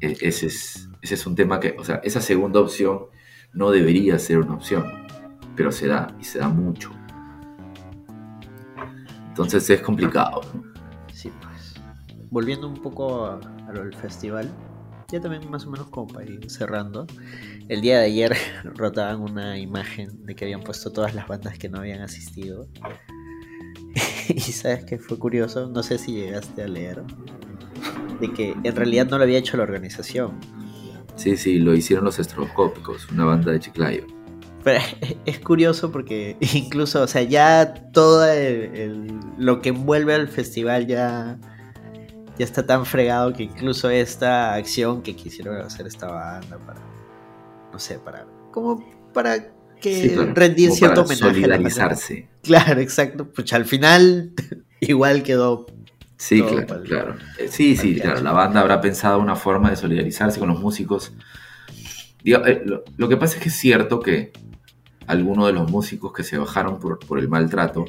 E, 0.00 0.16
ese 0.20 0.46
es, 0.46 0.88
ese 1.00 1.14
es 1.14 1.26
un 1.26 1.36
tema 1.36 1.60
que, 1.60 1.76
o 1.78 1.84
sea, 1.84 2.00
esa 2.02 2.20
segunda 2.20 2.60
opción 2.60 3.06
no 3.52 3.70
debería 3.70 4.18
ser 4.18 4.38
una 4.38 4.54
opción, 4.54 4.84
pero 5.56 5.72
se 5.72 5.88
da 5.88 6.14
y 6.20 6.24
se 6.24 6.38
da 6.38 6.48
mucho. 6.48 6.90
Entonces 9.28 9.68
es 9.70 9.80
complicado. 9.80 10.40
Sí, 11.12 11.32
pues. 11.40 11.74
Volviendo 12.30 12.68
un 12.68 12.74
poco 12.74 13.26
a, 13.26 13.40
lo 13.72 13.84
del 13.84 13.94
festival, 13.94 14.50
ya 15.08 15.20
también 15.20 15.50
más 15.50 15.66
o 15.66 15.70
menos 15.70 15.88
como 15.88 16.08
para 16.08 16.26
ir 16.26 16.50
cerrando. 16.50 17.06
El 17.68 17.80
día 17.80 17.98
de 17.98 18.06
ayer 18.06 18.36
rotaban 18.64 19.20
una 19.20 19.58
imagen 19.58 20.24
de 20.24 20.34
que 20.34 20.44
habían 20.44 20.62
puesto 20.62 20.92
todas 20.92 21.14
las 21.14 21.26
bandas 21.26 21.58
que 21.58 21.68
no 21.68 21.78
habían 21.78 22.02
asistido. 22.02 22.68
y 24.28 24.40
sabes 24.40 24.84
que 24.84 24.98
fue 24.98 25.18
curioso, 25.18 25.68
no 25.68 25.82
sé 25.82 25.98
si 25.98 26.12
llegaste 26.12 26.62
a 26.62 26.68
leer, 26.68 27.02
de 28.20 28.32
que 28.32 28.54
en 28.62 28.76
realidad 28.76 29.08
no 29.08 29.16
lo 29.18 29.24
había 29.24 29.38
hecho 29.38 29.56
la 29.56 29.64
organización, 29.64 30.38
Sí, 31.20 31.36
sí, 31.36 31.58
lo 31.58 31.74
hicieron 31.74 32.06
los 32.06 32.18
estroboscópicos, 32.18 33.10
una 33.10 33.26
banda 33.26 33.52
de 33.52 33.60
Chiclayo. 33.60 34.06
Pero 34.64 34.80
es 35.26 35.38
curioso 35.38 35.92
porque 35.92 36.38
incluso, 36.54 37.02
o 37.02 37.06
sea, 37.06 37.22
ya 37.22 37.74
todo 37.92 38.26
lo 39.36 39.60
que 39.60 39.68
envuelve 39.68 40.14
al 40.14 40.28
festival 40.28 40.86
ya, 40.86 41.38
ya 42.38 42.44
está 42.44 42.64
tan 42.64 42.86
fregado 42.86 43.34
que 43.34 43.42
incluso 43.42 43.90
esta 43.90 44.54
acción 44.54 45.02
que 45.02 45.14
quisieron 45.14 45.58
hacer 45.58 45.86
esta 45.86 46.06
banda 46.06 46.58
para, 46.58 46.80
no 47.70 47.78
sé, 47.78 47.98
para, 47.98 48.26
como 48.50 48.82
para 49.12 49.52
que 49.78 50.16
rendir 50.34 50.70
cierto 50.72 51.02
homenaje. 51.02 51.34
Solidarizarse. 51.34 52.28
Claro, 52.42 52.80
exacto. 52.80 53.30
Pues 53.30 53.52
al 53.52 53.66
final 53.66 54.32
igual 54.80 55.22
quedó 55.22 55.66
Sí, 56.20 56.42
claro, 56.42 56.82
claro. 56.82 57.16
Eh, 57.38 57.48
sí, 57.48 57.78
sí, 57.78 57.98
claro. 57.98 58.20
La 58.20 58.32
banda 58.32 58.60
habrá 58.60 58.82
pensado 58.82 59.18
una 59.20 59.36
forma 59.36 59.70
de 59.70 59.76
solidarizarse 59.76 60.38
con 60.38 60.50
los 60.50 60.60
músicos. 60.60 61.14
Eh, 62.22 62.62
lo, 62.98 63.08
que 63.08 63.16
pasa 63.16 63.38
es 63.38 63.42
que 63.42 63.48
es 63.48 63.54
cierto 63.54 64.00
que 64.00 64.30
algunos 65.06 65.46
de 65.46 65.54
los 65.54 65.70
músicos 65.70 66.12
que 66.12 66.22
se 66.22 66.36
bajaron 66.36 66.78
por, 66.78 67.18
el 67.18 67.30
maltrato 67.30 67.86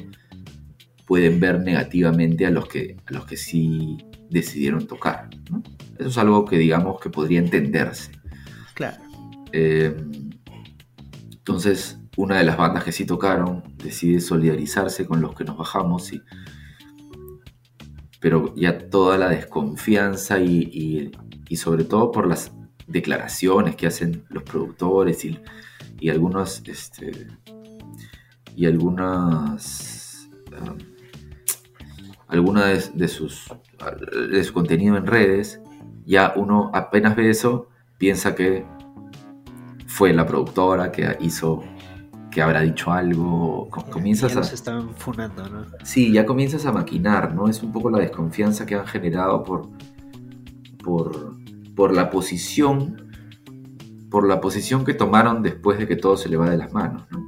pueden 1.06 1.40
ver 1.40 1.60
negativamente 1.60 2.46
a 2.46 2.50
los 2.50 2.66
que, 2.66 2.96
a 3.04 3.12
los 3.12 3.26
que 3.26 3.36
sí 3.36 3.98
decidieron 4.30 4.86
tocar. 4.86 5.28
Eso 5.98 6.08
es 6.08 6.16
algo 6.16 6.46
que 6.46 6.56
digamos 6.56 7.02
que 7.02 7.10
podría 7.10 7.38
entenderse. 7.38 8.12
Claro. 8.72 8.96
Eh, 9.52 9.94
entonces, 11.32 11.98
una 12.16 12.38
de 12.38 12.44
las 12.44 12.56
bandas 12.56 12.82
que 12.82 12.92
sí 12.92 13.04
tocaron 13.04 13.62
decide 13.76 14.20
solidarizarse 14.20 15.04
con 15.04 15.20
los 15.20 15.34
que 15.34 15.44
nos 15.44 15.58
bajamos 15.58 16.10
y 16.14 16.22
pero 18.22 18.54
ya 18.54 18.78
toda 18.78 19.18
la 19.18 19.28
desconfianza 19.28 20.38
y, 20.38 21.10
sobre 21.54 21.84
todo 21.84 22.10
por 22.10 22.26
las 22.26 22.50
declaraciones 22.86 23.76
que 23.76 23.86
hacen 23.86 24.24
los 24.30 24.42
productores 24.42 25.22
y, 25.26 25.38
y 26.00 26.08
algunos 26.08 26.62
este, 26.66 27.26
y 28.56 28.64
algunas 28.64 30.30
um, 30.50 30.78
algunas 32.28 32.96
de, 32.96 33.08
sus 33.08 33.52
de 34.30 34.42
su 34.42 34.54
contenido 34.54 34.96
en 34.96 35.06
redes 35.06 35.60
ya 36.06 36.32
uno 36.34 36.70
apenas 36.72 37.16
ve 37.16 37.28
eso 37.28 37.68
piensa 37.98 38.34
que 38.34 38.64
fue 39.86 40.14
la 40.14 40.26
productora 40.26 40.90
que 40.90 41.18
hizo, 41.20 41.62
que 42.32 42.42
habrá 42.42 42.62
dicho 42.62 42.90
algo. 42.90 43.68
Comienzas 43.90 44.34
ya 44.34 44.40
a. 44.40 44.42
se 44.42 44.54
están 44.54 44.94
funando, 44.96 45.48
¿no? 45.48 45.66
Sí, 45.84 46.12
ya 46.12 46.26
comienzas 46.26 46.66
a 46.66 46.72
maquinar, 46.72 47.34
¿no? 47.34 47.48
Es 47.48 47.62
un 47.62 47.72
poco 47.72 47.90
la 47.90 47.98
desconfianza 47.98 48.66
que 48.66 48.74
han 48.74 48.86
generado 48.86 49.44
por, 49.44 49.68
por, 50.82 51.36
por 51.76 51.92
la 51.92 52.10
posición, 52.10 53.12
por 54.10 54.26
la 54.26 54.40
posición 54.40 54.84
que 54.84 54.94
tomaron 54.94 55.42
después 55.42 55.78
de 55.78 55.86
que 55.86 55.96
todo 55.96 56.16
se 56.16 56.28
le 56.28 56.36
va 56.36 56.50
de 56.50 56.56
las 56.56 56.72
manos, 56.72 57.06
¿no? 57.10 57.24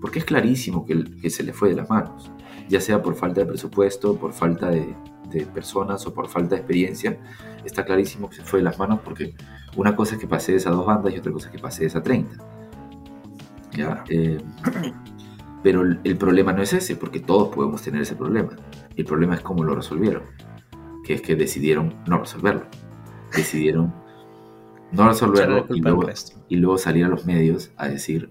Porque 0.00 0.18
es 0.18 0.24
clarísimo 0.24 0.84
que, 0.84 1.04
que 1.04 1.30
se 1.30 1.42
le 1.42 1.52
fue 1.52 1.70
de 1.70 1.76
las 1.76 1.88
manos, 1.88 2.30
ya 2.68 2.80
sea 2.80 3.02
por 3.02 3.14
falta 3.14 3.40
de 3.40 3.46
presupuesto, 3.46 4.16
por 4.16 4.32
falta 4.32 4.70
de, 4.70 4.94
de 5.30 5.46
personas 5.46 6.06
o 6.06 6.14
por 6.14 6.28
falta 6.28 6.54
de 6.54 6.60
experiencia, 6.60 7.18
está 7.64 7.84
clarísimo 7.84 8.28
que 8.28 8.36
se 8.36 8.42
fue 8.42 8.60
de 8.60 8.64
las 8.64 8.78
manos 8.78 9.00
porque 9.04 9.34
una 9.76 9.94
cosa 9.94 10.14
es 10.14 10.20
que 10.20 10.26
pase 10.26 10.56
a 10.56 10.70
dos 10.70 10.86
bandas 10.86 11.12
y 11.14 11.18
otra 11.18 11.32
cosa 11.32 11.48
es 11.48 11.52
que 11.52 11.58
pase 11.58 11.86
a 11.86 12.02
30. 12.02 12.57
¿Ya? 13.78 14.04
Eh, 14.08 14.38
pero 15.62 15.82
el, 15.82 16.16
problema 16.16 16.52
no 16.52 16.62
es 16.62 16.72
ese, 16.72 16.96
porque 16.96 17.20
todos 17.20 17.54
podemos 17.54 17.80
tener 17.82 18.02
ese 18.02 18.16
problema. 18.16 18.56
El 18.96 19.04
problema 19.04 19.34
es 19.34 19.40
cómo 19.40 19.64
lo 19.64 19.74
resolvieron, 19.74 20.24
que 21.04 21.14
es 21.14 21.22
que 21.22 21.36
decidieron 21.36 21.94
no 22.06 22.18
resolverlo. 22.18 22.66
Decidieron 23.34 23.94
no 24.92 25.08
resolverlo 25.08 25.66
y 25.70 25.80
luego, 25.80 26.08
y 26.48 26.56
luego, 26.56 26.78
salir 26.78 27.04
a 27.04 27.08
los 27.08 27.24
medios 27.26 27.70
a 27.76 27.88
decir 27.88 28.30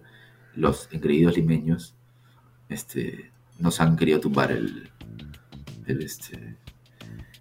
los 0.55 0.89
engreídos 0.91 1.37
limeños 1.37 1.95
este, 2.69 3.31
nos 3.59 3.79
han 3.79 3.95
querido 3.95 4.19
tumbar 4.19 4.51
el, 4.51 4.89
el, 5.85 6.01
este, 6.01 6.57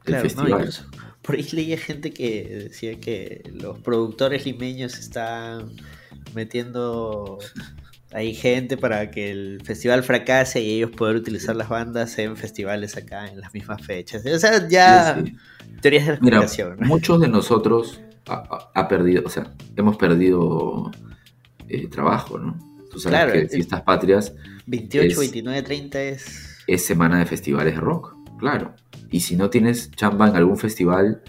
festival. 0.04 0.70
por 1.22 1.34
ahí 1.34 1.48
leía 1.52 1.78
gente 1.78 2.12
que 2.12 2.68
decía 2.68 3.00
que 3.00 3.50
los 3.54 3.78
productores 3.80 4.44
limeños 4.44 4.98
están 4.98 5.72
metiendo 6.34 7.38
ahí 8.12 8.34
gente 8.34 8.76
para 8.76 9.10
que 9.10 9.30
el 9.30 9.62
festival 9.64 10.02
fracase 10.02 10.62
y 10.62 10.76
ellos 10.76 10.90
poder 10.90 11.16
utilizar 11.16 11.56
las 11.56 11.68
bandas 11.68 12.18
en 12.18 12.36
festivales 12.36 12.96
acá 12.96 13.28
en 13.28 13.40
las 13.40 13.52
mismas 13.52 13.84
fechas. 13.84 14.24
O 14.26 14.38
sea, 14.38 14.68
ya 14.68 15.22
teorías 15.80 16.06
de 16.06 16.18
Mira, 16.20 16.46
Muchos 16.80 17.20
de 17.20 17.28
nosotros 17.28 18.00
ha, 18.26 18.88
perdido, 18.88 19.22
o 19.24 19.30
sea, 19.30 19.52
hemos 19.76 19.96
perdido 19.96 20.90
eh, 21.68 21.88
trabajo, 21.88 22.38
¿no? 22.38 22.58
Tú 22.90 22.98
sabes 22.98 23.32
que 23.32 23.48
Fiestas 23.48 23.82
Patrias 23.82 24.34
28, 24.66 25.20
29, 25.20 25.62
30 25.62 26.02
es 26.02 26.56
es 26.66 26.84
semana 26.84 27.18
de 27.18 27.26
festivales 27.26 27.74
de 27.74 27.80
rock, 27.80 28.16
claro. 28.38 28.74
Y 29.10 29.20
si 29.20 29.36
no 29.36 29.50
tienes 29.50 29.90
chamba 29.92 30.28
en 30.28 30.36
algún 30.36 30.58
festival, 30.58 31.22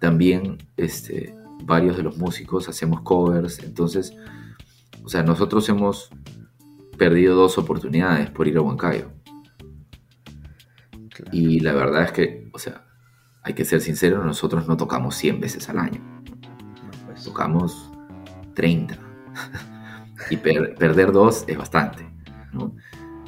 también 0.00 0.58
este, 0.76 1.34
varios 1.62 1.96
de 1.96 2.02
los 2.02 2.18
músicos 2.18 2.68
hacemos 2.68 3.02
covers. 3.02 3.60
Entonces, 3.60 4.14
o 5.06 5.08
sea, 5.08 5.22
nosotros 5.22 5.68
hemos 5.68 6.10
perdido 6.98 7.36
dos 7.36 7.58
oportunidades 7.58 8.28
por 8.28 8.48
ir 8.48 8.58
a 8.58 8.60
Huancayo. 8.60 9.12
Y 11.30 11.60
la 11.60 11.72
verdad 11.74 12.02
es 12.02 12.10
que, 12.10 12.50
o 12.52 12.58
sea, 12.58 12.84
hay 13.44 13.54
que 13.54 13.64
ser 13.64 13.80
sinceros, 13.80 14.26
nosotros 14.26 14.66
no 14.66 14.76
tocamos 14.76 15.14
100 15.14 15.40
veces 15.40 15.68
al 15.68 15.78
año. 15.78 16.02
Pues. 17.06 17.22
Tocamos 17.22 17.92
30. 18.54 18.98
y 20.30 20.38
perder 20.38 21.12
dos 21.12 21.44
es 21.46 21.56
bastante. 21.56 22.04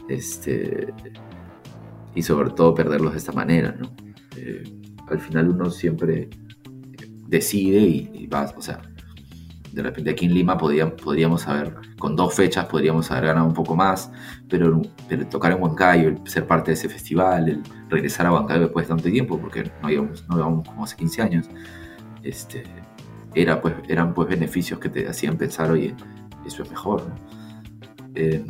Este, 0.09 0.93
y 2.13 2.23
sobre 2.23 2.51
todo 2.51 2.75
perderlos 2.75 3.13
de 3.13 3.19
esta 3.19 3.31
manera, 3.31 3.71
¿no? 3.79 3.95
Eh, 4.37 4.65
al 5.07 5.21
final 5.21 5.51
uno 5.51 5.71
siempre 5.71 6.29
decide 7.29 7.79
y, 7.79 8.27
va, 8.27 8.53
o 8.57 8.63
sea, 8.63 8.83
de 9.79 9.85
repente 9.85 10.11
aquí 10.11 10.27
en 10.27 10.35
Lima 10.35 10.59
podríamos 10.59 11.47
haber, 11.47 11.73
con 12.01 12.17
dos 12.17 12.35
fechas 12.35 12.67
podríamos 12.67 13.13
haber 13.13 13.27
ganado 13.27 13.47
un 13.47 13.55
poco 13.55 13.77
más, 13.77 14.11
pero, 14.49 14.83
tocar 15.31 15.53
en 15.53 15.63
Huancayo, 15.63 16.09
el 16.09 16.19
ser 16.29 16.49
parte 16.49 16.73
de 16.73 16.75
ese 16.75 16.89
festival, 16.89 17.49
el 17.49 17.63
regresar 17.89 18.27
a 18.27 18.33
Huancayo 18.33 18.63
después 18.63 18.89
de 18.89 18.95
tanto 18.97 19.09
tiempo, 19.09 19.39
porque 19.39 19.71
no 19.81 19.89
íbamos, 19.89 20.29
no 20.29 20.37
íbamos 20.37 20.67
como 20.67 20.83
hace 20.83 20.97
15 20.97 21.23
años, 21.23 21.47
este, 22.25 22.65
era, 23.37 23.61
pues, 23.61 23.77
eran 23.87 24.15
pues 24.15 24.29
beneficios 24.29 24.81
que 24.81 24.89
te 24.89 25.07
hacían 25.07 25.37
pensar, 25.37 25.71
oye, 25.71 25.95
eso 26.45 26.65
es 26.65 26.71
mejor. 26.71 27.05
Eh, 28.17 28.45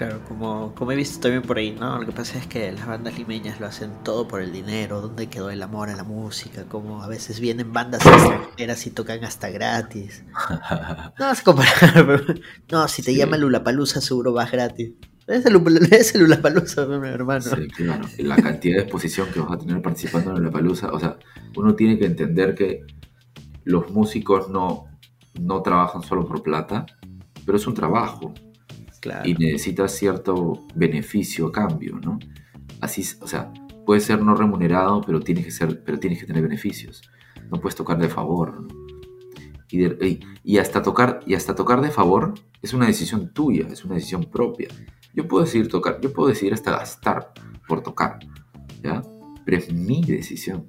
Claro, 0.00 0.22
como, 0.26 0.74
como 0.74 0.92
he 0.92 0.96
visto 0.96 1.20
también 1.20 1.42
por 1.42 1.58
ahí, 1.58 1.76
¿no? 1.78 1.98
Lo 1.98 2.06
que 2.06 2.12
pasa 2.12 2.38
es 2.38 2.46
que 2.46 2.72
las 2.72 2.86
bandas 2.86 3.18
limeñas 3.18 3.60
lo 3.60 3.66
hacen 3.66 3.90
todo 4.02 4.26
por 4.26 4.40
el 4.40 4.50
dinero, 4.50 5.02
dónde 5.02 5.28
quedó 5.28 5.50
el 5.50 5.62
amor 5.62 5.90
a 5.90 5.94
la 5.94 6.04
música, 6.04 6.64
como 6.64 7.02
a 7.02 7.06
veces 7.06 7.38
vienen 7.38 7.74
bandas 7.74 8.06
extranjeras 8.06 8.86
y 8.86 8.92
tocan 8.92 9.22
hasta 9.24 9.50
gratis. 9.50 10.24
No 11.18 11.26
a 11.26 11.34
comparar, 11.44 12.24
no, 12.72 12.88
si 12.88 13.02
te 13.02 13.14
llama 13.14 13.36
Lulapalooza 13.36 14.00
seguro 14.00 14.32
vas 14.32 14.50
gratis. 14.50 14.92
Es 15.26 15.44
el, 15.44 15.56
es 15.92 16.14
el 16.14 16.22
Lulapalooza, 16.22 16.86
mi 16.86 17.06
hermano. 17.06 17.42
Sí, 17.42 17.68
claro. 17.68 18.08
La 18.20 18.36
cantidad 18.36 18.76
de 18.76 18.82
exposición 18.84 19.28
que 19.34 19.40
vas 19.40 19.52
a 19.52 19.58
tener 19.58 19.82
participando 19.82 20.30
en 20.30 20.38
Lulapalooza, 20.38 20.92
o 20.92 20.98
sea, 20.98 21.18
uno 21.58 21.74
tiene 21.74 21.98
que 21.98 22.06
entender 22.06 22.54
que 22.54 22.86
los 23.64 23.90
músicos 23.90 24.48
no, 24.48 24.86
no 25.38 25.60
trabajan 25.60 26.00
solo 26.00 26.26
por 26.26 26.42
plata, 26.42 26.86
pero 27.44 27.58
es 27.58 27.66
un 27.66 27.74
trabajo 27.74 28.32
y 29.24 29.34
necesitas 29.34 29.92
cierto 29.92 30.66
beneficio 30.74 31.48
a 31.48 31.52
cambio, 31.52 31.98
¿no? 32.02 32.18
Así, 32.80 33.04
o 33.20 33.26
sea, 33.26 33.52
puede 33.86 34.00
ser 34.00 34.22
no 34.22 34.34
remunerado, 34.34 35.00
pero 35.00 35.20
tienes 35.20 35.44
que, 35.44 35.50
ser, 35.50 35.82
pero 35.84 35.98
tienes 35.98 36.20
que 36.20 36.26
tener 36.26 36.42
beneficios. 36.42 37.02
No 37.50 37.60
puedes 37.60 37.76
tocar 37.76 37.98
de 37.98 38.08
favor, 38.08 38.66
Y, 39.70 40.20
y, 40.42 40.58
hasta 40.58 40.82
tocar, 40.82 41.20
y 41.26 41.34
hasta 41.34 41.54
tocar 41.54 41.80
de 41.80 41.90
favor 41.90 42.34
es 42.60 42.74
una 42.74 42.86
decisión 42.86 43.32
tuya, 43.32 43.66
es 43.68 43.84
una 43.84 43.94
decisión 43.94 44.24
propia. 44.24 44.68
Yo 45.14 45.26
puedo 45.26 45.44
decidir 45.44 45.68
tocar, 45.68 46.00
yo 46.00 46.12
puedo 46.12 46.28
decidir 46.28 46.54
hasta 46.54 46.72
gastar 46.72 47.32
por 47.66 47.82
tocar, 47.82 48.18
¿ya? 48.82 49.02
Pero 49.44 49.56
es 49.56 49.72
mi 49.72 50.02
decisión, 50.02 50.66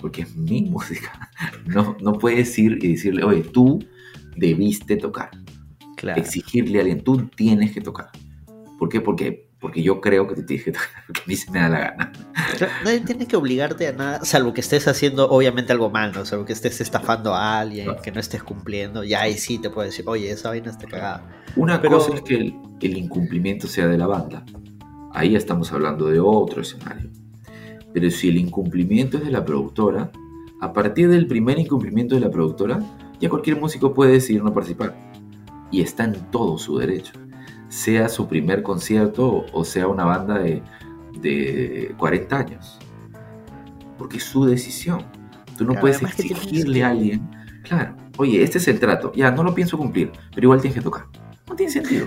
porque 0.00 0.22
es 0.22 0.36
mi 0.36 0.62
música. 0.70 1.30
No, 1.66 1.96
no 2.00 2.14
puedes 2.14 2.58
ir 2.58 2.78
y 2.82 2.92
decirle, 2.92 3.24
oye, 3.24 3.42
tú 3.42 3.78
debiste 4.36 4.96
tocar. 4.96 5.30
Exigirle 6.16 6.78
a 6.78 6.80
alguien, 6.82 7.02
tú 7.02 7.28
tienes 7.28 7.72
que 7.72 7.80
tocar. 7.80 8.08
¿Por 8.78 8.88
qué? 8.88 9.00
Porque, 9.00 9.48
porque 9.58 9.82
yo 9.82 10.00
creo 10.00 10.28
que 10.28 10.36
tú 10.36 10.46
tienes 10.46 10.64
que 10.64 10.72
tocar, 10.72 10.88
porque 11.06 11.20
a 11.22 11.24
mí 11.26 11.36
se 11.36 11.50
me 11.50 11.58
da 11.58 11.68
la 11.68 11.80
gana. 11.80 12.12
Nadie 12.84 13.00
tiene 13.00 13.26
que 13.26 13.36
obligarte 13.36 13.88
a 13.88 13.92
nada, 13.92 14.24
salvo 14.24 14.54
que 14.54 14.60
estés 14.60 14.86
haciendo 14.86 15.28
obviamente 15.28 15.72
algo 15.72 15.90
mal, 15.90 16.12
¿no? 16.12 16.24
Salvo 16.24 16.44
que 16.44 16.52
estés 16.52 16.80
estafando 16.80 17.34
a 17.34 17.58
alguien, 17.58 17.90
que 18.02 18.12
no 18.12 18.20
estés 18.20 18.42
cumpliendo, 18.42 19.02
ya 19.04 19.22
ahí 19.22 19.36
sí 19.36 19.58
te 19.58 19.70
puedo 19.70 19.86
decir, 19.86 20.04
oye, 20.08 20.30
esa 20.30 20.50
vaina 20.50 20.70
está 20.70 20.86
cagada. 20.86 21.28
Una 21.56 21.80
cosa 21.80 22.14
es 22.14 22.22
que 22.22 22.36
el, 22.36 22.54
el 22.80 22.96
incumplimiento 22.96 23.66
sea 23.66 23.88
de 23.88 23.98
la 23.98 24.06
banda. 24.06 24.44
Ahí 25.12 25.34
estamos 25.34 25.72
hablando 25.72 26.06
de 26.06 26.20
otro 26.20 26.62
escenario. 26.62 27.10
Pero 27.92 28.10
si 28.10 28.28
el 28.28 28.36
incumplimiento 28.36 29.16
es 29.18 29.24
de 29.24 29.30
la 29.30 29.44
productora, 29.44 30.12
a 30.60 30.72
partir 30.72 31.08
del 31.08 31.26
primer 31.26 31.58
incumplimiento 31.58 32.14
de 32.14 32.20
la 32.20 32.30
productora, 32.30 32.80
ya 33.20 33.28
cualquier 33.28 33.60
músico 33.60 33.94
puede 33.94 34.12
decidir 34.12 34.42
no 34.42 34.52
participar 34.52 35.07
y 35.70 35.82
está 35.82 36.04
en 36.04 36.14
todo 36.30 36.58
su 36.58 36.78
derecho. 36.78 37.12
Sea 37.68 38.08
su 38.08 38.28
primer 38.28 38.62
concierto 38.62 39.44
o 39.52 39.64
sea 39.64 39.88
una 39.88 40.04
banda 40.04 40.38
de, 40.38 40.62
de 41.20 41.94
40 41.98 42.36
años. 42.38 42.78
Porque 43.98 44.18
es 44.18 44.24
su 44.24 44.44
decisión. 44.44 45.04
Tú 45.56 45.64
no 45.64 45.74
puedes 45.74 46.00
exigirle 46.02 46.84
a 46.84 46.90
alguien, 46.90 47.28
claro, 47.64 47.96
oye, 48.16 48.42
este 48.42 48.58
es 48.58 48.68
el 48.68 48.78
trato, 48.78 49.12
ya 49.12 49.32
no 49.32 49.42
lo 49.42 49.54
pienso 49.54 49.76
cumplir, 49.76 50.12
pero 50.32 50.46
igual 50.46 50.60
tienes 50.60 50.78
que 50.78 50.84
tocar. 50.84 51.06
No 51.48 51.56
tiene 51.56 51.72
sentido. 51.72 52.06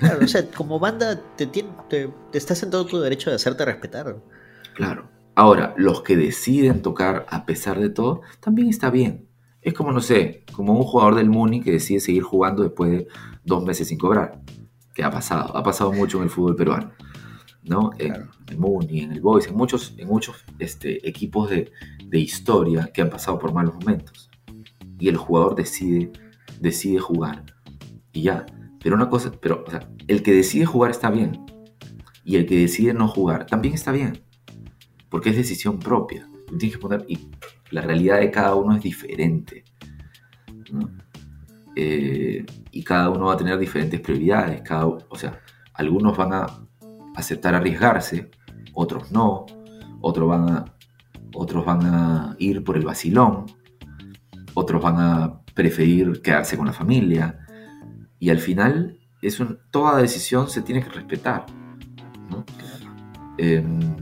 Claro, 0.00 0.24
o 0.24 0.28
sea, 0.28 0.50
como 0.50 0.80
banda 0.80 1.20
te, 1.36 1.46
te, 1.46 1.64
te, 1.88 2.10
estás 2.32 2.62
en 2.64 2.70
todo 2.70 2.84
tu 2.86 2.98
derecho 2.98 3.30
de 3.30 3.36
hacerte 3.36 3.64
respetar. 3.64 4.16
Claro. 4.74 5.08
Ahora, 5.36 5.74
los 5.76 6.02
que 6.02 6.16
deciden 6.16 6.82
tocar 6.82 7.26
a 7.28 7.44
pesar 7.46 7.78
de 7.78 7.90
todo, 7.90 8.22
también 8.40 8.68
está 8.68 8.90
bien. 8.90 9.25
Es 9.66 9.74
como, 9.74 9.90
no 9.90 10.00
sé, 10.00 10.44
como 10.52 10.74
un 10.74 10.84
jugador 10.84 11.16
del 11.16 11.28
Muni 11.28 11.60
que 11.60 11.72
decide 11.72 11.98
seguir 11.98 12.22
jugando 12.22 12.62
después 12.62 12.88
de 12.88 13.08
dos 13.44 13.64
meses 13.64 13.88
sin 13.88 13.98
cobrar. 13.98 14.40
Que 14.94 15.02
ha 15.02 15.10
pasado, 15.10 15.56
ha 15.56 15.62
pasado 15.64 15.92
mucho 15.92 16.18
en 16.18 16.22
el 16.22 16.30
fútbol 16.30 16.54
peruano. 16.54 16.92
¿no? 17.64 17.90
En 17.98 18.28
el 18.46 18.58
Muni, 18.58 19.00
en 19.00 19.10
el 19.10 19.20
Boys, 19.20 19.48
en 19.48 19.56
muchos, 19.56 19.96
en 19.98 20.06
muchos 20.06 20.44
este, 20.60 21.08
equipos 21.08 21.50
de, 21.50 21.72
historia 22.12 22.92
que 22.94 23.02
han 23.02 23.10
pasado 23.10 23.40
por 23.40 23.52
malos 23.52 23.74
momentos. 23.74 24.30
Y 25.00 25.08
el 25.08 25.16
jugador 25.16 25.56
decide, 25.56 26.12
decide 26.60 27.00
jugar. 27.00 27.44
Y 28.12 28.22
ya. 28.22 28.46
Pero 28.80 28.94
una 28.94 29.08
cosa, 29.08 29.32
pero, 29.32 29.64
o 29.66 29.70
sea, 29.70 29.90
el 30.06 30.22
que 30.22 30.32
decide 30.32 30.64
jugar 30.64 30.92
está 30.92 31.10
bien. 31.10 31.44
Y 32.24 32.36
el 32.36 32.46
que 32.46 32.56
decide 32.56 32.94
no 32.94 33.08
jugar 33.08 33.46
también 33.46 33.74
está 33.74 33.90
bien. 33.90 34.22
Porque 35.08 35.30
es 35.30 35.36
decisión 35.36 35.80
propia. 35.80 36.28
tienes 36.56 36.76
que 36.76 36.80
poner, 36.80 37.04
y 37.08 37.30
la 37.70 37.82
realidad 37.82 38.20
de 38.20 38.30
cada 38.30 38.54
uno 38.54 38.76
es 38.76 38.82
diferente. 38.82 39.64
Eh, 41.74 42.44
y 42.70 42.82
cada 42.82 43.10
uno 43.10 43.26
va 43.26 43.34
a 43.34 43.36
tener 43.36 43.58
diferentes 43.58 44.00
prioridades. 44.00 44.62
Cada, 44.62 44.86
o 44.86 45.16
sea, 45.16 45.40
algunos 45.74 46.16
van 46.16 46.32
a 46.32 46.46
aceptar 47.14 47.54
arriesgarse, 47.54 48.30
otros 48.74 49.10
no, 49.12 49.46
otros 50.00 50.28
van 50.28 50.48
a, 50.48 50.64
otros 51.34 51.64
van 51.64 51.84
a 51.86 52.36
ir 52.38 52.64
por 52.64 52.76
el 52.76 52.84
vacilón, 52.84 53.46
otros 54.54 54.82
van 54.82 54.96
a 54.98 55.40
preferir 55.54 56.22
quedarse 56.22 56.56
con 56.56 56.66
la 56.66 56.72
familia. 56.72 57.40
Y 58.18 58.30
al 58.30 58.38
final, 58.38 58.98
es 59.20 59.42
toda 59.70 59.98
decisión 59.98 60.48
se 60.48 60.62
tiene 60.62 60.82
que 60.82 60.90
respetar. 60.90 61.46
Em, 63.38 63.38
e, 63.38 63.54
e, 63.54 63.95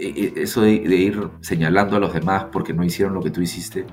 eso 0.00 0.62
de, 0.62 0.72
ir 0.72 1.28
señalando 1.40 1.96
a 1.96 2.00
los 2.00 2.12
demás 2.12 2.46
porque 2.52 2.72
no 2.72 2.84
hicieron 2.84 3.14
lo 3.14 3.20
que 3.20 3.30
tú 3.30 3.40
hiciste, 3.40 3.86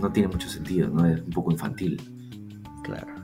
no 0.00 0.12
tiene 0.12 0.28
mucho 0.28 0.48
sentido, 0.48 0.88
¿no? 0.88 1.06
Es 1.06 1.20
un 1.22 1.30
poco 1.30 1.50
infantil. 1.50 2.00
Claro. 2.84 3.20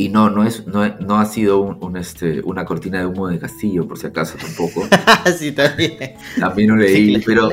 Y 0.00 0.08
no, 0.08 0.30
no, 0.30 0.44
es, 0.44 0.66
no, 0.66 1.18
ha 1.18 1.26
sido 1.26 1.60
un, 1.60 1.96
este, 1.98 2.40
una 2.44 2.64
cortina 2.64 3.00
de 3.00 3.06
humo 3.06 3.28
de 3.28 3.38
Castillo, 3.38 3.86
por 3.86 3.98
si 3.98 4.06
acaso 4.06 4.38
tampoco. 4.38 4.88
sí, 5.38 5.52
también. 5.52 6.14
También 6.38 6.70
lo 6.70 6.76
leí, 6.76 7.20
pero 7.20 7.50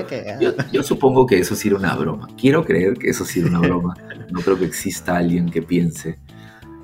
yo, 0.71 0.81
supongo 0.81 1.25
que 1.25 1.39
eso 1.39 1.57
sí 1.57 1.67
era 1.67 1.77
una 1.77 1.93
broma. 1.95 2.29
Quiero 2.39 2.63
creer 2.63 2.93
que 2.93 3.09
eso 3.09 3.25
sí 3.25 3.41
era 3.41 3.49
una 3.49 3.59
broma. 3.59 3.95
No 4.31 4.39
creo 4.39 4.57
que 4.57 4.63
exista 4.63 5.17
alguien 5.17 5.49
que 5.49 5.61
piense 5.61 6.19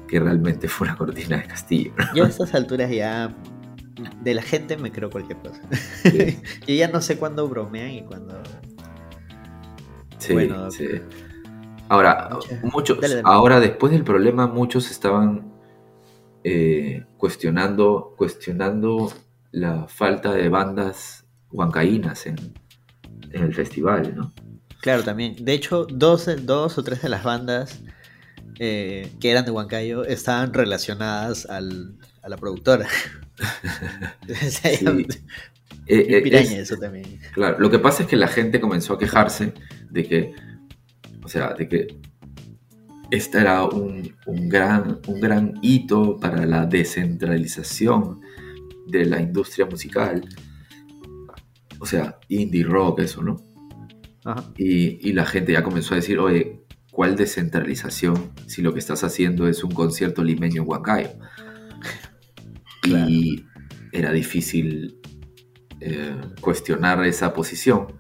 que 0.06 0.20
realmente 0.20 0.68
fue 0.68 0.88
una 0.88 0.98
cortina 0.98 1.38
de 1.38 1.46
Castillo. 1.46 1.94
Yo 2.14 2.26
a 2.26 2.28
estas 2.28 2.54
alturas 2.54 2.92
ya 2.92 3.34
de 4.22 4.34
la 4.34 4.42
gente 4.42 4.78
me 4.78 4.92
creo 4.92 5.10
cualquier 5.10 5.40
cosa. 5.40 5.62
yo 6.68 6.74
ya 6.74 6.88
no 6.88 7.02
sé 7.02 7.18
cuándo 7.18 7.48
bromean 7.48 7.92
y 7.92 8.04
cuándo... 8.04 8.42
Sí, 10.18 10.34
bueno, 10.34 10.72
sí. 10.72 10.88
Ahora, 11.90 12.40
muchos, 12.64 12.98
ahora 13.24 13.60
después 13.60 13.92
del 13.92 14.04
problema, 14.04 14.48
muchos 14.48 14.90
estaban 14.90 15.52
eh, 16.44 17.06
cuestionando, 17.18 18.16
cuestionando 18.18 19.12
la 19.52 19.88
falta 19.88 20.34
de 20.34 20.50
bandas 20.50 21.26
huancaínas 21.52 22.26
en, 22.26 22.54
el 23.32 23.54
festival, 23.54 24.16
¿no? 24.16 24.34
Claro, 24.80 25.04
también. 25.04 25.36
De 25.44 25.54
hecho, 25.54 25.86
dos, 25.90 26.30
dos 26.46 26.78
o 26.78 26.84
tres 26.84 27.02
de 27.02 27.10
las 27.10 27.24
bandas 27.24 27.82
eh, 28.60 29.12
que 29.20 29.32
eran 29.32 29.46
de 29.46 29.52
Huancayo 29.52 30.06
estaban 30.06 30.54
relacionadas 30.54 31.46
al, 31.46 31.98
a 32.22 32.30
la 32.30 32.38
productora. 32.38 32.88
sí. 34.50 35.08
Eh, 35.88 36.60
eso 36.60 36.78
también. 36.78 37.20
Claro, 37.34 37.60
lo 37.60 37.70
que 37.70 37.80
pasa 37.80 38.04
es 38.04 38.10
que 38.10 38.16
la 38.16 38.28
gente 38.28 38.60
comenzó 38.60 38.94
a 38.94 39.00
quejarse 39.00 39.54
de 39.90 40.04
que, 40.04 40.34
o 41.24 41.28
sea, 41.28 41.54
de 41.54 41.68
que 41.68 41.88
este 43.12 43.40
era 43.40 43.66
un, 43.66 44.16
gran, 44.50 45.00
un 45.08 45.22
gran 45.22 45.54
hito 45.62 46.18
para 46.18 46.46
la 46.46 46.66
descentralización 46.66 48.22
de 48.88 49.06
la 49.06 49.22
industria 49.22 49.66
musical. 49.66 50.28
O 51.80 51.86
sea, 51.86 52.18
indie 52.30 52.64
rock, 52.64 53.02
eso, 53.02 53.22
¿no? 53.22 53.38
Y, 54.58 55.12
la 55.12 55.26
gente 55.26 55.52
ya 55.52 55.64
comenzó 55.64 55.94
a 55.94 55.98
decir, 55.98 56.18
oye, 56.18 56.63
¿cuál 56.94 57.18
descentralización 57.18 58.32
si 58.48 58.62
lo 58.62 58.72
que 58.72 58.80
estás 58.80 59.04
haciendo 59.04 59.50
es 59.50 59.66
un 59.66 59.72
concierto 59.72 60.24
limeño 60.24 60.62
en 60.62 60.70
Huancayo? 60.70 61.10
Y 62.86 63.46
era 63.92 64.12
difícil 64.12 65.02
eh, 65.82 66.16
cuestionar 66.40 67.04
esa 67.04 67.34
posición, 67.34 68.00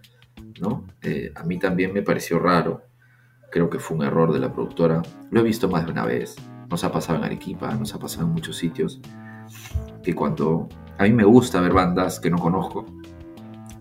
¿no? 0.61 0.87
Eh, 1.01 1.33
a 1.35 1.43
mí 1.43 1.59
también 1.59 1.91
me 1.91 2.01
pareció 2.01 2.39
raro 2.39 2.83
creo 3.53 3.69
que 3.69 3.77
fue 3.77 3.95
un 3.95 4.03
error 4.03 4.33
de 4.33 4.39
la 4.39 4.51
productora. 4.51 5.03
Lo 5.29 5.39
he 5.39 5.43
visto 5.43 5.69
más 5.69 5.85
de 5.85 5.91
una 5.91 6.05
vez. 6.05 6.35
Nos 6.69 6.83
ha 6.83 6.91
pasado 6.91 7.19
en 7.19 7.25
Arequipa, 7.25 7.73
nos 7.75 7.93
ha 7.93 7.99
pasado 7.99 8.25
en 8.25 8.33
muchos 8.33 8.57
sitios. 8.57 8.99
Que 10.01 10.15
cuando. 10.15 10.67
A 10.97 11.03
mí 11.03 11.11
me 11.11 11.23
gusta 11.23 11.61
ver 11.61 11.71
bandas 11.71 12.19
que 12.19 12.31
no 12.31 12.37
conozco, 12.37 12.85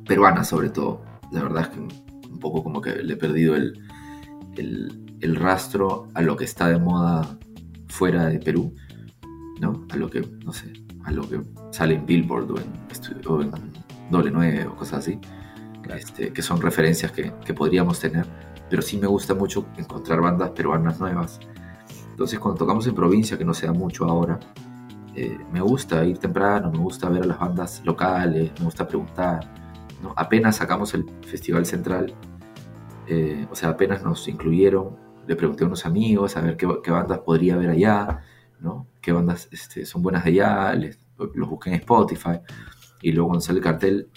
peruanas 0.07 0.49
sobre 0.49 0.69
todo. 0.69 1.03
La 1.31 1.43
verdad 1.43 1.63
es 1.63 1.69
que 1.69 1.79
un 1.81 2.39
poco 2.39 2.63
como 2.63 2.83
que 2.83 2.97
le 2.97 3.15
he 3.15 3.17
perdido 3.17 3.57
el, 3.57 3.83
el, 4.57 5.37
rastro 5.37 6.09
a 6.15 6.23
lo 6.23 6.37
que 6.37 6.45
está 6.45 6.69
de 6.69 6.79
moda 6.79 7.39
fuera 7.89 8.27
de 8.27 8.39
Perú, 8.39 8.75
¿no? 9.61 9.87
A 9.91 9.97
lo 9.97 10.11
que, 10.11 10.21
no 10.45 10.53
sé, 10.53 10.73
a 11.05 11.13
lo 11.13 11.29
que 11.29 11.41
sale 11.71 11.95
en 11.95 12.07
Billboard 12.07 12.51
o 12.51 12.59
en, 12.59 13.27
o 13.27 13.43
en 13.43 13.51
Doble 14.11 14.31
9 14.31 14.67
o 14.67 14.77
cosas 14.77 15.01
así, 15.01 15.19
este, 15.95 16.33
que 16.33 16.43
son 16.43 16.61
referencias 16.61 17.13
que, 17.13 17.33
que 17.45 17.55
podríamos 17.55 18.01
tener 18.01 18.27
pero 18.73 18.81
sí 18.81 18.97
me 18.97 19.07
gusta 19.07 19.35
mucho 19.35 19.67
encontrar 19.77 20.23
bandas 20.23 20.49
peruanas 20.53 20.99
nuevas. 20.99 21.39
Entonces 22.11 22.39
cuando 22.39 22.59
tocamos 22.61 22.87
en 22.87 22.95
provincia, 22.95 23.37
que 23.37 23.45
no 23.45 23.53
sea 23.53 23.71
mucho 23.71 24.07
ahora, 24.07 24.41
eh, 25.15 25.39
me 25.53 25.61
gusta 25.61 26.03
ir 26.07 26.17
temprano, 26.17 26.73
me 26.73 26.79
gusta 26.79 27.11
ver 27.11 27.25
a 27.25 27.27
las 27.27 27.39
bandas 27.39 27.83
locales, 27.85 28.51
me 28.59 28.65
gusta 28.65 28.89
preguntar. 28.89 29.47
¿no? 30.03 30.15
Apenas 30.17 30.57
sacamos 30.57 30.95
el 30.95 31.05
Festival 31.21 31.67
Central, 31.67 32.15
eh, 33.15 33.47
o 33.51 33.55
sea, 33.55 33.69
apenas 33.69 34.03
nos 34.03 34.27
incluyeron, 34.27 34.97
le 35.27 35.37
pregunté 35.37 35.65
a 35.65 35.67
unos 35.67 35.85
amigos 35.85 36.35
a 36.39 36.41
ver 36.41 36.57
qué, 36.57 36.91
bandas 36.91 37.19
podría 37.19 37.55
haber 37.55 37.69
allá, 37.69 38.23
¿no? 38.59 38.87
qué 39.03 39.13
bandas 39.13 39.51
este, 39.53 39.85
son 39.85 40.03
buenas 40.03 40.25
de 40.25 40.31
allá, 40.31 40.75
los 41.35 41.49
busqué 41.51 41.69
en 41.69 41.77
Spotify, 41.77 42.41
y 43.03 43.13
luego 43.13 43.29
cuando 43.29 43.43
sale 43.43 43.59
el 43.59 43.65
cartel, 43.65 44.09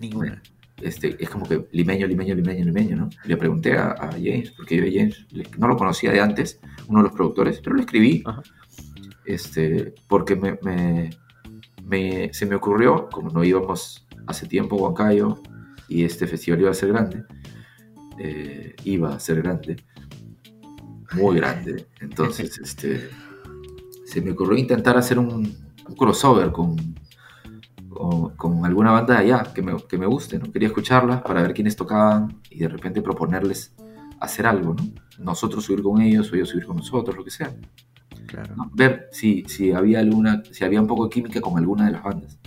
ninguna. 0.00 0.40
Este, 0.80 1.22
es 1.22 1.28
como 1.28 1.46
que 1.46 1.68
limeño, 1.72 2.06
limeño, 2.06 2.34
limeño, 2.34 2.64
limeño, 2.64 2.96
¿no? 2.96 3.10
Le 3.24 3.36
pregunté 3.36 3.76
a, 3.76 3.94
James, 4.12 4.52
porque 4.52 4.76
yo 4.76 4.84
a 4.84 4.86
James 4.86 5.26
no 5.58 5.68
lo 5.68 5.76
conocía 5.76 6.10
de 6.10 6.20
antes, 6.20 6.60
uno 6.86 7.00
de 7.00 7.08
los 7.08 7.12
productores, 7.12 7.60
pero 7.62 7.76
le 7.76 7.82
escribí, 7.82 8.24
este, 9.26 9.92
porque 10.08 10.34
me, 10.34 12.32
se 12.32 12.46
me 12.46 12.54
ocurrió, 12.54 13.10
como 13.10 13.28
no 13.28 13.44
íbamos 13.44 14.06
hace 14.26 14.46
tiempo 14.46 14.76
a 14.76 14.82
Huancayo 14.82 15.42
y 15.88 16.04
este 16.04 16.26
festival 16.26 16.60
iba 16.60 16.70
a 16.70 16.74
ser 16.74 16.90
grande, 16.90 17.24
eh, 18.18 18.74
iba 18.84 19.14
a 19.14 19.20
ser 19.20 19.42
grande, 19.42 19.76
muy 21.14 21.36
grande, 21.36 21.86
entonces 22.00 22.58
este, 22.62 23.08
se 24.04 24.20
me 24.20 24.32
ocurrió 24.32 24.58
intentar 24.58 24.96
hacer 24.96 25.18
un 25.18 25.68
crossover 25.96 26.52
con 26.52 26.76
con, 28.36 28.64
alguna 28.64 28.92
banda 28.92 29.14
de 29.14 29.20
allá 29.20 29.52
que 29.52 29.62
me, 29.62 29.76
que 29.88 29.98
me 29.98 30.06
guste, 30.06 30.38
¿no? 30.38 30.50
Quería 30.52 30.68
escucharla 30.68 31.22
para 31.22 31.42
ver 31.42 31.52
quiénes 31.52 31.76
tocaban 31.76 32.40
y 32.50 32.60
de 32.60 32.68
repente 32.68 33.02
proponerles 33.02 33.74
hacer 34.20 34.46
algo, 34.46 34.74
¿no? 34.74 34.84
Nosotros 35.18 35.64
subir 35.64 35.82
con 35.82 36.00
ellos 36.00 36.30
o 36.32 36.36
ellos 36.36 36.48
subir 36.48 36.66
con 36.66 36.76
nosotros, 36.76 37.16
lo 37.16 37.24
que 37.24 37.30
sea. 37.30 37.54
Claro. 38.26 38.54
Ver 38.74 39.08
si, 39.10 39.44
si 39.48 39.72
había 39.72 40.00
alguna, 40.00 40.42
si 40.50 40.64
había 40.64 40.80
un 40.80 40.86
poco 40.86 41.04
de 41.04 41.10
química 41.10 41.40
con 41.40 41.58
alguna 41.58 41.86
de 41.86 41.92
las 41.92 42.02
bandas. 42.02 42.38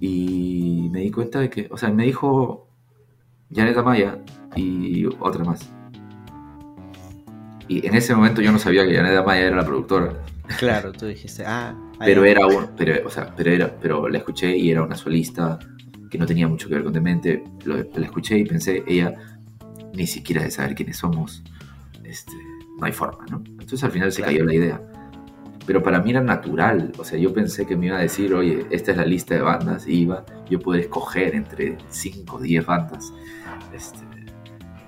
Y 0.00 0.88
me 0.92 1.00
di 1.00 1.10
cuenta 1.10 1.40
de 1.40 1.50
que, 1.50 1.68
o 1.70 1.76
sea, 1.76 1.90
me 1.90 2.04
dijo 2.04 2.68
Janet 3.54 3.76
Amaya 3.76 4.18
y 4.56 5.06
otra 5.06 5.44
más. 5.44 5.70
Y 7.68 7.86
en 7.86 7.94
ese 7.94 8.14
momento 8.14 8.42
yo 8.42 8.52
no 8.52 8.58
sabía 8.58 8.86
que 8.86 8.94
Janet 8.94 9.16
Amaya 9.16 9.46
era 9.46 9.56
la 9.56 9.64
productora. 9.64 10.12
Claro, 10.58 10.92
tú 10.92 11.06
dijiste, 11.06 11.44
ah. 11.46 11.74
Pero 11.98 12.24
era 12.24 12.46
un, 12.46 12.70
pero, 12.76 13.06
o 13.06 13.10
sea, 13.10 13.32
pero 13.34 13.50
era, 13.50 13.74
pero 13.80 14.08
la 14.08 14.18
escuché 14.18 14.56
y 14.56 14.70
era 14.70 14.82
una 14.82 14.96
solista 14.96 15.58
que 16.10 16.18
no 16.18 16.26
tenía 16.26 16.48
mucho 16.48 16.68
que 16.68 16.74
ver 16.74 16.84
con 16.84 16.92
Demente. 16.92 17.44
Lo, 17.64 17.76
la 17.76 18.04
escuché 18.04 18.36
y 18.36 18.44
pensé, 18.44 18.82
ella 18.86 19.14
ni 19.94 20.06
siquiera 20.06 20.42
de 20.42 20.50
saber 20.50 20.74
quiénes 20.74 20.96
somos, 20.96 21.42
este, 22.02 22.32
no 22.78 22.84
hay 22.84 22.92
forma, 22.92 23.24
¿no? 23.30 23.42
Entonces 23.46 23.84
al 23.84 23.92
final 23.92 24.12
se 24.12 24.22
cayó 24.22 24.44
la 24.44 24.54
idea. 24.54 24.82
Pero 25.66 25.82
para 25.82 26.00
mí 26.00 26.10
era 26.10 26.20
natural, 26.20 26.92
o 26.98 27.04
sea, 27.04 27.18
yo 27.18 27.32
pensé 27.32 27.66
que 27.66 27.76
me 27.76 27.86
iba 27.86 27.96
a 27.96 28.00
decir, 28.00 28.34
oye, 28.34 28.66
esta 28.70 28.90
es 28.90 28.96
la 28.98 29.06
lista 29.06 29.34
de 29.34 29.40
bandas, 29.40 29.86
y 29.86 30.02
iba 30.02 30.24
yo 30.48 30.60
poder 30.60 30.82
escoger 30.82 31.34
entre 31.34 31.78
5 31.88 32.36
o 32.36 32.40
10 32.40 32.66
bandas 32.66 33.12
este, 33.74 34.00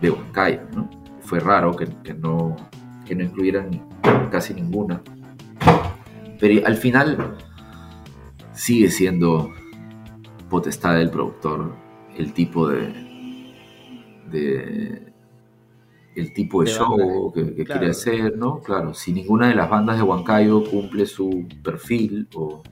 de 0.01 0.11
Huancayo, 0.11 0.61
¿no? 0.75 0.91
Fue 1.21 1.41
raro 1.41 1.75
que, 1.75 1.87
no, 2.15 2.57
que 3.07 3.15
no 3.15 3.25
incluyeran 3.25 3.89
casi 4.31 4.55
ninguna 4.55 5.03
pero 6.39 6.67
al 6.67 6.77
final 6.77 7.37
sigue 8.53 8.91
siendo 8.91 9.53
potestad 10.49 10.97
del 10.97 11.11
productor 11.11 11.75
el 12.17 12.33
tipo 12.33 12.69
de 12.69 12.93
el 16.17 16.33
tipo 16.33 16.65
de, 16.65 16.71
show 16.71 17.33
que, 17.33 17.65
quiere 17.65 17.91
hacer, 17.91 18.37
¿no? 18.37 18.61
Claro, 18.61 18.95
si 18.95 19.13
ninguna 19.13 19.49
de 19.49 19.55
las 19.55 19.69
bandas 19.69 19.99
de 19.99 20.03
Huancayo 20.03 20.65
cumple 20.65 21.07
su 21.07 21.47
perfil 21.63 22.29
o, 22.35 22.63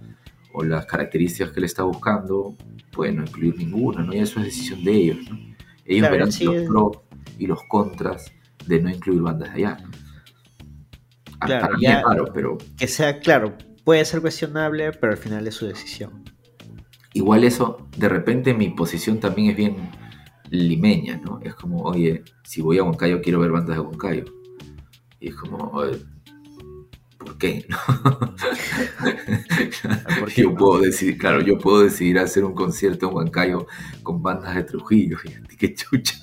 las 0.62 0.86
características 0.86 1.52
que 1.52 1.60
le 1.60 1.66
está 1.66 1.82
buscando, 1.82 2.56
puede 2.92 3.12
no 3.12 3.22
incluir 3.22 3.56
ninguna, 3.56 4.02
¿no? 4.02 4.14
Y 4.14 4.20
eso 4.20 4.38
es 4.38 4.46
decisión 4.46 4.84
de 4.84 4.92
ellos, 4.92 5.18
¿no? 5.28 5.38
Ellos 5.84 6.10
verán 6.10 6.28
los 6.28 6.68
pros 6.68 6.98
y 7.38 7.46
los 7.46 7.58
contras 7.68 8.32
de 8.64 8.80
no 8.80 8.88
incluir 8.88 9.20
bandas 9.20 9.52
de 9.52 9.66
allá, 9.66 9.78
¿no? 9.82 9.90
Claro, 11.40 12.30
pero... 12.32 12.56
Que 12.78 12.86
sea 12.86 13.18
claro, 13.18 13.54
puede 13.84 14.04
ser 14.04 14.20
cuestionable, 14.20 14.92
pero 14.92 15.12
al 15.12 15.18
final 15.18 15.46
es 15.46 15.56
su 15.56 15.66
decisión. 15.66 16.24
Igual 17.12 17.44
eso, 17.44 17.88
de 17.96 18.08
repente 18.08 18.54
mi 18.54 18.70
posición 18.70 19.20
también 19.20 19.50
es 19.50 19.56
bien 19.56 19.76
limeña, 20.54 21.20
¿no? 21.24 21.40
Es 21.42 21.54
como, 21.54 21.82
oye, 21.82 22.22
si 22.44 22.62
voy 22.62 22.78
a 22.78 22.84
Huancayo 22.84 23.20
quiero 23.20 23.40
ver 23.40 23.50
bandas 23.50 23.76
de 23.76 23.82
Huancayo. 23.82 24.24
Y 25.20 25.28
es 25.28 25.34
como, 25.34 25.70
oye, 25.72 25.98
¿por 27.18 27.36
qué? 27.38 27.66
Porque 30.20 30.42
yo 30.42 30.54
puedo 30.54 30.80
decidir, 30.80 31.18
claro, 31.18 31.40
yo 31.40 31.58
puedo 31.58 31.82
decidir 31.82 32.18
hacer 32.18 32.44
un 32.44 32.54
concierto 32.54 33.08
en 33.08 33.14
Huancayo 33.14 33.66
con 34.02 34.22
bandas 34.22 34.54
de 34.54 34.64
Trujillo, 34.64 35.18
y 35.50 35.56
qué 35.56 35.74
chucha. 35.74 36.16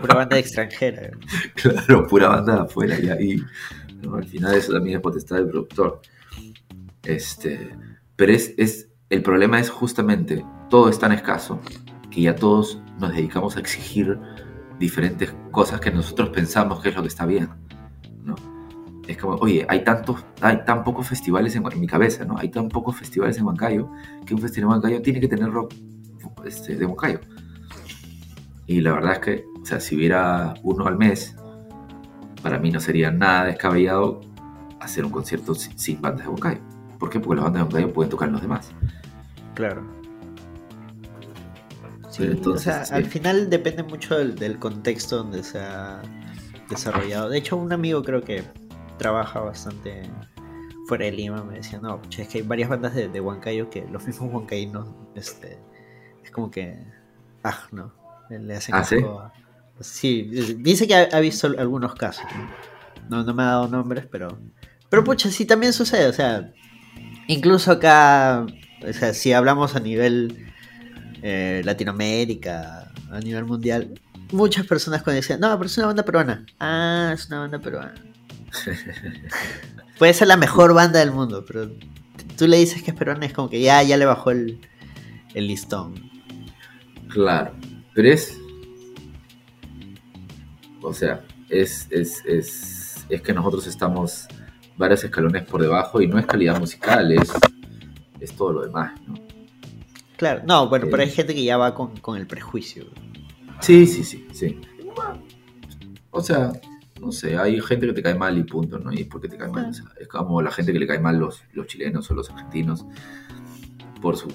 Pura 0.00 0.14
banda 0.14 0.38
extranjera. 0.38 1.10
Claro, 1.54 2.06
pura 2.06 2.28
banda 2.28 2.54
de 2.54 2.60
afuera, 2.62 2.98
y 2.98 3.08
ahí, 3.08 3.42
al 4.12 4.24
final 4.24 4.54
eso 4.54 4.72
también 4.72 4.96
es 4.96 5.02
potestad 5.02 5.36
del 5.36 5.48
productor. 5.48 6.00
Este, 7.02 7.76
pero 8.16 8.32
es, 8.32 8.54
es, 8.56 8.88
el 9.10 9.22
problema 9.22 9.60
es 9.60 9.70
justamente, 9.70 10.44
todo 10.68 10.88
es 10.88 10.98
tan 10.98 11.12
escaso 11.12 11.60
que 12.10 12.22
ya 12.22 12.34
todos 12.34 12.80
nos 12.98 13.12
dedicamos 13.12 13.56
a 13.56 13.60
exigir 13.60 14.18
diferentes 14.78 15.34
cosas 15.50 15.80
que 15.80 15.90
nosotros 15.90 16.30
pensamos 16.30 16.80
que 16.80 16.90
es 16.90 16.96
lo 16.96 17.02
que 17.02 17.08
está 17.08 17.26
bien, 17.26 17.48
¿no? 18.24 18.36
Es 19.06 19.16
como, 19.16 19.36
oye, 19.36 19.66
hay 19.68 19.84
tantos, 19.84 20.24
hay 20.42 20.64
tan 20.64 20.84
pocos 20.84 21.08
festivales 21.08 21.56
en, 21.56 21.64
mi 21.80 21.86
cabeza, 21.86 22.24
¿no? 22.24 22.36
Hay 22.36 22.50
tan 22.50 22.68
pocos 22.68 22.96
festivales 22.96 23.38
en 23.38 23.46
Huancayo 23.46 23.90
que 24.26 24.34
un 24.34 24.40
festival 24.40 24.64
en 24.64 24.72
Huancayo 24.72 25.02
tiene 25.02 25.18
que 25.18 25.28
tener 25.28 25.50
rock 25.50 25.72
este, 26.44 26.76
de 26.76 26.84
Huancayo. 26.84 27.20
Y 28.66 28.82
la 28.82 28.92
verdad 28.92 29.14
es 29.14 29.18
que, 29.20 29.44
o 29.62 29.64
sea, 29.64 29.80
si 29.80 29.96
hubiera 29.96 30.52
uno 30.62 30.86
al 30.86 30.98
mes, 30.98 31.34
para 32.42 32.58
mí 32.58 32.70
no 32.70 32.80
sería 32.80 33.10
nada 33.10 33.46
descabellado 33.46 34.20
hacer 34.78 35.06
un 35.06 35.10
concierto 35.10 35.54
sin, 35.54 36.02
bandas 36.02 36.26
de 36.26 36.28
Huancayo. 36.28 36.60
¿Por 36.98 37.08
qué? 37.08 37.18
Porque 37.18 37.36
las 37.36 37.44
bandas 37.44 37.62
de 37.62 37.74
Huancayo 37.74 37.94
pueden 37.94 38.10
tocar 38.10 38.28
los 38.28 38.42
demás. 38.42 38.72
Claro. 39.54 39.97
Entonces, 42.18 42.90
al 42.92 43.04
final 43.04 43.48
depende 43.50 43.82
mucho 43.82 44.16
del, 44.18 44.58
contexto 44.58 45.18
donde 45.18 45.42
se 45.42 45.58
ha 45.58 46.02
desarrollado. 46.68 47.28
De 47.28 47.38
hecho, 47.38 47.56
un 47.56 47.72
amigo 47.72 48.02
creo 48.02 48.22
que 48.22 48.44
trabaja 48.98 49.40
bastante 49.40 50.02
fuera 50.88 51.04
de 51.04 51.12
Lima 51.12 51.44
me 51.44 51.56
decía, 51.56 51.78
no, 51.80 52.00
es 52.16 52.28
que 52.28 52.38
hay 52.38 52.44
varias 52.44 52.70
bandas 52.70 52.94
de, 52.94 53.08
de 53.08 53.20
Huancayo 53.20 53.68
que 53.68 53.86
los 53.92 54.06
mismos 54.06 54.32
huancaínos, 54.32 54.88
este, 55.14 55.58
es 56.24 56.30
como 56.30 56.50
que, 56.50 56.82
ah, 57.44 57.58
no, 57.72 57.92
le 58.30 58.56
hacen 58.56 58.74
¿Ah, 58.74 58.84
sí? 59.80 60.22
dice 60.58 60.88
que 60.88 60.94
ha, 60.94 61.20
visto 61.20 61.46
algunos 61.58 61.94
casos. 61.94 62.24
¿no? 63.10 63.22
no, 63.22 63.34
me 63.34 63.42
ha 63.42 63.46
dado 63.46 63.68
nombres, 63.68 64.06
pero, 64.10 64.38
pero 64.88 65.04
pucha, 65.04 65.30
sí 65.30 65.44
también 65.44 65.74
sucede, 65.74 66.06
o 66.06 66.12
sea, 66.12 66.52
incluso 67.26 67.72
acá, 67.72 68.46
o 68.88 68.92
sea, 68.94 69.12
si 69.12 69.34
hablamos 69.34 69.76
a 69.76 69.80
nivel 69.80 70.48
eh, 71.22 71.62
Latinoamérica, 71.64 72.92
a 73.10 73.20
nivel 73.20 73.44
mundial, 73.44 73.94
muchas 74.32 74.66
personas 74.66 75.02
cuando 75.02 75.16
decían, 75.16 75.40
no, 75.40 75.56
pero 75.56 75.66
es 75.66 75.78
una 75.78 75.86
banda 75.88 76.04
peruana. 76.04 76.46
Ah, 76.60 77.12
es 77.14 77.26
una 77.28 77.40
banda 77.40 77.58
peruana. 77.58 77.94
Puede 79.98 80.14
ser 80.14 80.28
la 80.28 80.36
mejor 80.36 80.74
banda 80.74 81.00
del 81.00 81.10
mundo, 81.10 81.44
pero 81.46 81.70
tú 82.36 82.46
le 82.46 82.58
dices 82.58 82.82
que 82.82 82.92
es 82.92 82.96
peruana, 82.96 83.26
es 83.26 83.32
como 83.32 83.50
que 83.50 83.60
ya, 83.60 83.82
ya 83.82 83.96
le 83.96 84.04
bajó 84.04 84.30
el, 84.30 84.60
listón. 85.34 85.94
Claro, 87.08 87.52
pero 87.94 88.08
es. 88.08 88.36
O 90.82 90.92
sea, 90.92 91.24
es, 91.48 91.86
es, 91.90 92.24
es, 92.24 93.06
es 93.08 93.22
que 93.22 93.32
nosotros 93.32 93.66
estamos 93.66 94.26
varios 94.76 95.02
escalones 95.02 95.44
por 95.44 95.60
debajo 95.60 96.00
y 96.00 96.06
no 96.06 96.18
es 96.18 96.26
calidad 96.26 96.58
musical, 96.58 97.10
es, 97.12 97.32
es 98.20 98.34
todo 98.34 98.52
lo 98.52 98.62
demás, 98.62 98.92
¿no? 99.06 99.27
Claro, 100.18 100.42
no, 100.44 100.68
bueno, 100.68 100.88
pero 100.90 101.04
hay 101.04 101.10
gente 101.10 101.32
que 101.32 101.44
ya 101.44 101.56
va 101.56 101.74
con, 101.76 102.16
el 102.16 102.26
prejuicio. 102.26 102.86
Sí, 103.60 103.86
sí, 103.86 104.02
sí, 104.02 104.26
sí. 104.32 104.60
O 106.10 106.20
sea, 106.20 106.50
no 107.00 107.12
sé, 107.12 107.38
hay 107.38 107.60
gente 107.60 107.86
que 107.86 107.92
te 107.92 108.02
cae 108.02 108.16
mal 108.16 108.36
y 108.36 108.42
punto, 108.42 108.80
¿no? 108.80 108.92
Y 108.92 109.02
es 109.02 109.06
porque 109.06 109.28
te 109.28 109.36
cae 109.36 109.48
mal. 109.48 109.70
es 109.70 110.08
como 110.08 110.42
la 110.42 110.50
gente 110.50 110.72
que 110.72 110.80
le 110.80 110.88
cae 110.88 110.98
mal 110.98 111.18
los, 111.18 111.44
los 111.52 111.68
chilenos 111.68 112.10
o 112.10 112.14
los 112.14 112.28
argentinos. 112.30 112.84
Por 114.02 114.16
su. 114.16 114.26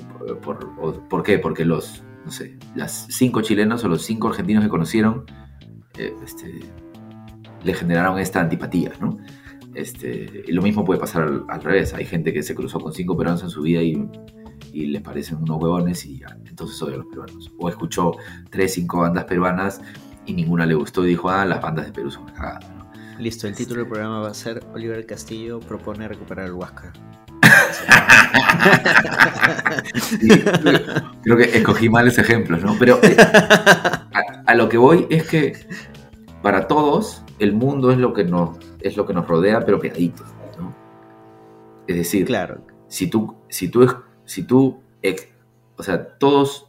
Por, 0.42 1.08
¿Por 1.10 1.22
qué? 1.22 1.38
Porque 1.38 1.66
los. 1.66 2.02
No 2.24 2.32
sé, 2.32 2.58
las 2.76 3.08
cinco 3.10 3.42
chilenos 3.42 3.84
o 3.84 3.90
los 3.90 4.04
cinco 4.04 4.30
argentinos 4.30 4.64
que 4.64 4.70
conocieron. 4.70 5.26
Eh, 5.98 6.16
este, 6.24 6.62
le 7.62 7.74
generaron 7.74 8.20
esta 8.20 8.40
antipatía, 8.40 8.94
¿no? 9.02 9.18
Este, 9.76 10.44
y 10.48 10.52
lo 10.54 10.62
mismo 10.62 10.86
puede 10.86 11.02
pasar 11.02 11.24
al, 11.24 11.44
al, 11.50 11.62
revés. 11.62 11.94
Hay 11.94 12.06
gente 12.06 12.32
que 12.32 12.42
se 12.42 12.56
cruzó 12.56 12.80
con 12.80 12.94
cinco 12.94 13.18
peruanos 13.18 13.44
en 13.44 13.50
su 13.50 13.64
vida 13.64 13.82
y 13.82 14.10
y 14.74 14.88
les 14.88 15.02
parecen 15.02 15.38
unos 15.38 15.62
huevones 15.62 16.06
y 16.06 16.20
ya, 16.20 16.36
entonces 16.46 16.82
odio 16.82 16.96
a 16.96 16.98
los 16.98 17.06
peruanos. 17.06 17.54
O 17.60 17.70
escuchó 17.70 18.18
tres, 18.50 18.74
cinco 18.74 19.02
bandas 19.02 19.26
peruanas 19.26 19.80
y 20.26 20.34
ninguna 20.34 20.66
le 20.66 20.74
gustó 20.74 21.06
y 21.06 21.10
dijo, 21.10 21.30
ah, 21.30 21.46
las 21.46 21.62
bandas 21.62 21.86
de 21.86 21.92
Perú 21.92 22.10
son 22.10 22.26
cagadas. 22.26 22.66
Listo, 23.20 23.48
el 23.48 23.56
título 23.56 23.82
del 23.82 23.90
programa 23.90 24.22
va 24.22 24.30
a 24.30 24.34
ser 24.34 24.66
Oliver 24.74 25.06
Castillo 25.06 25.60
propone 25.60 26.08
recuperar 26.08 26.48
el 26.48 26.54
Huáscar. 26.54 26.92
creo 31.22 31.38
que 31.38 31.58
escogí 31.58 31.90
males 31.90 32.18
ejemplos, 32.18 32.64
¿no? 32.64 32.76
Pero 32.80 33.00
eh, 33.04 33.16
a, 34.46 34.56
lo 34.56 34.70
que 34.70 34.78
voy 34.78 35.06
es 35.10 35.28
que 35.28 35.54
para 36.42 36.68
todos 36.68 37.22
el 37.38 37.54
mundo 37.54 37.92
es 37.92 38.00
lo 38.00 38.14
que 38.14 38.24
nos, 38.24 38.58
es 38.80 38.98
lo 38.98 39.06
que 39.06 39.14
nos 39.14 39.28
rodea, 39.28 39.64
pero 39.64 39.80
pegadito, 39.80 40.24
¿no? 40.60 40.74
Es 41.86 41.98
decir, 41.98 42.26
claro. 42.26 42.66
si 42.88 43.06
tú, 43.08 43.36
si 43.50 43.70
tú 43.70 43.84
si 44.26 44.44
tú, 44.44 44.82
o 45.76 45.84
sea, 45.84 46.18
todos 46.18 46.68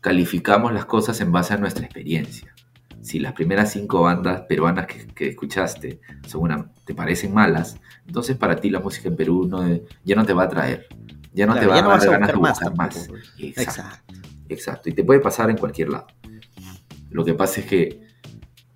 calificamos 0.00 0.72
las 0.72 0.86
cosas 0.86 1.20
en 1.20 1.32
base 1.32 1.54
a 1.54 1.58
nuestra 1.58 1.84
experiencia. 1.84 2.54
Si 3.02 3.18
las 3.18 3.32
primeras 3.32 3.72
cinco 3.72 4.02
bandas 4.02 4.42
peruanas 4.42 4.86
que, 4.86 5.28
escuchaste 5.28 6.00
son 6.26 6.70
te 6.84 6.94
parecen 6.94 7.32
malas, 7.32 7.80
entonces 8.06 8.36
para 8.36 8.56
ti 8.56 8.68
la 8.68 8.80
música 8.80 9.08
en 9.08 9.16
Perú 9.16 9.46
no, 9.48 9.66
ya 10.04 10.16
no 10.16 10.24
te 10.26 10.32
va 10.32 10.44
a 10.44 10.48
traer. 10.48 10.86
Ya 11.32 11.46
no 11.46 11.54
te 11.54 11.66
va 11.66 11.78
a 11.78 11.82
dar 11.82 12.10
ganas 12.10 12.28
de 12.28 12.36
buscar 12.36 12.76
más. 12.76 13.08
Exacto, 13.38 14.14
exacto. 14.48 14.88
Y 14.88 14.92
te 14.92 15.04
puede 15.04 15.20
pasar 15.20 15.48
en 15.48 15.56
cualquier 15.56 15.90
lado. 15.90 16.08
Lo 17.10 17.24
que 17.24 17.34
pasa 17.34 17.60
es 17.60 17.66
que 17.66 18.00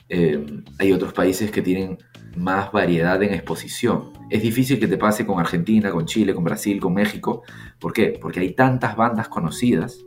eh, 0.08 0.62
hay 0.78 0.92
otros 0.92 1.12
países 1.12 1.50
que 1.50 1.62
tienen 1.62 1.98
más 2.36 2.72
variedad 2.72 3.22
en 3.22 3.34
exposición. 3.34 4.12
Es 4.30 4.42
difícil 4.42 4.78
que 4.78 4.88
te 4.88 4.98
pase 4.98 5.26
con 5.26 5.38
Argentina, 5.38 5.90
con 5.90 6.06
Chile, 6.06 6.34
con 6.34 6.44
Brasil, 6.44 6.80
con 6.80 6.94
México. 6.94 7.42
¿Por 7.78 7.92
qué? 7.92 8.18
Porque 8.20 8.40
hay 8.40 8.54
tantas 8.54 8.96
bandas 8.96 9.28
conocidas 9.28 9.98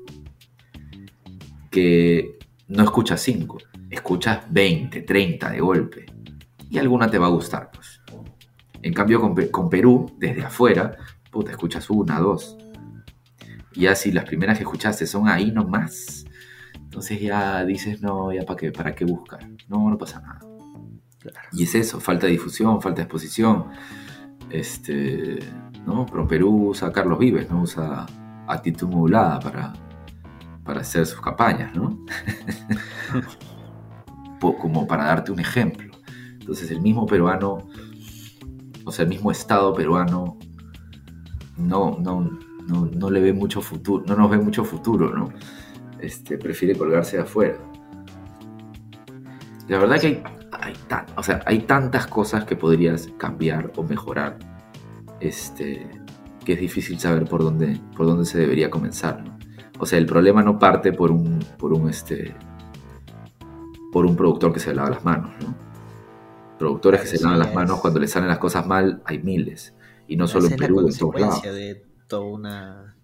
que 1.69 2.37
no 2.67 2.83
escuchas 2.83 3.21
5, 3.21 3.57
escuchas 3.89 4.41
20, 4.49 5.01
30 5.01 5.51
de 5.51 5.59
golpe. 5.59 6.05
Y 6.69 6.77
alguna 6.77 7.09
te 7.09 7.17
va 7.17 7.27
a 7.27 7.29
gustar, 7.29 7.71
pues. 7.73 8.01
En 8.81 8.93
cambio, 8.93 9.21
con, 9.51 9.69
Perú, 9.69 10.11
desde 10.17 10.43
afuera, 10.43 10.97
puta, 11.31 11.51
escuchas 11.51 11.89
una, 11.89 12.19
dos. 12.19 12.57
Y 13.73 13.81
ya 13.81 13.95
si 13.95 14.11
las 14.11 14.25
primeras 14.25 14.57
que 14.57 14.63
escuchaste 14.63 15.05
son 15.05 15.27
ahí 15.27 15.51
nomás, 15.51 16.25
entonces 16.75 17.19
ya 17.19 17.63
dices, 17.65 18.01
no, 18.01 18.31
ya 18.31 18.43
para 18.43 18.57
qué, 18.57 18.71
para 18.71 18.95
qué 18.95 19.05
buscar. 19.05 19.47
No, 19.67 19.89
no 19.89 19.97
pasa 19.97 20.21
nada. 20.21 20.46
Y 21.51 21.63
es 21.63 21.75
eso, 21.75 21.99
falta 21.99 22.25
de 22.27 22.33
difusión, 22.33 22.81
falta 22.81 22.97
de 22.97 23.03
exposición. 23.03 23.65
Este, 24.49 25.39
¿no? 25.85 26.05
Pero 26.05 26.27
Perú 26.27 26.69
usa 26.69 26.91
Carlos 26.91 27.19
Vives, 27.19 27.49
¿no? 27.49 27.61
Usa 27.61 28.05
actitud 28.47 28.87
modulada 28.87 29.39
para, 29.39 29.73
para 30.63 30.81
hacer 30.81 31.05
sus 31.05 31.21
campañas, 31.21 31.75
¿no? 31.75 31.99
Como 34.39 34.87
para 34.87 35.05
darte 35.05 35.31
un 35.31 35.39
ejemplo. 35.39 35.91
Entonces 36.39 36.69
el 36.71 36.81
mismo 36.81 37.05
peruano, 37.05 37.67
o 38.85 38.91
sea, 38.91 39.03
el 39.03 39.09
mismo 39.09 39.31
Estado 39.31 39.73
peruano 39.73 40.37
no, 41.57 41.97
no, 41.99 42.39
no, 42.67 43.09
le 43.09 43.19
ve 43.19 43.33
mucho 43.33 43.61
futuro, 43.61 44.05
no 44.07 44.15
nos 44.15 44.29
ve 44.29 44.37
mucho 44.37 44.63
futuro, 44.63 45.13
¿no? 45.13 45.29
Este, 45.99 46.37
prefiere 46.37 46.77
colgarse 46.77 47.17
de 47.17 47.23
afuera. 47.23 47.57
La 49.67 49.79
verdad 49.79 49.99
que 49.99 50.07
hay 50.07 50.23
hay, 50.67 50.75
o 51.15 51.23
sea, 51.23 51.41
hay 51.45 51.59
tantas 51.59 52.07
cosas 52.07 52.45
que 52.45 52.55
podrías 52.55 53.09
cambiar 53.17 53.71
o 53.75 53.83
mejorar 53.83 54.37
este, 55.19 55.87
que 56.45 56.53
es 56.53 56.59
difícil 56.59 56.99
saber 56.99 57.25
por 57.25 57.41
dónde, 57.43 57.79
por 57.95 58.05
dónde 58.05 58.25
se 58.25 58.37
debería 58.37 58.69
comenzar. 58.69 59.23
O 59.79 59.85
sea, 59.85 59.97
el 59.99 60.05
problema 60.05 60.43
no 60.43 60.59
parte 60.59 60.91
por 60.91 61.11
un, 61.11 61.39
por 61.57 61.73
un, 61.73 61.89
este, 61.89 62.35
por 63.91 64.05
un 64.05 64.15
productor 64.15 64.53
que 64.53 64.59
se 64.59 64.73
lava 64.73 64.89
las 64.89 65.05
manos. 65.05 65.31
¿no? 65.41 65.55
Productores 66.57 67.01
que 67.01 67.07
se 67.07 67.23
lavan 67.23 67.39
las 67.39 67.53
manos 67.53 67.79
cuando 67.79 67.99
les 67.99 68.11
salen 68.11 68.27
las 68.27 68.39
cosas 68.39 68.65
mal, 68.65 69.01
hay 69.05 69.19
miles. 69.19 69.75
Y 70.07 70.15
no 70.15 70.27
solo 70.27 70.47
en 70.47 70.55
Perú, 70.55 70.79
en 70.79 70.97
todos 70.97 71.19
lados. 71.19 71.41
de 71.43 71.85
toda 72.07 72.25
una, 72.25 72.95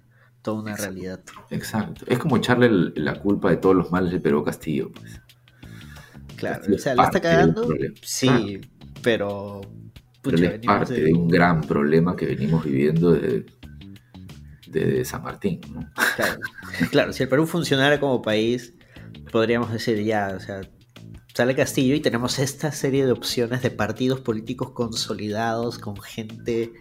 toda 0.41 0.61
una 0.61 0.76
realidad. 0.76 1.22
Exacto. 1.49 2.05
Es 2.07 2.18
como 2.18 2.38
echarle 2.38 2.70
la 2.95 3.20
culpa 3.20 3.49
de 3.49 3.57
todos 3.57 3.76
los 3.76 3.91
males 3.91 4.11
de 4.11 4.20
Perú 4.20 4.43
Castillo. 4.43 4.91
Pues. 4.91 5.22
Claro, 6.36 6.64
o 6.74 6.78
sea, 6.78 6.96
la 6.96 7.06
está 7.06 7.22
cagando, 7.22 7.68
sí, 8.02 8.62
pero... 9.02 9.62
es 10.26 10.60
parte 10.66 10.94
de... 10.94 11.14
un 11.14 11.28
gran 11.28 11.62
problema 11.62 12.16
que 12.16 12.26
venimos 12.26 12.64
viviendo 12.64 13.12
de, 13.12 13.46
San 15.06 15.24
Martín, 15.24 15.62
¿no? 15.72 15.82
Claro. 16.16 16.40
claro, 16.92 17.14
si 17.14 17.24
el 17.24 17.30
Perú 17.30 17.46
funcionara 17.46 18.00
como 18.00 18.22
país, 18.22 18.74
podríamos 19.32 19.72
decir 19.72 20.04
ya, 20.04 20.34
o 20.36 20.40
sea, 20.40 20.62
sale 21.34 21.56
Castillo 21.56 21.96
y 21.96 22.00
tenemos 22.00 22.40
esta 22.40 22.72
serie 22.72 23.06
de 23.06 23.12
opciones 23.12 23.62
de 23.62 23.72
partidos 23.72 24.22
políticos 24.22 24.72
consolidados 24.72 25.80
con 25.80 26.00
gente 26.02 26.74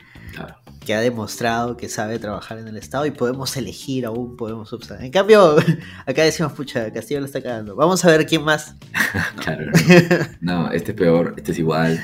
que 0.84 0.94
ha 0.94 1.00
demostrado 1.00 1.76
que 1.76 1.88
sabe 1.88 2.18
trabajar 2.18 2.58
en 2.58 2.66
el 2.68 2.76
Estado 2.76 3.06
y 3.06 3.12
podemos 3.12 3.56
elegir 3.56 4.04
aún, 4.04 4.36
podemos 4.36 4.72
observar. 4.72 5.04
En 5.04 5.12
cambio, 5.12 5.56
acá 6.06 6.24
decimos, 6.24 6.52
pucha, 6.52 6.92
Castillo 6.92 7.20
le 7.20 7.26
está 7.26 7.40
cagando. 7.40 7.76
Vamos 7.76 8.04
a 8.04 8.08
ver 8.08 8.26
quién 8.26 8.42
más. 8.42 8.76
claro. 9.42 9.70
No. 10.40 10.70
este 10.72 10.90
es 10.92 10.96
peor, 10.96 11.34
este 11.36 11.52
es 11.52 11.58
igual, 11.58 12.02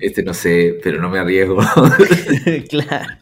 este 0.00 0.22
no 0.22 0.34
sé, 0.34 0.78
pero 0.82 1.00
no 1.00 1.08
me 1.08 1.18
arriesgo. 1.18 1.58
claro. 2.68 3.14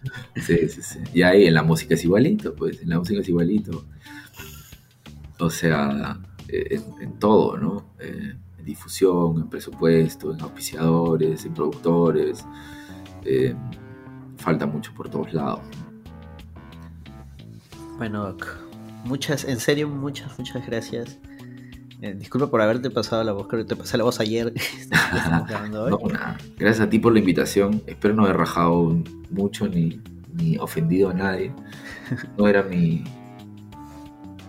Sí, 0.44 0.68
sí, 0.68 0.82
sí. 0.82 0.98
Y 1.14 1.22
ahí 1.22 1.46
en 1.46 1.54
la 1.54 1.62
música 1.62 1.94
es 1.94 2.04
igualito, 2.04 2.54
pues, 2.54 2.82
en 2.82 2.88
la 2.88 2.98
música 2.98 3.20
es 3.20 3.28
igualito. 3.28 3.84
O 5.38 5.50
sea, 5.50 6.18
eh, 6.48 6.80
en, 7.00 7.18
todo, 7.18 7.56
¿no? 7.56 7.92
Eh, 8.00 8.34
en 8.58 8.64
difusión, 8.64 9.36
en 9.36 9.48
presupuesto, 9.48 10.32
en 10.32 10.40
auspiciadores, 10.40 11.44
en 11.44 11.54
productores. 11.54 12.44
Eh, 13.24 13.54
falta 14.36 14.66
mucho 14.66 14.92
por 14.94 15.08
todos 15.08 15.32
lados. 15.32 15.60
Bueno, 17.98 18.36
muchas, 19.04 19.44
en 19.44 19.58
serio, 19.58 19.88
muchas, 19.88 20.38
muchas 20.38 20.66
gracias. 20.66 21.18
disculpa 22.16 22.50
por 22.50 22.60
haberte 22.60 22.90
pasado 22.90 23.24
la 23.24 23.32
voz, 23.32 23.46
creo 23.48 23.62
que 23.64 23.68
te 23.68 23.76
pasé 23.76 23.96
la 23.96 24.04
voz 24.04 24.20
ayer. 24.20 24.52
no, 25.70 25.98
nada. 26.08 26.36
Gracias 26.58 26.86
a 26.86 26.90
ti 26.90 26.98
por 26.98 27.12
la 27.12 27.18
invitación. 27.18 27.82
Espero 27.86 28.14
no 28.14 28.24
haber 28.24 28.36
rajado 28.36 29.02
mucho 29.30 29.66
ni, 29.68 30.00
ni 30.34 30.58
ofendido 30.58 31.10
a 31.10 31.14
nadie. 31.14 31.52
No 32.36 32.46
era 32.46 32.62
mi, 32.62 33.02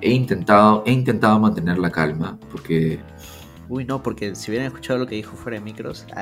he 0.01 0.11
intentado, 0.11 0.83
he 0.85 0.91
intentado 0.91 1.39
mantener 1.39 1.77
la 1.77 1.89
calma, 1.89 2.37
porque... 2.51 2.99
Uy, 3.69 3.83
no, 3.83 4.01
porque 4.01 4.35
si 4.35 4.51
hubieran 4.51 4.67
escuchado 4.67 4.99
lo 4.99 5.07
que 5.07 5.15
dijo 5.15 5.35
fuera 5.35 5.57
de 5.57 5.63
micros... 5.63 6.05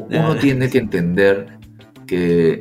Uno 0.00 0.36
tiene 0.40 0.68
que 0.70 0.78
entender 0.78 1.58
que 2.06 2.60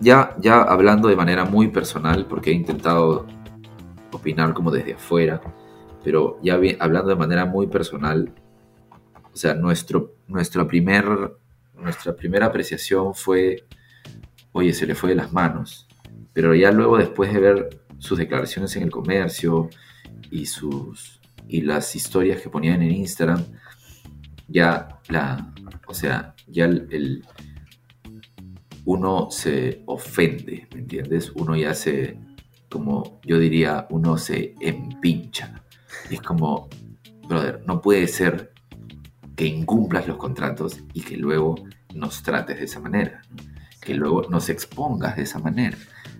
ya, 0.00 0.36
ya 0.38 0.62
hablando 0.62 1.08
de 1.08 1.16
manera 1.16 1.44
muy 1.44 1.68
personal, 1.68 2.26
porque 2.26 2.50
he 2.50 2.54
intentado 2.54 3.26
opinar 4.12 4.54
como 4.54 4.70
desde 4.70 4.94
afuera, 4.94 5.40
pero 6.04 6.38
ya 6.42 6.58
hablando 6.78 7.08
de 7.08 7.16
manera 7.16 7.44
muy 7.44 7.66
personal, 7.66 8.32
o 9.32 9.36
sea, 9.36 9.54
nuestro, 9.54 10.14
nuestra, 10.28 10.66
primer, 10.66 11.04
nuestra 11.74 12.14
primera 12.14 12.46
apreciación 12.46 13.14
fue, 13.14 13.64
oye, 14.52 14.72
se 14.72 14.86
le 14.86 14.94
fue 14.94 15.10
de 15.10 15.16
las 15.16 15.32
manos. 15.32 15.88
Pero 16.32 16.54
ya 16.54 16.70
luego, 16.70 16.96
después 16.96 17.32
de 17.32 17.40
ver 17.40 17.80
sus 17.98 18.18
declaraciones 18.18 18.76
en 18.76 18.84
el 18.84 18.90
comercio 18.90 19.68
y, 20.30 20.46
sus, 20.46 21.20
y 21.48 21.62
las 21.62 21.96
historias 21.96 22.40
que 22.40 22.48
ponían 22.48 22.82
en 22.82 22.92
Instagram, 22.92 23.44
ya 24.48 25.00
la, 25.08 25.52
o 25.86 25.92
sea, 25.92 26.35
ya 26.46 26.66
el, 26.66 27.24
uno 28.84 29.28
se 29.30 29.82
ofende, 29.86 30.68
¿me 30.72 30.80
entiendes? 30.80 31.32
Uno 31.34 31.56
ya 31.56 31.74
se, 31.74 32.18
como 32.70 33.20
yo 33.24 33.38
diría, 33.38 33.86
uno 33.90 34.16
se 34.16 34.54
empincha. 34.60 35.62
es 36.10 36.20
como, 36.20 36.68
brother, 37.28 37.62
no 37.66 37.80
puede 37.80 38.06
ser 38.06 38.52
que 39.34 39.46
incumplas 39.46 40.06
los 40.06 40.16
contratos 40.16 40.80
y 40.94 41.02
que 41.02 41.16
luego 41.16 41.56
nos 41.94 42.22
trates 42.22 42.58
de 42.58 42.64
esa 42.64 42.80
manera, 42.80 43.22
que 43.80 43.94
luego 43.94 44.22
nos 44.30 44.48
expongas 44.48 45.16
de 45.16 45.22
esa 45.22 45.38
manera. 45.38 45.76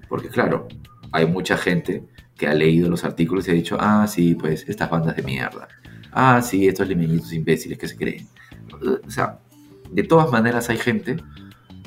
Porque 0.09 0.29
claro, 0.29 0.69
hay 1.13 1.27
mucha 1.27 1.57
gente 1.57 2.09
que 2.37 2.47
ha 2.47 2.55
leído 2.55 2.91
los 2.91 3.05
artículos 3.05 3.49
y 3.49 3.53
ha 3.53 3.55
dicho, 3.55 3.77
ah, 3.81 4.07
sí, 4.07 4.35
pues 4.35 4.69
estas 4.69 4.91
bandas 4.91 5.17
de 5.17 5.23
mierda. 5.23 5.69
Ah, 6.13 6.43
sí, 6.43 6.67
estos 6.67 6.89
limeñitos 6.89 7.33
imbéciles 7.33 7.79
que 7.79 7.89
se 7.89 7.97
creen. 7.97 8.27
O 9.07 9.11
sea, 9.11 9.39
de 9.91 10.03
todas 10.03 10.31
maneras 10.31 10.71
hay 10.71 10.79
gente 10.79 11.17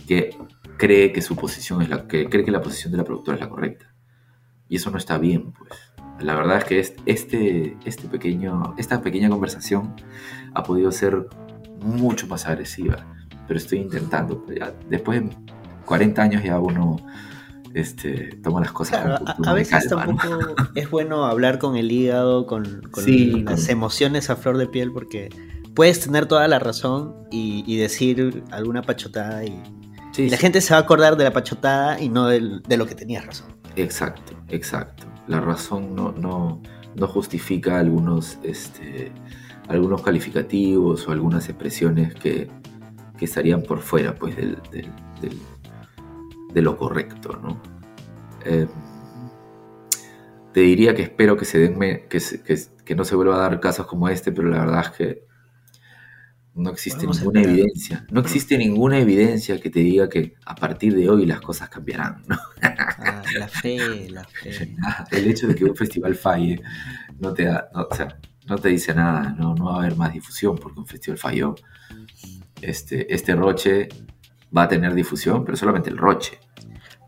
que 0.08 0.36
cree 0.78 1.12
que 1.12 1.22
su 1.22 1.36
posición 1.36 1.82
es 1.82 1.89
la 1.89 2.08
que 2.08 2.30
cree 2.30 2.43
que 2.43 2.52
la 2.52 2.62
posición 2.62 2.91
de 2.91 2.97
la 2.97 3.04
productora 3.04 3.36
es 3.36 3.41
la 3.41 3.50
correcta. 3.50 3.93
Y 4.68 4.78
eso 4.78 4.91
no 4.91 4.97
está 4.97 5.18
bien, 5.18 5.54
pues. 5.54 5.72
La 6.20 6.36
verdad 6.36 6.58
es 6.58 6.64
que 6.66 6.80
este, 7.06 7.78
este 7.86 8.08
pequeño, 8.10 8.76
esta 8.78 9.02
pequeña 9.02 9.30
conversación 9.30 9.95
ha 10.54 10.64
podido 10.64 10.91
ser 10.91 11.28
mucho 11.82 12.28
más 12.28 12.45
agresiva, 12.45 13.06
pero 13.47 13.58
estoy 13.58 13.80
intentando. 13.80 14.43
Pues, 14.43 14.60
después 14.89 15.22
de 15.22 15.30
40 15.86 16.22
años 16.22 16.43
ya 16.43 16.60
uno 16.60 16.97
este, 17.74 18.36
toma 18.43 18.62
las 18.62 18.72
cosas 18.72 19.22
a, 19.45 19.54
veces 19.54 19.88
tampoco 19.88 20.28
es 20.76 20.89
bueno 20.89 21.26
hablar 21.26 21.60
con 21.60 21.76
el 21.76 21.91
hígado, 21.91 22.45
con, 22.45 22.82
las 23.45 23.70
emociones 23.70 24.30
a 24.30 24.36
flor 24.36 24.58
de 24.58 24.68
piel, 24.68 24.91
porque 24.91 25.30
puedes 25.80 26.01
tener 26.01 26.25
toda 26.25 26.45
la 26.49 26.59
razón 26.59 27.15
y, 27.32 27.77
decir 27.77 28.43
alguna 28.51 28.82
pachotada 28.82 29.45
y, 29.45 29.63
la 30.30 30.36
gente 30.36 30.59
se 30.59 30.73
va 30.73 30.80
a 30.80 30.82
acordar 30.82 31.15
de 31.15 31.23
la 31.23 31.32
pachotada 31.32 32.01
y 32.01 32.09
no 32.09 32.27
de 32.27 32.77
lo 32.77 32.86
que 32.86 32.95
tenías 32.95 33.25
razón. 33.25 33.47
Exacto, 33.77 34.34
exacto. 34.49 35.05
La 35.27 35.39
razón 35.39 35.95
no, 35.95 36.11
no, 36.11 36.61
no 36.95 37.07
justifica 37.07 37.80
algunos, 37.80 38.39
este, 38.43 39.13
algunos 39.69 40.01
calificativos 40.01 41.07
o 41.07 41.13
algunas 41.13 41.47
expresiones 41.47 42.13
que, 42.13 42.49
que 43.17 43.23
estarían 43.23 43.61
por 43.61 43.80
fuera 43.80 44.13
pues, 44.15 44.36
del 44.36 44.57
de 46.53 46.61
lo 46.61 46.75
correcto, 46.75 47.39
¿no? 47.41 47.61
Eh, 48.43 48.67
te 50.51 50.59
diría 50.59 50.93
que 50.93 51.03
espero 51.03 51.38
que 51.38 51.45
se 51.45 51.57
den 51.57 51.80
que, 51.80 52.19
que, 52.84 52.95
no 52.95 53.05
se 53.05 53.15
vuelva 53.15 53.36
a 53.36 53.49
dar 53.49 53.61
casos 53.61 53.86
como 53.86 54.09
este, 54.09 54.34
pero 54.34 54.49
la 54.49 54.59
verdad 54.59 54.82
es 54.82 54.89
que 54.89 55.28
no 56.56 56.72
existe 56.72 57.08
ninguna 57.08 57.41
evidencia. 57.41 58.06
No 58.12 58.20
existe 58.22 58.58
ninguna 58.58 59.00
evidencia 59.00 59.60
que 59.60 59.70
te 59.70 59.80
diga 59.80 60.10
que 60.10 60.36
a 60.45 60.56
partir 60.56 60.95
de 60.95 61.10
hoy 61.10 61.26
las 61.26 61.41
cosas 61.41 61.70
cambiarán. 61.70 62.24
¿no? 62.28 62.38
Ah, 62.62 63.24
la 63.38 63.47
fe, 63.47 64.10
la 64.10 64.24
fe. 64.26 64.76
El 65.12 65.28
hecho 65.28 65.47
de 65.47 65.56
que 65.56 65.66
un 65.66 65.76
festival 65.76 66.16
falle 66.16 66.62
no 67.20 67.34
te, 67.34 67.45
da, 67.45 67.70
no, 67.74 67.88
o 67.89 67.95
sea, 67.95 68.20
no 68.47 68.58
te 68.58 68.70
dice 68.70 68.93
nada, 68.93 69.36
no, 69.38 69.56
no 69.56 69.66
va 69.66 69.76
a 69.76 69.80
haber 69.80 69.95
más 69.95 70.14
difusión 70.14 70.58
porque 70.58 70.80
un 70.80 70.88
festival 70.88 71.18
falló. 71.18 71.56
Este, 72.62 73.14
este 73.14 73.36
Roche 73.36 73.88
va 74.56 74.64
a 74.64 74.68
tener 74.68 74.93
difusión, 74.93 75.45
pero 75.45 75.56
solamente 75.56 75.89
el 75.89 75.97
Roche. 75.97 76.39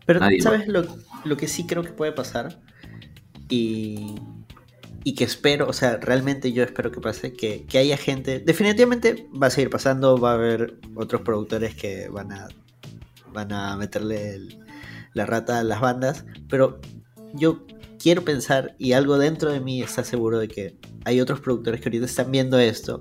Pero 0.06 0.20
¿sabes 0.40 0.66
lo, 0.68 1.36
que 1.36 1.48
sí 1.48 1.66
creo 1.66 1.82
que 1.82 1.92
puede 1.92 2.12
pasar? 2.12 2.60
Y, 3.48 4.14
y 5.04 5.14
que 5.14 5.24
espero, 5.24 5.68
o 5.68 5.72
sea, 5.72 5.96
realmente 5.96 6.52
yo 6.52 6.62
espero 6.62 6.92
que 6.92 7.00
pase, 7.00 7.32
que, 7.32 7.66
haya 7.74 7.96
gente, 7.96 8.38
definitivamente 8.40 9.28
va 9.40 9.48
a 9.48 9.50
seguir 9.50 9.70
pasando, 9.70 10.16
va 10.18 10.32
a 10.32 10.34
haber 10.34 10.78
otros 10.94 11.22
productores 11.22 11.74
que 11.74 12.08
van 12.08 12.32
a, 12.32 12.48
van 13.32 13.52
a 13.52 13.76
meterle 13.76 14.38
la 15.14 15.26
rata 15.26 15.58
a 15.58 15.64
las 15.64 15.80
bandas, 15.80 16.24
pero 16.48 16.80
yo 17.34 17.66
quiero 17.98 18.24
pensar 18.24 18.74
y 18.78 18.92
algo 18.92 19.18
dentro 19.18 19.50
de 19.50 19.60
mí 19.60 19.82
está 19.82 20.04
seguro 20.04 20.38
de 20.38 20.48
que 20.48 20.78
hay 21.04 21.20
otros 21.20 21.40
productores 21.40 21.80
que 21.80 21.88
ahorita 21.88 22.06
están 22.06 22.30
viendo 22.30 22.58
esto, 22.58 23.00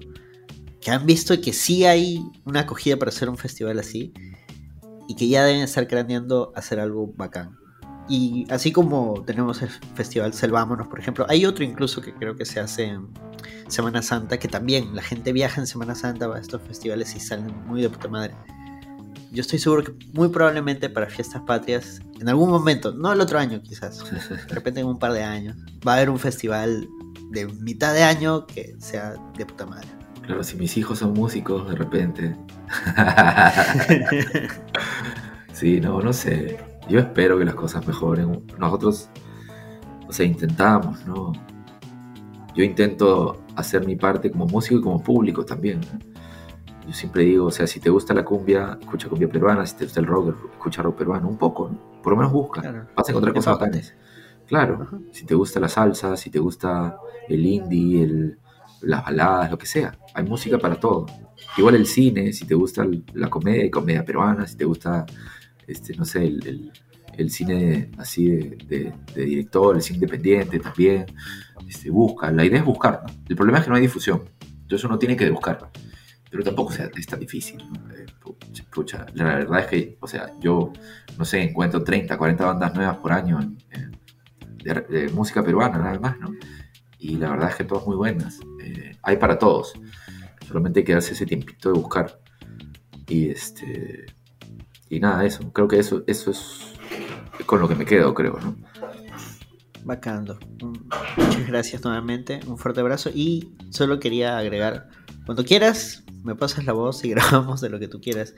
que 0.82 0.92
han 0.92 1.06
visto 1.06 1.40
que 1.40 1.54
sí 1.54 1.86
hay 1.86 2.24
una 2.46 2.62
acogida 2.62 2.98
para 2.98 3.10
hacer 3.10 3.30
un 3.30 3.38
festival 3.38 3.78
así 3.80 4.12
y 5.08 5.16
que 5.16 5.28
ya 5.28 5.46
deben 5.46 5.62
estar 5.62 5.88
craneando 5.88 6.52
hacer 6.56 6.80
algo 6.80 7.14
bacán. 7.16 7.61
Y 8.12 8.46
así 8.50 8.74
como 8.74 9.24
tenemos 9.26 9.62
el 9.62 9.70
festival 9.70 10.34
Selvámonos, 10.34 10.88
por 10.88 11.00
ejemplo, 11.00 11.26
hay 11.30 11.46
otro 11.46 11.64
incluso 11.64 12.02
que 12.02 12.14
creo 12.14 12.36
que 12.36 12.44
se 12.44 12.60
hace 12.60 12.84
en 12.84 13.08
Semana 13.70 14.02
Santa, 14.02 14.38
que 14.38 14.50
también 14.50 14.94
la 14.94 15.02
gente 15.02 15.32
viaja 15.32 15.62
en 15.62 15.66
Semana 15.66 15.96
Santa 15.96 16.26
a 16.26 16.38
estos 16.38 16.62
festivales 16.62 17.16
y 17.16 17.22
salen 17.22 17.56
muy 17.68 17.82
de 17.82 17.90
puta 17.90 18.10
madre. 18.10 18.34
Yo 19.32 19.40
estoy 19.40 19.60
seguro 19.60 19.86
que 19.86 19.94
muy 20.12 20.28
probablemente 20.28 20.90
para 20.90 21.08
Fiestas 21.08 21.44
Patrias, 21.44 22.02
en 22.20 22.28
algún 22.28 22.50
momento, 22.50 22.92
no 22.92 23.14
el 23.14 23.22
otro 23.22 23.40
año 23.40 23.62
quizás, 23.62 24.04
de 24.30 24.54
repente 24.54 24.82
en 24.82 24.88
un 24.88 25.00
par 25.00 25.14
de 25.14 25.24
años, 25.24 25.56
va 25.88 25.94
a 25.94 25.96
haber 25.96 26.10
un 26.10 26.20
festival 26.20 26.90
de 27.30 27.46
mitad 27.46 27.94
de 27.94 28.04
año 28.04 28.46
que 28.46 28.76
sea 28.80 29.14
de 29.38 29.46
puta 29.46 29.66
madre. 29.66 29.88
Claro, 30.24 30.44
si 30.44 30.58
mis 30.58 30.76
hijos 30.76 31.00
son 31.00 31.14
músicos, 31.14 31.70
de 31.70 31.76
repente. 31.78 32.36
sí, 35.54 35.80
no, 35.80 36.02
no 36.02 36.12
sé. 36.12 36.71
Yo 36.92 37.00
espero 37.00 37.40
que 37.40 37.46
las 37.46 37.56
cosas 37.56 37.88
mejoren. 37.88 38.46
Nosotros, 38.60 39.10
o 40.10 40.12
sea, 40.12 40.26
intentamos, 40.26 41.06
¿no? 41.06 41.32
Yo 42.54 42.66
intento 42.66 43.46
hacer 43.56 43.88
mi 43.88 43.96
parte 43.96 44.30
como 44.30 44.46
músico 44.46 44.76
y 44.78 44.82
como 44.82 45.02
público 45.02 45.46
también. 45.46 45.80
Yo 46.86 46.94
siempre 46.94 47.24
digo, 47.24 47.46
o 47.46 47.52
sea, 47.52 47.66
si 47.66 47.80
te 47.80 47.90
gusta 47.90 48.14
la 48.14 48.26
cumbia, 48.26 48.78
escucha 48.82 49.08
cumbia 49.08 49.30
peruana, 49.30 49.66
si 49.66 49.78
te 49.78 49.86
gusta 49.86 50.02
el 50.02 50.06
rock, 50.06 50.36
escucha 50.52 50.82
rock 50.82 50.98
peruano, 50.98 51.30
un 51.30 51.38
poco, 51.38 51.70
¿no? 51.70 52.02
Por 52.02 52.12
lo 52.12 52.18
menos 52.18 52.34
busca, 52.34 52.62
vas 52.94 53.08
a 53.08 53.12
encontrar 53.12 53.34
cosas 53.34 53.58
bacanas. 53.58 53.94
Claro, 54.46 54.86
si 55.14 55.26
te 55.26 55.34
gusta 55.34 55.62
la 55.62 55.70
salsa, 55.70 56.18
si 56.18 56.30
te 56.30 56.40
gusta 56.40 56.98
el 57.30 57.46
indie, 57.46 58.04
el, 58.04 58.40
las 58.82 59.06
baladas, 59.06 59.50
lo 59.50 59.58
que 59.58 59.66
sea. 59.66 59.98
Hay 60.14 60.26
música 60.26 60.58
para 60.58 60.78
todo. 60.78 61.06
Igual 61.58 61.76
el 61.76 61.86
cine, 61.86 62.34
si 62.34 62.46
te 62.46 62.54
gusta 62.54 62.86
la 63.14 63.30
comedia, 63.30 63.72
comedia 63.72 64.04
peruana, 64.04 64.46
si 64.46 64.58
te 64.58 64.66
gusta, 64.66 65.06
este, 65.72 65.96
no 65.96 66.06
sé, 66.06 66.26
el, 66.26 66.72
el 67.18 67.30
cine 67.30 67.92
así 67.98 68.28
de, 68.28 68.94
director, 69.16 69.76
el 69.76 69.82
cine 69.82 69.98
independiente 69.98 70.60
también. 70.60 71.06
Este, 71.68 71.90
busca, 71.90 72.32
la 72.32 72.46
idea 72.46 72.60
es 72.60 72.66
buscar. 72.66 73.04
El 73.28 73.36
problema 73.36 73.60
es 73.60 73.66
que 73.66 73.70
no 73.70 73.76
hay 73.76 73.82
difusión. 73.82 74.24
Entonces 74.62 74.84
uno 74.86 74.98
tiene 74.98 75.16
que 75.16 75.30
buscar. 75.30 75.70
Pero 76.30 76.44
tampoco 76.44 76.72
sea, 76.72 76.90
es 76.96 77.08
tan 77.08 77.20
difícil. 77.20 77.62
Eh, 77.94 78.06
la 79.14 79.24
verdad 79.24 79.60
es 79.60 79.68
que, 79.68 79.98
o 80.00 80.08
sea, 80.08 80.32
yo, 80.40 80.72
no 81.18 81.26
sé, 81.26 81.42
encuentro 81.42 81.84
30, 81.84 82.18
40 82.18 82.46
bandas 82.46 82.74
nuevas 82.74 82.98
por 82.98 83.12
año 83.12 83.40
de, 84.64 85.10
música 85.14 85.44
peruana, 85.44 85.78
nada 85.78 86.00
más, 86.00 86.20
¿no? 86.20 86.32
Y 87.00 87.18
la 87.18 87.32
verdad 87.32 87.50
es 87.50 87.56
que 87.56 87.64
todas 87.64 87.86
muy 87.86 87.96
buenas. 87.96 88.40
Eh, 88.64 88.96
hay 89.02 89.18
para 89.18 89.38
todos. 89.38 89.74
Solamente 90.48 90.80
hay 90.80 90.86
que 90.86 90.94
darse 90.94 91.14
ese 91.14 91.26
tiempito 91.26 91.72
de 91.72 91.80
buscar. 91.80 92.20
Y 93.08 93.30
este. 93.30 94.06
Y 94.92 95.00
nada, 95.00 95.26
eso. 95.26 95.52
Creo 95.54 95.70
que 95.70 95.80
eso, 95.80 96.04
eso 96.06 96.32
es 96.32 96.74
con 97.46 97.62
lo 97.62 97.70
que 97.70 97.76
me 97.76 97.86
quedo, 97.86 98.14
creo, 98.14 98.38
¿no? 98.44 98.58
Bacando. 99.86 100.38
Muchas 101.18 101.48
gracias 101.48 101.84
nuevamente. 101.86 102.42
Un 102.46 102.58
fuerte 102.58 102.82
abrazo. 102.82 103.10
Y 103.14 103.56
solo 103.70 104.02
quería 104.02 104.38
agregar, 104.38 104.90
cuando 105.26 105.46
quieras, 105.46 106.04
me 106.26 106.36
pasas 106.36 106.66
la 106.66 106.74
voz 106.74 107.06
y 107.06 107.10
grabamos 107.12 107.62
de 107.62 107.70
lo 107.70 107.80
que 107.80 107.88
tú 107.88 108.02
quieras. 108.02 108.36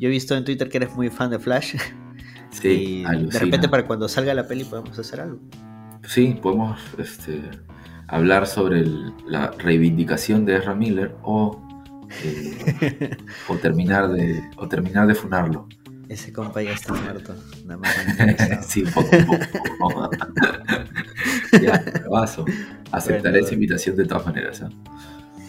Yo 0.00 0.08
he 0.08 0.10
visto 0.10 0.36
en 0.36 0.44
Twitter 0.44 0.68
que 0.68 0.78
eres 0.78 0.92
muy 0.94 1.08
fan 1.08 1.30
de 1.30 1.38
Flash. 1.38 1.76
Sí, 2.50 3.02
y 3.10 3.26
de 3.28 3.38
repente 3.38 3.66
para 3.66 3.86
cuando 3.86 4.06
salga 4.10 4.34
la 4.34 4.46
peli 4.46 4.64
podemos 4.64 4.98
hacer 4.98 5.22
algo. 5.22 5.40
Sí, 6.06 6.38
podemos 6.42 6.78
este, 6.98 7.40
hablar 8.08 8.46
sobre 8.46 8.84
la 9.26 9.52
reivindicación 9.52 10.44
de 10.44 10.56
Ezra 10.56 10.74
Miller 10.74 11.16
o, 11.22 11.66
eh, 12.22 13.16
o 13.48 13.56
terminar 13.56 14.12
de 14.12 14.42
o 14.58 14.68
terminar 14.68 15.06
de 15.06 15.14
funarlo. 15.14 15.66
Ese 16.12 16.30
compa 16.30 16.60
ya 16.60 16.72
está 16.72 16.92
muerto. 16.92 17.34
Nada 17.64 17.80
más 17.80 18.66
sí, 18.68 18.82
poco, 18.82 19.08
poco. 19.78 20.10
ya, 21.62 21.82
vaso. 22.10 22.44
Aceptaré 22.90 23.40
esa 23.40 23.54
invitación 23.54 23.96
de 23.96 24.04
todas 24.04 24.26
maneras. 24.26 24.60
¿eh? 24.60 24.68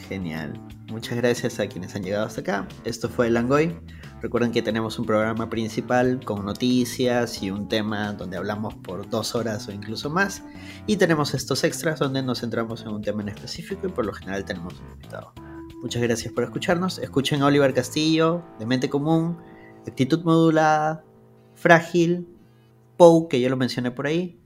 Genial. 0.07 0.53
Muchas 0.88 1.18
gracias 1.18 1.59
a 1.59 1.68
quienes 1.68 1.93
han 1.97 2.03
llegado 2.03 2.26
hasta 2.26 2.39
acá. 2.39 2.66
Esto 2.86 3.09
fue 3.09 3.28
el 3.28 3.34
Langoy. 3.34 3.78
Recuerden 4.22 4.53
que 4.53 4.61
tenemos 4.61 4.97
un 4.99 5.05
programa 5.05 5.49
principal 5.49 6.22
con 6.24 6.45
noticias 6.45 7.43
y 7.43 7.51
un 7.51 7.68
tema 7.68 8.14
donde 8.14 8.38
hablamos 8.38 8.74
por 8.76 9.09
dos 9.09 9.36
horas 9.36 9.68
o 9.68 9.74
incluso 9.74 10.09
más. 10.09 10.43
Y 10.88 10.95
tenemos 10.95 11.34
estos 11.34 11.66
extras 11.66 11.99
donde 11.99 12.24
nos 12.24 12.39
centramos 12.39 12.84
en 12.84 12.88
un 12.88 13.01
tema 13.01 13.22
en 13.22 13.28
específico 13.28 13.86
y 13.88 13.91
por 13.91 14.05
lo 14.05 14.14
general 14.14 14.45
tenemos 14.45 14.80
un 14.80 14.93
invitado. 14.93 15.34
Muchas 15.82 16.01
gracias 16.01 16.34
por 16.34 16.45
escucharnos. 16.45 16.99
Escuchen 16.99 17.41
a 17.41 17.47
Oliver 17.47 17.74
Castillo, 17.74 18.45
de 18.59 18.66
Mente 18.66 18.89
Común 18.89 19.38
actitud 19.88 20.23
modulada, 20.23 21.03
frágil, 21.55 22.27
POW, 22.97 23.27
que 23.27 23.41
yo 23.41 23.49
lo 23.49 23.57
mencioné 23.57 23.91
por 23.91 24.07
ahí. 24.07 24.39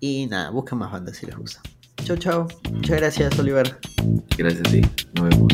Y 0.00 0.26
nada, 0.26 0.50
busca 0.50 0.74
más 0.74 0.90
bandas 0.90 1.16
si 1.16 1.26
les 1.26 1.36
gusta. 1.36 1.60
Chao, 2.04 2.16
chao. 2.16 2.48
Muchas 2.72 2.96
gracias, 2.96 3.38
Oliver. 3.38 3.78
Gracias, 4.36 4.68
sí. 4.68 4.80
Nos 5.14 5.28
vemos. 5.28 5.52